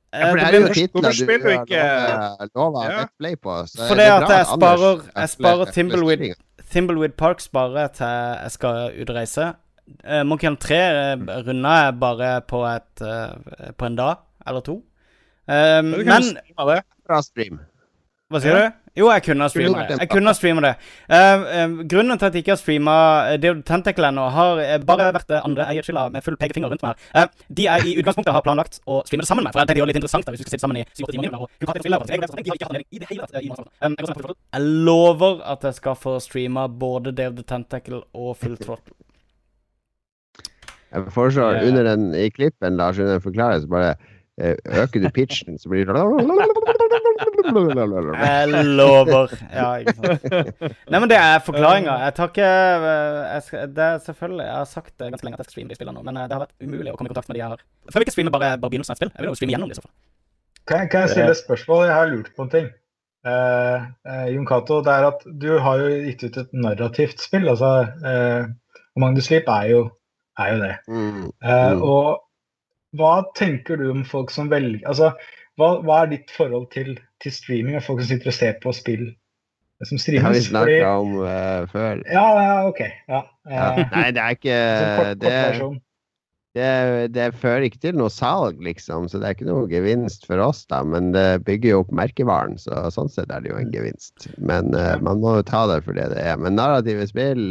[0.10, 3.02] Ja, for det er jo titler du har ikke lova ja.
[3.22, 3.54] play på.
[3.70, 6.24] Så for det, det at jeg sparer, jeg sparer Thimbleweed,
[6.74, 9.52] Thimbleweed Park sparer til jeg skal ut og reise.
[10.06, 14.66] Uh, Monkey Island 3 uh, runda jeg bare på, et, uh, på en dag eller
[14.66, 14.80] to.
[15.50, 16.34] Uh, men
[17.10, 17.62] Bra stream.
[18.30, 18.76] Hva sier du?
[19.00, 19.96] Jo, jeg kunne ha streama det.
[20.04, 20.72] Jeg kunne ha streama det.
[21.10, 22.96] Uh, uh, grunnen til at jeg ikke har streama
[23.42, 27.02] Deod Tentacle ennå, har bare vært andre eierskylda med full pekefinger rundt meg.
[27.16, 27.26] Uh,
[27.58, 29.86] de jeg i utgangspunktet har planlagt å streame det sammen med, for jeg tenkte det
[29.88, 31.40] er litt interessant da, hvis vi skal sitte sammen i 7-8 timer.
[31.40, 33.50] Og hun kan spille, jeg, jeg, jeg, jeg, i det hele tatt i
[33.88, 38.94] um, jeg lover at jeg skal få streama både Deod Tentacle og Full Throttle.
[40.94, 43.92] Jeg foreslår under den i klippen, Lars, under den forklaringen, så bare
[44.40, 45.96] øker du pitchen, så blir det
[48.40, 49.34] jeg lover.
[49.54, 50.26] Ja, ikke sant.
[50.90, 51.98] Nei, men det er forklaringa.
[52.06, 55.44] Jeg tar ikke jeg skal, Det er selvfølgelig Jeg har sagt det ganske lenge at
[55.44, 57.32] jeg skal streame de spillene nå, men det har vært umulig å komme i kontakt
[57.32, 57.66] med de jeg har.
[57.90, 59.14] Før vi ikke streamer bare, bare begynnelsen av et spill.
[59.16, 59.96] Jeg vil jo streame gjennom det i så fall.
[60.70, 61.88] Kan, kan jeg stille et spørsmål?
[61.90, 62.70] Jeg har lurt på en ting.
[63.28, 67.50] Eh, Jon Cato, det er at du har jo gitt ut et narrativt spill.
[67.52, 67.72] altså
[68.06, 68.48] eh,
[69.00, 69.82] Magnus Sleep er jo,
[70.40, 70.76] er jo det.
[70.88, 71.26] Mm.
[71.44, 71.84] Mm.
[71.84, 72.22] Og
[72.98, 75.12] hva tenker du om folk som velger altså
[75.60, 76.94] hva, hva, er ditt forhold til,
[77.24, 79.10] til streaming og folk som sitter og ser på spill
[79.84, 80.22] som streames?
[80.22, 82.02] Det har vi snakka om uh, før.
[82.08, 82.82] Ja, ja OK.
[83.12, 83.22] Ja.
[83.52, 83.68] ja.
[83.94, 84.58] Nei, det er ikke
[84.96, 85.78] kort, det, kort
[86.58, 90.42] det, det, fører ikke til noe salg, liksom, så det er ikke noe gevinst for
[90.44, 90.82] oss, da.
[90.88, 94.30] Men det bygger jo opp merkevaren, så sånn sett er det jo en gevinst.
[94.42, 96.40] Men uh, man må jo ta det for det det er.
[96.42, 97.44] Men narrative spill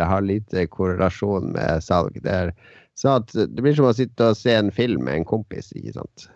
[0.00, 2.16] har lite korrelasjon med salg.
[2.24, 2.54] Det, er,
[2.98, 5.96] så at, det blir som å sitte og se en film med en kompis, ikke
[5.96, 6.28] sant.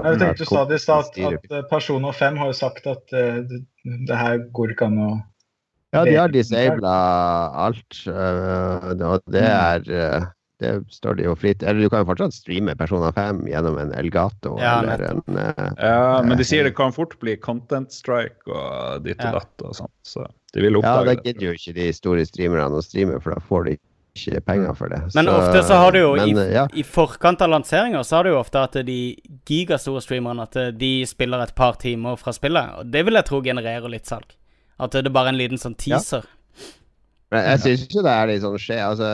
[0.00, 3.42] Jeg tenkte du sa det i stad at Persona 5 har jo sagt at uh,
[3.44, 5.10] det, det, her går ikke an å
[5.92, 6.94] Ja, de har disabla
[7.66, 9.50] alt, uh, og det mm.
[9.50, 10.28] er uh,
[10.60, 13.94] det står de jo fritt Eller du kan jo fortsatt streame Persona 5 gjennom en
[13.96, 15.22] Elgato ja, eller en
[15.80, 19.78] Ja, men de sier det kan fort bli content strike og ditt og datt og
[19.82, 21.12] sånt, så de vil oppdage det.
[21.12, 23.74] Ja, da gidder jo ikke de store streamerne å streame, for da får de
[24.16, 25.00] ikke penger for det.
[25.14, 26.66] Men så, ofte så har du jo, men, i, ja.
[26.74, 28.98] i, forkant av lanseringer, så har du jo ofte at de
[29.48, 32.80] gigastore streamerne at de spiller et par timer fra spillet.
[32.80, 34.36] Og det vil jeg tro genererer litt salg.
[34.80, 36.24] At det er bare en liten sånn teaser.
[36.24, 36.36] Ja.
[37.30, 38.78] Men jeg syns ikke det er litt sånn skje.
[38.82, 39.10] Altså,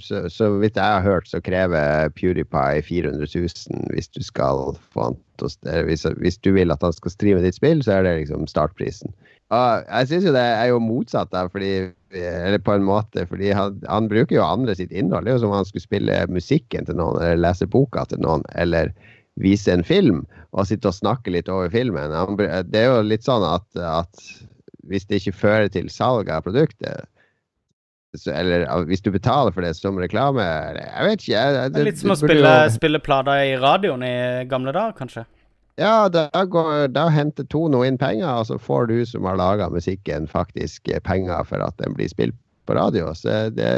[0.00, 5.10] så, så, vidt jeg har hørt, så krever PewDiePie 400 000 hvis du skal få
[5.10, 8.46] han hvis, hvis du vil at han skal streame ditt spill, så er det liksom
[8.46, 9.12] startprisen.
[9.52, 11.72] Og jeg syns jo det er jo motsatt, da, fordi
[12.12, 15.24] Eller på en måte, fordi han, han, bruker jo andre sitt innhold.
[15.24, 18.20] Det er jo som om han skulle spille musikken til noen, eller lese boka til
[18.20, 18.92] noen, eller
[19.40, 22.12] vise en film, og sitte og snakke litt over filmen.
[22.12, 24.26] Han, det er jo litt sånn at, at
[24.92, 27.08] hvis det ikke fører til salg av produktet,
[28.12, 31.32] så, eller hvis du betaler for det som reklame Jeg vet ikke.
[31.32, 32.72] Jeg, det, litt som å spille, jo...
[32.74, 34.16] spille plater i radioen i
[34.50, 35.24] gamle dager, kanskje?
[35.80, 39.70] Ja, da, går, da henter Tono inn penger, og så får du som har laga
[39.72, 42.36] musikken, faktisk eh, penger for at den blir spilt
[42.68, 43.08] på radio.
[43.16, 43.70] Så det,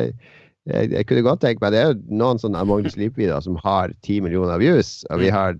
[0.66, 3.58] jeg, jeg kunne godt tenke meg Det er jo noen sånne Magnus the Sleep-videoer som
[3.62, 5.58] har 10 millioner views, og vi har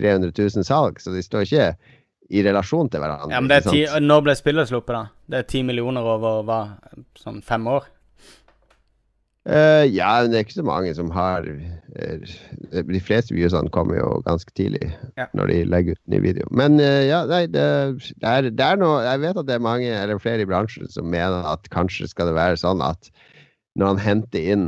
[0.00, 1.68] 300 000 salg, så de står ikke
[2.34, 3.30] i relasjon til hverandre.
[3.30, 5.04] Ja, men det er ti, Når ble spillet sluppet, da?
[5.30, 6.60] Det er 10 millioner over hva,
[7.20, 7.86] sånn fem år?
[9.44, 12.22] Uh, ja, men det er ikke så mange som har er,
[12.72, 14.86] De fleste viewsene kommer jo ganske tidlig
[15.18, 15.26] ja.
[15.36, 16.48] når de legger ut ny video.
[16.48, 17.66] Men uh, ja, nei, det,
[18.00, 20.88] det, er, det, er, noe Jeg vet at det er mange, eller flere i bransjen
[20.88, 23.12] som mener at kanskje skal det være sånn at
[23.76, 24.66] når han henter inn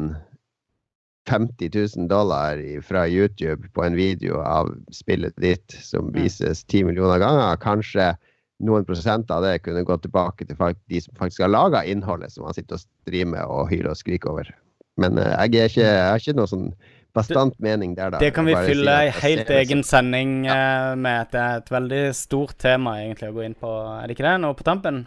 [1.27, 7.23] 50 000 dollar fra YouTube på en video av spillet ditt som vises 10 millioner
[7.23, 8.13] ganger, kanskje
[8.61, 12.45] noen prosent av det kunne gått tilbake til de som faktisk har laga innholdet som
[12.45, 14.53] han sitter og streamer og hyler og skriker over.
[15.01, 16.69] Men uh, jeg, ikke, jeg, har ikke noe sånn
[17.17, 18.21] bastant mening der, da.
[18.21, 20.57] Det kan vi fylle ei helt egen sending ja.
[20.57, 21.33] uh, med.
[21.33, 23.73] Det er et veldig stort tema egentlig å gå inn på.
[23.97, 25.05] Er det ikke det nå på tampen?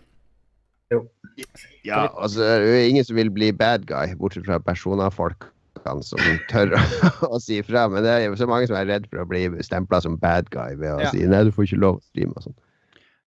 [0.90, 1.03] Jo.
[1.86, 5.48] Ja, altså det er jo ingen som vil bli bad guy, bortsett fra personer folk
[6.03, 6.74] som tør
[7.30, 7.88] å, si fra.
[7.91, 10.49] Men det er jo så mange som er redd for å bli stempla som bad
[10.53, 11.14] guy ved å ja.
[11.14, 12.57] si nei, du får ikke lov å streame og sånn.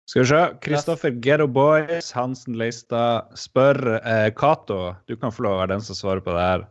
[0.10, 0.42] Skal vi se.
[0.66, 5.84] Kristoffer Ghetto Boys Hansen Leistad spør eh, Cato, du kan få lov å være den
[5.86, 6.64] som svarer på det her.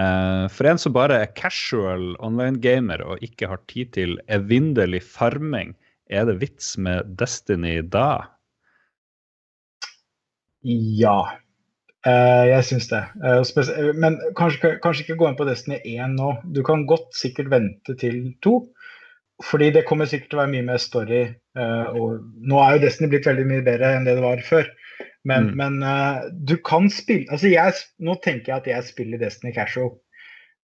[0.00, 5.74] Eh, for en som bare er casual online-gamer og ikke har tid til evinderlig farming,
[6.08, 8.30] er det vits med Destiny da?
[10.64, 11.18] Ja.
[12.06, 13.02] Eh, jeg syns det.
[13.20, 16.32] Eh, men kanskje, kanskje, ikke gå inn på Destiny 1 nå.
[16.56, 18.56] Du kan godt sikkert vente til 2.
[19.44, 21.22] Fordi det kommer sikkert til å være mye mer story.
[21.58, 24.70] Uh, og nå er jo Destiny blitt veldig mye bedre enn det det var før.
[25.28, 25.58] Men, mm.
[25.60, 29.92] men uh, du kan spille altså jeg, Nå tenker jeg at jeg spiller Destiny casual.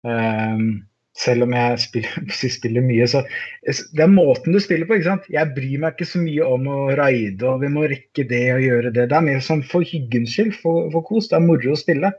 [0.08, 0.86] Um,
[1.20, 3.08] selv om jeg spiller, spiller, mye.
[3.12, 3.26] Så
[3.68, 4.96] det er måten du spiller på.
[4.96, 5.28] ikke sant?
[5.34, 8.64] Jeg bryr meg ikke så mye om å raide og vi må rekke det og
[8.64, 9.10] gjøre det.
[9.12, 11.28] Det er mer sånn for hyggens skyld, for, for kos.
[11.28, 12.14] Det er moro å spille.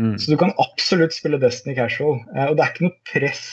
[0.00, 0.16] Mm.
[0.16, 2.22] Så du kan absolutt spille Destiny casual.
[2.48, 3.44] Og det er ikke noe press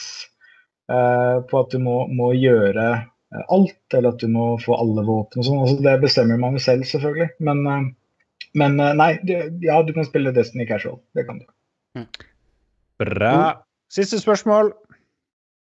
[0.88, 2.84] på at du må, må, gjøre
[3.52, 5.62] alt, eller at du må få alle våpen og sånn.
[5.66, 7.28] Altså, det bestemmer man jo selv, selvfølgelig.
[7.44, 9.10] Men, uh, men nei,
[9.66, 11.02] ja, du kan spille Destiny casual.
[11.18, 11.48] Det kan du.
[12.00, 12.08] Mm.
[13.04, 13.34] Bra.
[13.94, 14.72] Siste spørsmål.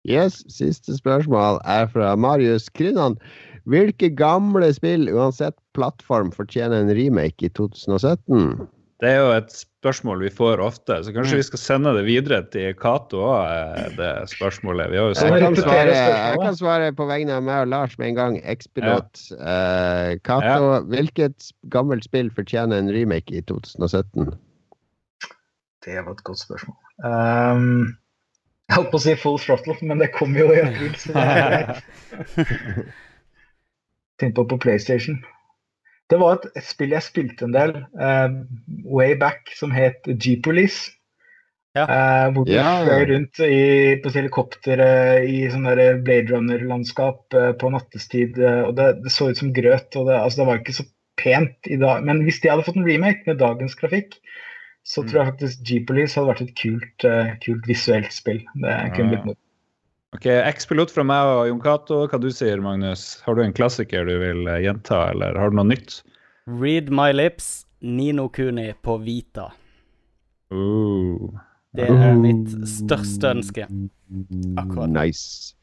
[0.07, 3.17] Yes, siste spørsmål er fra Marius Krynan.
[3.67, 8.67] Hvilke gamle spill, uansett plattform, fortjener en remake i 2017?
[9.03, 9.51] Det er jo et
[9.87, 14.09] spørsmål vi får ofte, så kanskje vi skal sende det videre til Cato òg, det
[14.33, 14.91] spørsmålet.
[14.91, 17.95] Vi har jo jeg, kan svare, jeg kan svare på vegne av meg og Lars
[18.01, 18.33] med en gang.
[18.43, 19.21] Expilot.
[19.31, 20.17] Ja.
[20.27, 20.81] Cato, uh, ja.
[20.91, 21.39] hvilket
[21.71, 24.35] gammelt spill fortjener en remake i 2017?
[25.87, 26.75] Det var et godt spørsmål.
[27.07, 27.95] Um,
[28.67, 30.91] jeg holdt på å si full throttle, men det kom jo i april.
[34.19, 35.15] Tenk på på PlayStation.
[36.07, 38.29] Det var et, spill jeg spilte en del uh,
[38.87, 40.93] way back, som het G-Police.
[41.77, 41.85] Ja.
[41.85, 43.57] Uh, hvor du ja, fløy rundt i,
[44.01, 48.39] på helikopter uh, i sånn Blade Runner-landskap uh, på nattestid.
[48.39, 49.89] og det, det, så ut som grøt.
[49.95, 50.87] og det, altså, det var ikke så
[51.19, 52.05] pent i dag.
[52.07, 54.17] Men hvis de hadde fått en remake med dagens grafikk,
[54.87, 55.09] så mm.
[55.09, 57.07] tror jeg faktisk G-Police hadde vært et kult,
[57.43, 58.39] kult visuelt spill.
[58.63, 59.39] Det kunne blitt noe.
[60.15, 61.97] Ok, Ekspilot fra meg og Jon Cato.
[62.07, 63.17] Hva du sier Magnus?
[63.25, 65.99] Har du en klassiker du vil eh, gjenta, eller har du noe nytt?
[66.47, 69.49] Read My Lips, Nino Kuni på Vita.
[70.53, 71.35] Uh.
[71.75, 74.89] Det er mitt største ønske akkurat.
[74.95, 75.56] Nice.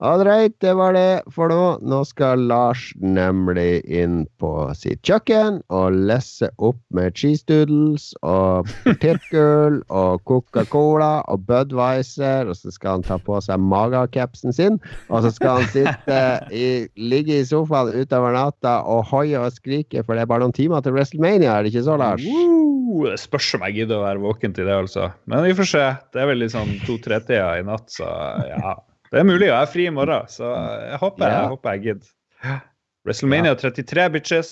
[0.00, 1.64] Ålreit, det var det for nå.
[1.84, 8.70] Nå skal Lars nemlig inn på sitt kjøkken og lesse opp med cheese doodles og
[8.86, 14.80] potetgull og Coca-Cola og Budwiser, og så skal han ta på seg magakepsen sin,
[15.12, 16.66] og så skal han sitte i,
[16.96, 20.80] ligge i sofaen utover natta og hoie og skrike, for det er bare noen timer
[20.80, 22.24] til WrestleMania, er det ikke så, Lars?
[22.24, 25.12] Det spørs om jeg gidder å være våken til det, altså.
[25.28, 25.88] Men vi får se.
[26.10, 28.08] Det er vel litt sånn to-tre-tida i natt, så
[28.48, 28.78] ja.
[29.10, 30.52] Det er mulig, jeg er fri i morgen, så
[30.86, 32.60] jeg håper jeg, jeg, håper jeg gidder.
[33.08, 34.50] WrestleMania 33, bitches.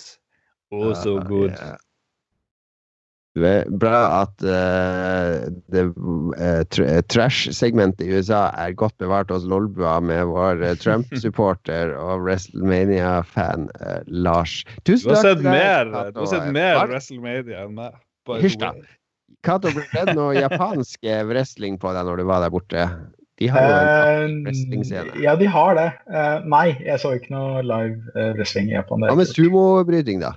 [0.74, 1.54] Oh, so good.
[3.78, 5.46] Bra at uh,
[5.78, 13.68] uh, trash-segmentet i USA er godt bevart hos Lolbua med vår uh, Trump-supporter og WrestleMania-fan
[14.10, 14.64] Lars.
[14.82, 15.06] Tusen takk.
[15.06, 18.00] Du har sett mer, du har sett mer WrestleMania enn meg.
[18.42, 18.74] Hysj, da.
[19.46, 22.88] Kato, ble det noe japansk wrestling på deg når du var der borte?
[23.38, 23.78] De har jo
[24.26, 25.14] en wrestling-scene.
[25.22, 25.88] ja, de har det.
[26.10, 29.06] Uh, nei, jeg så ikke noe live uh, wrestling i Japan.
[29.06, 30.36] Hva med sumobryting, da?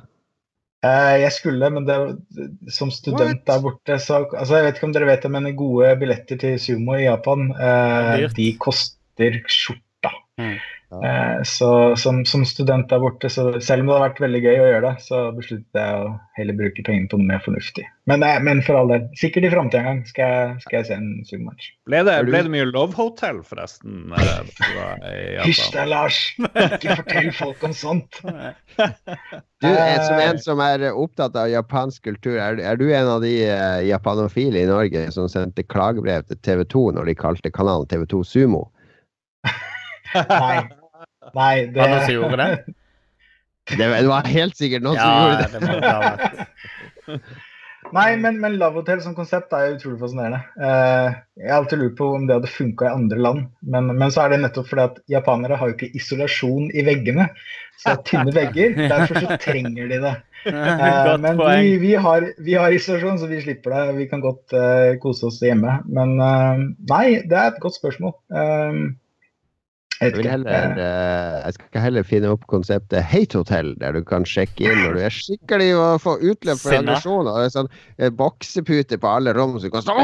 [0.81, 1.95] jeg skulle, men det,
[2.73, 3.41] som student What?
[3.45, 6.55] der borte så altså, Jeg vet ikke om dere vet det, men gode billetter til
[6.57, 7.51] sumo i Japan,
[8.33, 10.09] de koster skjorta.
[10.41, 10.55] Mm.
[10.91, 14.57] Eh, så som, som, student der borte, så selv om det hadde vært veldig gøy
[14.57, 17.85] å gjøre det, så besluttet jeg å heller bruke pengene på noe mer fornuftig.
[18.11, 20.89] Men, eh, men for all del, sikkert i framtida en gang skal jeg, skal jeg
[20.89, 21.69] se en supermatch.
[21.87, 24.11] Ble, det, ble det mye Love Hotel, forresten?
[25.45, 26.19] Hysj deg, Lars!
[26.41, 28.19] Ikke fortell folk om sånt.
[29.61, 33.21] Du, er, Som en som er opptatt av japansk kultur, er, er du en av
[33.21, 37.85] de uh, japanofile i Norge som sendte klagebrev til TV 2 når de kalte kanalen
[37.91, 38.63] TV 2 Sumo?
[40.17, 40.63] Nei.
[41.37, 42.75] Nei, det Var det noen som gjorde det?
[43.77, 46.81] Det var helt sikkert noen ja, som gjorde det.
[47.07, 47.21] det
[47.91, 50.39] Nei, men, men Love Hotel som konsept er utrolig fascinerende.
[50.55, 51.11] Uh,
[51.41, 54.23] jeg har alltid lurt på om det hadde funka i andre land, men, men, så
[54.23, 57.27] er det nettopp fordi at japanere har jo ikke isolasjon i veggene.
[57.81, 60.17] Så det er tynne vegger, derfor så trenger de det.
[60.41, 63.81] Uh, men vi, vi, har, vi, har, isolasjon, så vi slipper det.
[63.99, 65.75] Vi kan godt uh, kose oss hjemme.
[65.85, 68.15] Men nei, det er et godt spørsmål.
[70.01, 74.25] Jeg, skal heller, uh, jeg skal heller finne opp konseptet Hate Hotel, der du kan
[74.25, 77.37] sjekke inn når du er skikkelig og få utløp for aggresjoner.
[77.43, 79.97] Er sånn uh, boksepute på alle rom, så du kan stå,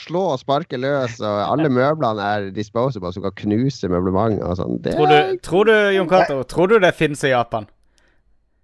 [0.00, 1.20] slå og sparke løs.
[1.22, 4.82] Og alle møblene er disposable, så du kan knuse møblement og sånn.
[4.88, 7.70] Tror du, tror du, Jon Cato, tror du det finnes i Japan?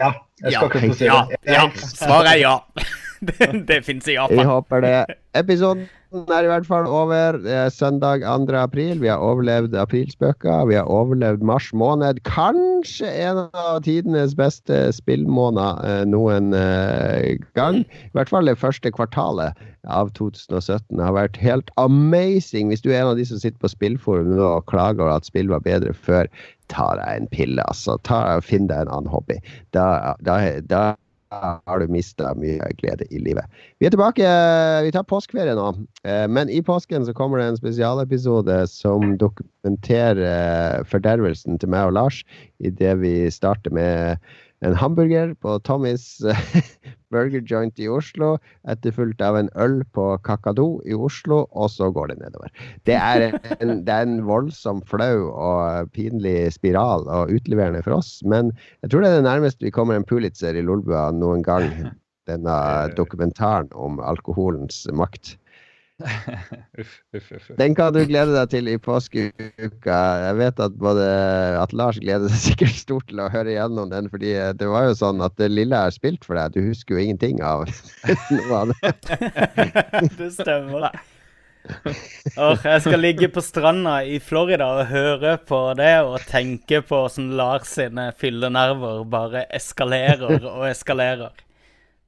[0.00, 0.14] Ja.
[0.40, 1.38] Jeg skal ikke si det.
[1.46, 1.68] Ja,
[2.00, 2.56] Svaret er ja.
[3.28, 4.38] det, det finnes i Japan.
[4.40, 4.98] Vi håper det.
[6.10, 7.36] Episoden er i hvert fall over.
[7.38, 8.54] Det er søndag 2.
[8.58, 8.98] april.
[9.00, 10.66] Vi har overlevd aprilspøker.
[10.66, 12.18] Vi har overlevd mars måned.
[12.26, 17.84] Kanskje en av tidenes beste spillmåneder eh, noen eh, gang.
[17.86, 19.54] I hvert fall det første kvartalet
[19.86, 22.74] av 2017 har vært helt amazing.
[22.74, 25.54] Hvis du er en av de som sitter på spillforum og klager over at spill
[25.54, 26.26] var bedre før,
[26.74, 27.94] ta deg en pille, altså.
[28.02, 29.38] Ta, finn deg en annen hobby.
[29.70, 30.82] Da, da, da
[31.30, 33.46] har du mista mye glede i livet.
[33.78, 34.26] Vi er tilbake.
[34.84, 35.68] Vi tar påskeferie nå.
[36.04, 41.96] Eh, men i påsken så kommer det en spesialepisode som dokumenterer fordervelsen til meg og
[41.98, 42.22] Lars
[42.58, 44.18] idet vi starter med
[44.66, 46.18] en hamburger på Tommys
[47.14, 48.34] burger joint i Oslo,
[48.70, 52.52] etterfulgt av en øl på Kakadu i Oslo, og så går det nedover.
[52.88, 53.26] Det er
[53.60, 58.92] en, det er en voldsom flau og pinlig spiral og utleverende for oss, men jeg
[58.92, 61.70] tror det er det nærmeste vi kommer en Pulitzer i Lolbua noen gang.
[62.28, 62.54] Denne
[62.94, 65.32] dokumentaren om alkoholens makt.
[66.00, 67.50] Uff, uff, uff.
[67.58, 69.98] Den kan du glede deg til i påskeuka.
[70.24, 71.06] Jeg vet at både
[71.60, 74.98] at Lars gleder seg sikkert stort til å høre igjennom den, fordi det var jo
[74.98, 77.66] sånn at det lille jeg har spilt for deg, du husker jo ingenting av
[78.34, 78.94] noe av det.
[80.20, 80.90] det stemmer.
[82.40, 87.02] Åh, jeg skal ligge på stranda i Florida og høre på det og tenke på
[87.04, 91.34] hvordan Lars sine fyllenerver bare eskalerer og eskalerer.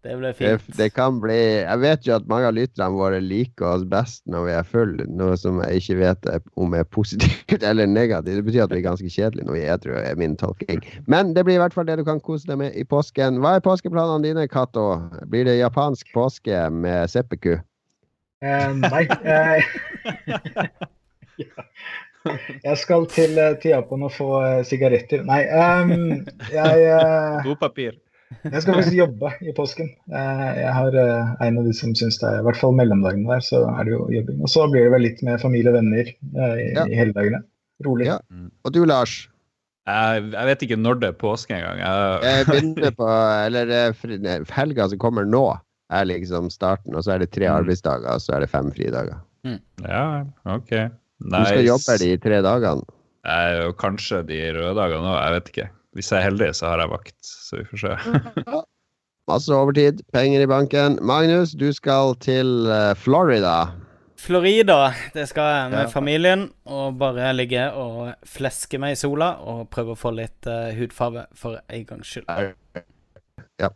[0.02, 0.62] Det blir fint.
[0.76, 4.48] det kan bli Jeg vet jo at mange av lytterne våre liker oss best når
[4.48, 8.40] vi er fulle, noe som jeg ikke vet om er positivt eller negativt.
[8.40, 10.82] Det betyr at vi er ganske kjedelige når vi er edru, er min tolking.
[11.06, 13.38] Men det blir i hvert fall det du kan kose deg med i påsken.
[13.42, 14.88] Hva er påskeplanene dine, Cato?
[15.30, 17.60] Blir det japansk påske med seppeku?
[18.42, 19.06] Eh, nei.
[19.06, 19.62] Eh,
[21.38, 21.66] ja.
[22.62, 24.28] Jeg skal til, eh, til Japan og få
[24.66, 25.24] sigaretter.
[25.26, 26.20] Nei, um,
[26.54, 26.84] jeg,
[27.42, 27.96] Dopapir.
[28.44, 29.88] Jeg skal faktisk jobbe i påsken.
[30.12, 33.28] Eh, jeg har eh, en av de som syns det er I hvert fall mellomdagene
[33.28, 34.40] der, så er det jo jobbing.
[34.42, 36.86] Og så blir det vel litt med familie og venner eh, i, Ja.
[36.86, 37.42] i.
[37.82, 38.06] Rolig.
[38.06, 38.18] Ja.
[38.64, 39.28] Og du, Lars?
[39.88, 41.80] Jeg, jeg vet ikke når det er påske engang.
[41.82, 43.08] Jeg, Jeg begynner på
[43.46, 43.72] Eller
[44.54, 45.44] helga som kommer nå,
[45.92, 47.56] er liksom starten, og så er det tre Mm.
[47.64, 49.18] arbeidsdager, og så er det fem fridager.
[49.82, 50.70] ja, OK.
[51.22, 52.86] Du skal jobbe de tre dagene.
[53.26, 55.66] Jeg, kanskje de røde dagene òg, jeg vet ikke.
[55.92, 58.60] Hvis jeg er heldig, så har jeg vakt, så vi får se.
[59.30, 60.96] Masse overtid, penger i banken.
[61.04, 63.68] Magnus, du skal til eh, Florida.
[64.22, 65.90] Florida, det skal jeg med Ja.
[65.90, 66.42] familien.
[66.66, 71.26] Og bare ligge og fleske meg i sola og prøve å få litt uh, hudfarge
[71.34, 72.30] for en gangs skyld.
[73.60, 73.70] Ja.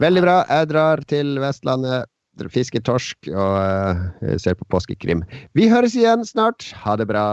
[0.00, 0.36] Veldig bra.
[0.48, 2.08] Jeg drar til Vestlandet,
[2.52, 5.24] fisker torsk og uh, ser på påskekrim.
[5.56, 6.70] Vi høres igjen snart.
[6.84, 7.26] Ha det bra.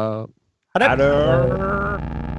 [0.79, 1.09] Ha det.
[1.09, 2.32] Et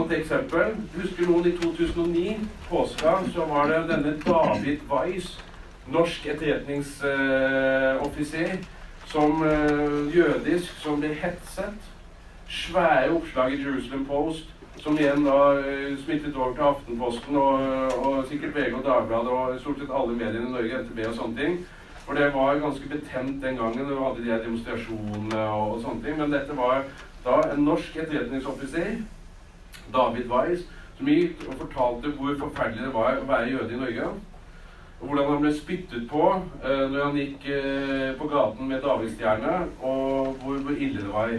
[0.00, 0.74] annet eksempel.
[0.96, 2.38] Husker noen i 2009,
[2.70, 5.38] påska, så var det denne David Weiss,
[5.90, 8.50] norsk etterretningsoffiser,
[9.10, 11.74] som uh, jødisk, som ble hetset.
[12.50, 14.44] Svære oppslag i Jerusalem Post,
[14.80, 17.52] som igjen da uh, smittet over til Aftenposten og,
[17.98, 21.36] og sikkert VG og Dagbladet og stort sett alle mediene i Norge, NTB og sånne
[21.42, 21.54] ting.
[22.06, 23.86] For det var ganske betent den gangen.
[23.86, 26.16] Vi hadde de demonstrasjonene og, og sånne ting.
[26.18, 26.76] Men dette var
[27.24, 28.88] da en norsk etterretningsoffiser
[29.94, 30.66] David Weiss,
[30.98, 34.10] som gikk og fortalte hvor forferdelig det var å være jøde i Norge.
[35.00, 39.56] Og hvordan han ble spyttet på eh, når han gikk eh, på gaten med davidsstjerne,
[39.80, 41.32] og hvor, hvor, ille det var.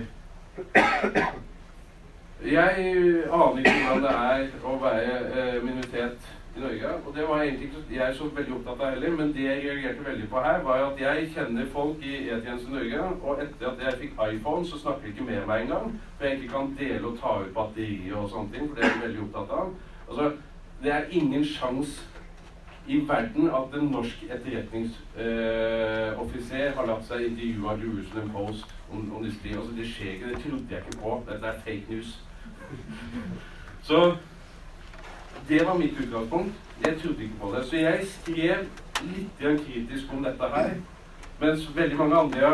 [2.41, 2.93] Jeg
[3.29, 6.87] aner ikke hvordan det er å være eh, minoritet i Norge.
[7.05, 10.05] Og det var egentlig ikke jeg så veldig opptatt av heller, men det jeg reagerte
[10.05, 13.99] veldig på her, var at jeg kjenner folk i E-tjenesten Norge, og etter at jeg
[14.03, 15.87] fikk iPhone, så snakker de ikke med meg engang.
[16.17, 18.89] For jeg ikke kan dele og ta ut batterier og sånne ting, for det er
[18.95, 19.67] jeg veldig opptatt av.
[20.09, 20.25] Altså,
[20.83, 22.11] det er ingen sjanse
[22.87, 28.99] i verden at en norsk etterretningsoffiser eh, har latt seg intervjue av Jerusalem Post om,
[29.15, 29.61] om disse tingene.
[29.61, 30.29] Altså, det skjer ikke.
[30.33, 31.09] Det trodde jeg ikke på.
[31.29, 32.09] Dette er fake news.
[33.85, 33.97] Så
[35.51, 36.53] det var mitt utgangspunkt.
[36.85, 37.65] Jeg trodde ikke på det.
[37.65, 38.57] Så jeg skrev
[39.03, 40.69] litt kritisk om dette her.
[41.41, 42.51] Mens veldig mange andre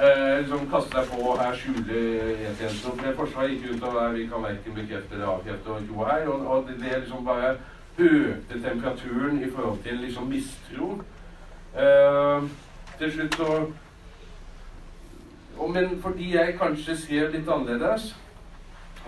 [0.00, 3.02] eh, liksom kastet seg på her skjuler E-tjenesten.
[3.02, 6.24] For Forsvaret gikk ut og vi kan verken bekrefte eller avkrefte og jo her.
[6.32, 7.52] Og, og det, det liksom bare
[7.98, 10.90] økte temperaturen i forhold til liksom mistro.
[11.76, 12.48] Eh,
[12.98, 13.52] til slutt så
[15.58, 18.16] og, Men fordi jeg kanskje skrev litt annerledes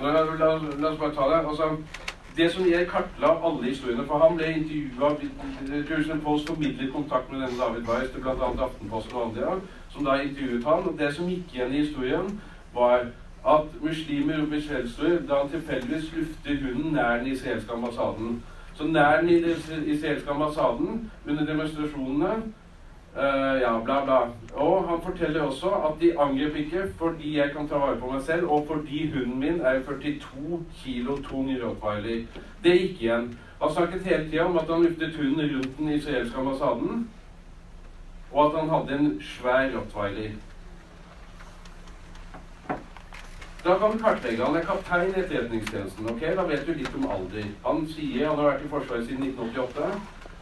[0.00, 1.48] La, la, la oss bare ta det.
[1.48, 1.76] altså
[2.36, 5.10] det som jeg kartla alle historiene For han ble intervjua
[5.90, 8.48] Jerusalem Post formidlet kontakt med denne David Weiss til bl.a.
[8.66, 9.60] Aftenposten og andre,
[9.90, 10.86] som da intervjuet han.
[10.88, 12.40] Og det som gikk igjen i historien,
[12.74, 13.06] var
[13.56, 18.42] at muslimer og skjellsord da han tilfeldigvis lufter hunden nær den israelske ambassaden.
[18.74, 19.28] Så nær den
[19.86, 22.34] israelske ambassaden under demonstrasjonene
[23.16, 24.20] Uh, ja, bla, bla.
[24.54, 28.22] Og han forteller også at de angrep ikke fordi jeg kan ta vare på meg
[28.22, 32.24] selv, og fordi hunden min er 42 kilo tung rottweiler.
[32.64, 33.38] Det gikk igjen.
[33.60, 37.10] Han snakket hele tida om at han luftet hunden rundt den israelske ambassaden,
[38.32, 40.30] og at han hadde en svær rottweiler.
[43.64, 44.44] Da kan du kartlegge.
[44.44, 46.10] Han er kaptein i Etterretningstjenesten.
[46.10, 46.20] ok?
[46.20, 47.44] Da vet du litt om alder.
[47.66, 50.00] Han sier han har vært i Forsvaret siden 1988.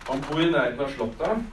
[0.09, 1.51] Han bor i nærheten av Slottet.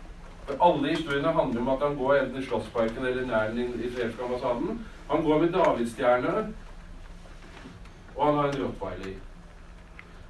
[0.48, 4.86] Alle historiene handler om at han går enten i Slottsparken eller nær den israelske ambassaden.
[5.10, 6.54] Han går med davidsstjerne,
[8.16, 9.18] og han har en rottweiler.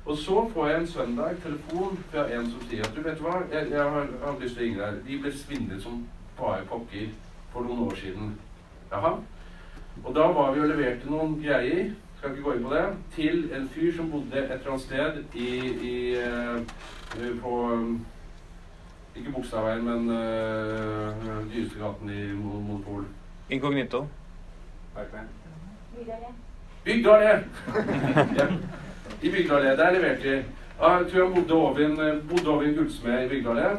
[0.05, 3.41] Og så får jeg en søndag telefon fra en som sier at du vet hva,
[3.51, 4.99] jeg, jeg har, har, lyst til å ringe deg.
[5.07, 6.03] De ble svindlet som
[6.39, 7.09] bare pokker
[7.51, 8.35] for noen år siden.
[8.91, 9.17] Jaha.
[10.03, 12.85] Og da var vi og leverte noen greier skal ikke gå inn på det,
[13.15, 15.49] til en fyr som bodde et eller annet sted i,
[15.89, 16.61] i, uh,
[17.43, 17.57] på
[19.17, 23.05] ikke Bogstadveien, men uh, Dyrestegaten i Monopol.
[23.49, 24.07] Inkognito.
[26.85, 27.31] Bygdalé!
[28.39, 28.47] ja.
[29.21, 29.77] I Bygdalé.
[29.77, 30.43] Der leverte de.
[30.81, 31.95] Jeg tror han bodde over en,
[32.29, 33.69] bodde over en gullsmed i Bygdalé.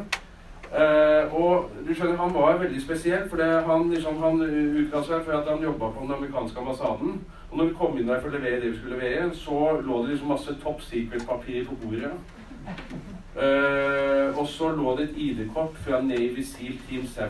[0.69, 5.37] Uh, og du skjønner, Han var veldig spesiell, for han, liksom, han utga seg for
[5.39, 7.21] at han jobba på den amerikanske ambassaden.
[7.51, 10.03] Og når vi kom inn der for å levere det vi skulle levere, så lå
[10.03, 12.11] det liksom masse top secret-papir på bordet.
[13.35, 17.21] Uh, og så lå det et ID-kort fra Navy Seal Team 7.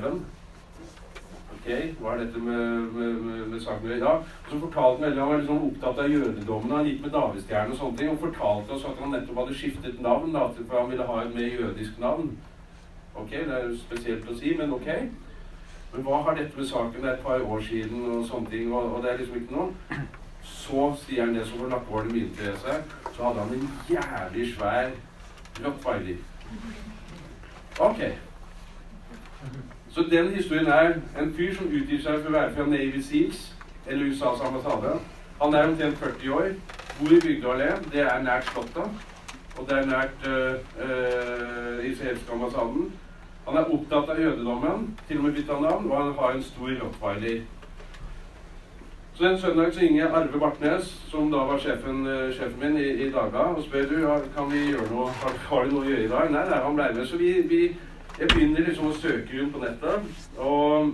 [1.59, 1.65] Ok,
[1.99, 5.41] hva er dette med, med, med, med saken Ja, og så fortalte han, han var
[5.41, 6.71] liksom opptatt av jødedommen.
[6.71, 8.13] Han gikk med davidsstjerne og sånne ting.
[8.13, 11.35] Og fortalte oss at han nettopp hadde skiftet navn, da, for han ville ha et
[11.35, 12.31] mer jødisk navn.
[13.19, 14.87] Ok, det er jo spesielt å si, men ok.
[15.91, 17.01] Men hva har dette med saken?
[17.01, 19.57] Det er et par år siden, og sånne ting, og, og det er liksom ikke
[19.57, 19.99] noe.
[20.47, 22.97] Så sier han det som var nakkehålet til seg.
[23.11, 24.93] Så hadde han en jævlig svær
[25.65, 26.17] Rottweiler.
[27.79, 28.01] Ok.
[29.89, 33.45] Så den historien er en fyr som utgir seg for å være fra Navy Seals,
[33.87, 34.97] eller USAs ambassade.
[35.41, 36.49] Han er omtrent 40 år,
[36.99, 39.07] bor i Bygdøy Det er nært Slottet.
[39.59, 42.91] Og det er nært uh, uh, israelske ambassaden.
[43.47, 46.69] Han er opptatt av jødedommen, til og med bytta navn, og han har en stor
[46.83, 47.41] rottweiler.
[49.19, 52.77] Så en søndag så ringer jeg Arve Bartnes, som da var sjefen, uh, sjefen min
[52.79, 53.97] i, i Daga, og spør du,
[54.35, 56.29] kan vi gjøre noe, har, har du noe å gjøre i dag.
[56.31, 57.07] Nei, nei, han ble med.
[57.09, 57.59] Så vi, vi,
[58.15, 60.23] jeg begynner liksom å søke rundt på nettet.
[60.37, 60.93] Og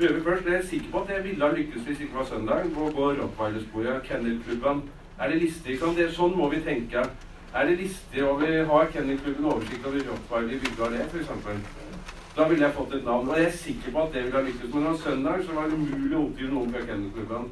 [0.00, 0.48] prøver først.
[0.50, 2.66] Jeg er sikker på at jeg ville ha lykkes hvis det ikke var søndag.
[2.74, 4.02] Gå, gå Rottweiler-sporet?
[4.10, 4.82] Kennelklubben?
[5.20, 5.78] Er det listig?
[5.84, 6.02] Sant?
[6.18, 7.06] sånn må vi tenke.
[7.54, 8.26] Er det listig?
[8.26, 11.81] Og vi Har Kennelklubben oversikt over Rottweiler i bygda det, f.eks.?
[12.36, 13.28] Da ville jeg fått et navn.
[13.28, 14.74] Og jeg er sikker på at det ville ha lykkes.
[14.74, 17.50] Men på søndag så var det umulig å oppgive noen fra kennelklubben.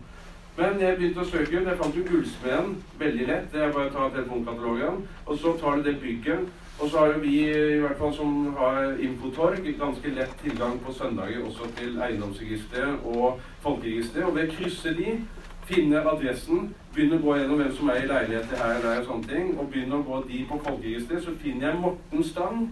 [0.56, 1.60] Men jeg begynte å søke.
[1.66, 3.52] Jeg fant jo Gullsmeden veldig lett.
[3.52, 5.04] Det er bare å ta telefonkatalogen.
[5.26, 6.48] Og så tar du det bygget.
[6.80, 10.94] Og så har jo vi, i hvert fall som har Infotorg, ganske lett tilgang på
[10.96, 14.28] søndager også til eiendomsregisteret og folkeregisteret.
[14.30, 15.18] Og ved å krysse de,
[15.68, 19.10] finne adressen, begynne å gå gjennom hvem som er i leiligheter her og der, og
[19.10, 22.64] sånne ting, og begynne å gå de på folkeregisteret, så finner jeg Morten Stang,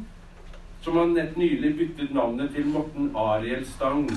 [0.82, 4.09] som har nett nylig byttet navnet til Morten Ariel Stang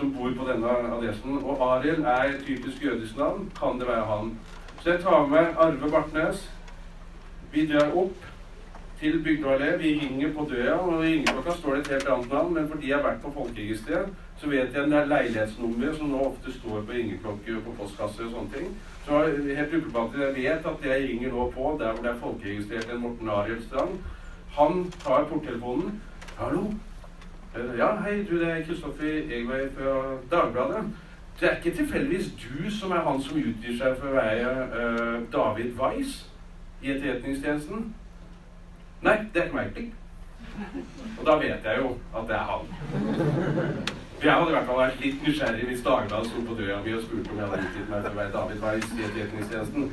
[0.00, 1.38] som bor på denne adressen.
[1.44, 3.50] Og Ariel er et typisk jødisk navn.
[3.60, 4.38] Kan det være han?
[4.82, 6.50] Så jeg tar med Arve Bartnes.
[7.52, 8.26] Vi drar opp
[9.00, 9.76] til Bygdøy allé.
[9.76, 12.54] Vi ringer på døra, og i ringeklokka står det et helt annet navn.
[12.54, 14.08] Men fordi jeg har vært på folkeregisteret,
[14.40, 18.28] så vet jeg det er leilighetsnummeret som nå ofte står på ringeklokker og på postkasser
[18.28, 18.70] og sånne ting.
[19.04, 19.20] Så
[19.58, 23.04] helt uproblematisk, jeg vet at jeg ringer nå på der hvor det er folkeregistrert en
[23.04, 24.00] Morten Ariel Strand.
[24.56, 26.00] Han tar porttelefonen.
[26.38, 26.70] 'Hallo,
[27.54, 29.94] Eh, ja, hei, du, det er Kristoffer Egvei fra
[30.30, 30.84] Dagbladet.
[31.40, 35.16] Det er ikke tilfeldigvis du som er han som utgir seg for å være uh,
[35.32, 36.20] David Weiss
[36.82, 37.88] i Etterretningstjenesten?
[39.02, 39.80] Nei, det er ikke meg.
[41.16, 42.70] Og da vet jeg jo at det er han.
[44.20, 46.94] For Jeg hadde i hvert fall vært litt nysgjerrig hvis Dagbladet sto på døra mi
[46.94, 49.92] og spurte om jeg hadde utgitt meg for å være David Weiss i Etterretningstjenesten.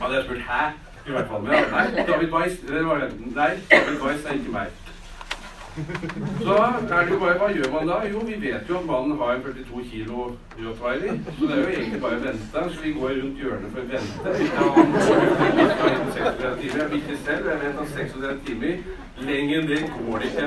[0.00, 1.46] Hadde jeg spurt 'hæ?' I hvert fall.
[1.46, 3.06] Men nei, David Weiss, det var,
[3.38, 4.74] nei, David Weiss er ikke meg.
[6.40, 6.54] Så
[6.94, 7.96] er det jo bare, Hva gjør man da?
[8.12, 11.18] Jo, vi vet jo at mannen har en 42 kilo rottweiler.
[11.38, 12.62] Så det er jo egentlig bare å vente.
[12.72, 14.28] Så vi går rundt hjørnet for å vente.
[16.64, 17.50] Jeg vil ikke selv.
[17.50, 18.74] Jeg vet at 36 timer
[19.26, 20.46] lenger enn det går det ikke.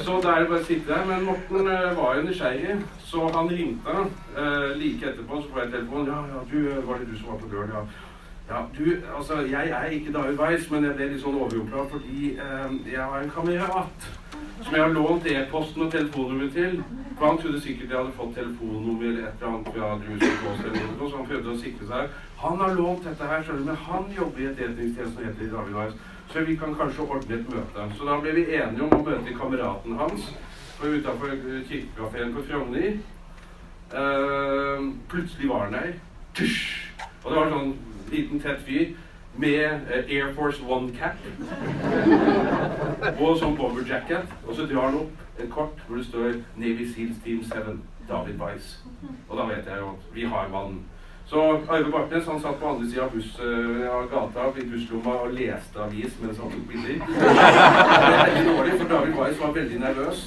[0.00, 1.06] Så da er det bare å sitte der.
[1.12, 2.76] Men Morten uh, var jo nysgjerrig,
[3.06, 5.44] så han ringte uh, like etterpå.
[5.44, 6.10] Så får jeg telefonen.
[6.10, 6.58] Ja, ja, du,
[6.90, 7.70] var det du som var på døren?
[7.78, 7.86] Ja.
[8.48, 12.28] Ja, du, altså, Jeg er ikke David Weiss, men jeg ble litt sånn overjorda fordi
[12.38, 14.06] eh, jeg har en kamerat
[14.62, 16.76] som jeg har lånt e-posten og telefonnummeret til.
[17.18, 21.16] For Han trodde sikkert jeg hadde fått telefonnummer eller et eller annet fra Drusen så
[21.16, 22.14] han prøvde å sikre seg.
[22.44, 25.78] Han har lånt dette her, skjønner men han jobber i et etterretningstjeneste som heter David
[25.80, 25.98] Weiss.
[26.30, 27.88] Så vi kan kanskje ordne et møte.
[27.98, 30.30] Så da ble vi enige om å møte kameraten hans
[30.84, 31.34] utafor
[31.66, 32.96] kirkekafeen på Frogner.
[33.90, 35.92] Eh, plutselig var han der.
[37.24, 37.76] Og det var sånn
[38.12, 38.94] liten, tett fyr
[39.36, 41.16] med eh, Air Force One-cap
[43.20, 44.32] og sånn bomberjacket.
[44.46, 47.78] Og så drar han opp et kort hvor det står Navy Seals Team 7,
[48.08, 48.78] David Weiss.
[49.28, 50.84] Og da vet jeg jo vi har mannen.
[51.26, 55.32] Så Arve Bartnes han satt på andre sida av, buss, uh, gata i busslomma og
[55.34, 57.00] leste avis mens han tok bilder.
[57.02, 60.20] Det er veldig dårlig, for David Weiss var veldig nervøs.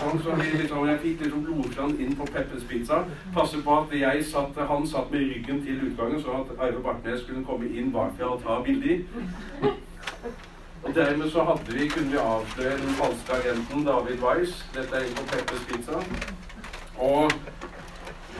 [0.00, 3.04] Sånn, så liksom, jeg fikk liksom blodfrann inn på Peppers Pizza.
[3.36, 7.22] Passe på at jeg satt, han satt med ryggen til utgangen, så at Arve Bartnes
[7.22, 9.06] skulle komme inn bakfra og ta bilder.
[10.82, 14.58] Og dermed så hadde vi, kunne vi avsløre den falske agenten David Weiss.
[14.74, 16.02] Dette er inn på Peppers Pizza.
[16.98, 17.30] Og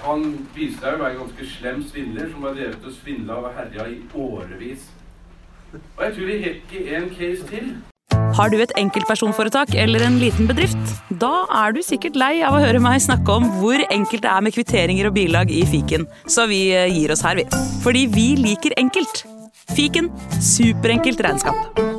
[0.05, 4.01] han å være en ganske slem svindler som har drevet og svindla og herja i
[4.15, 4.89] årevis.
[5.75, 7.71] Og jeg tror vi rekker en case til.
[8.39, 10.95] Har du et enkeltpersonforetak eller en liten bedrift?
[11.21, 14.45] Da er du sikkert lei av å høre meg snakke om hvor enkelt det er
[14.45, 17.49] med kvitteringer og bilag i fiken, så vi eh, gir oss her, vi.
[17.85, 19.25] Fordi vi liker enkelt.
[19.77, 21.98] Fiken superenkelt regnskap.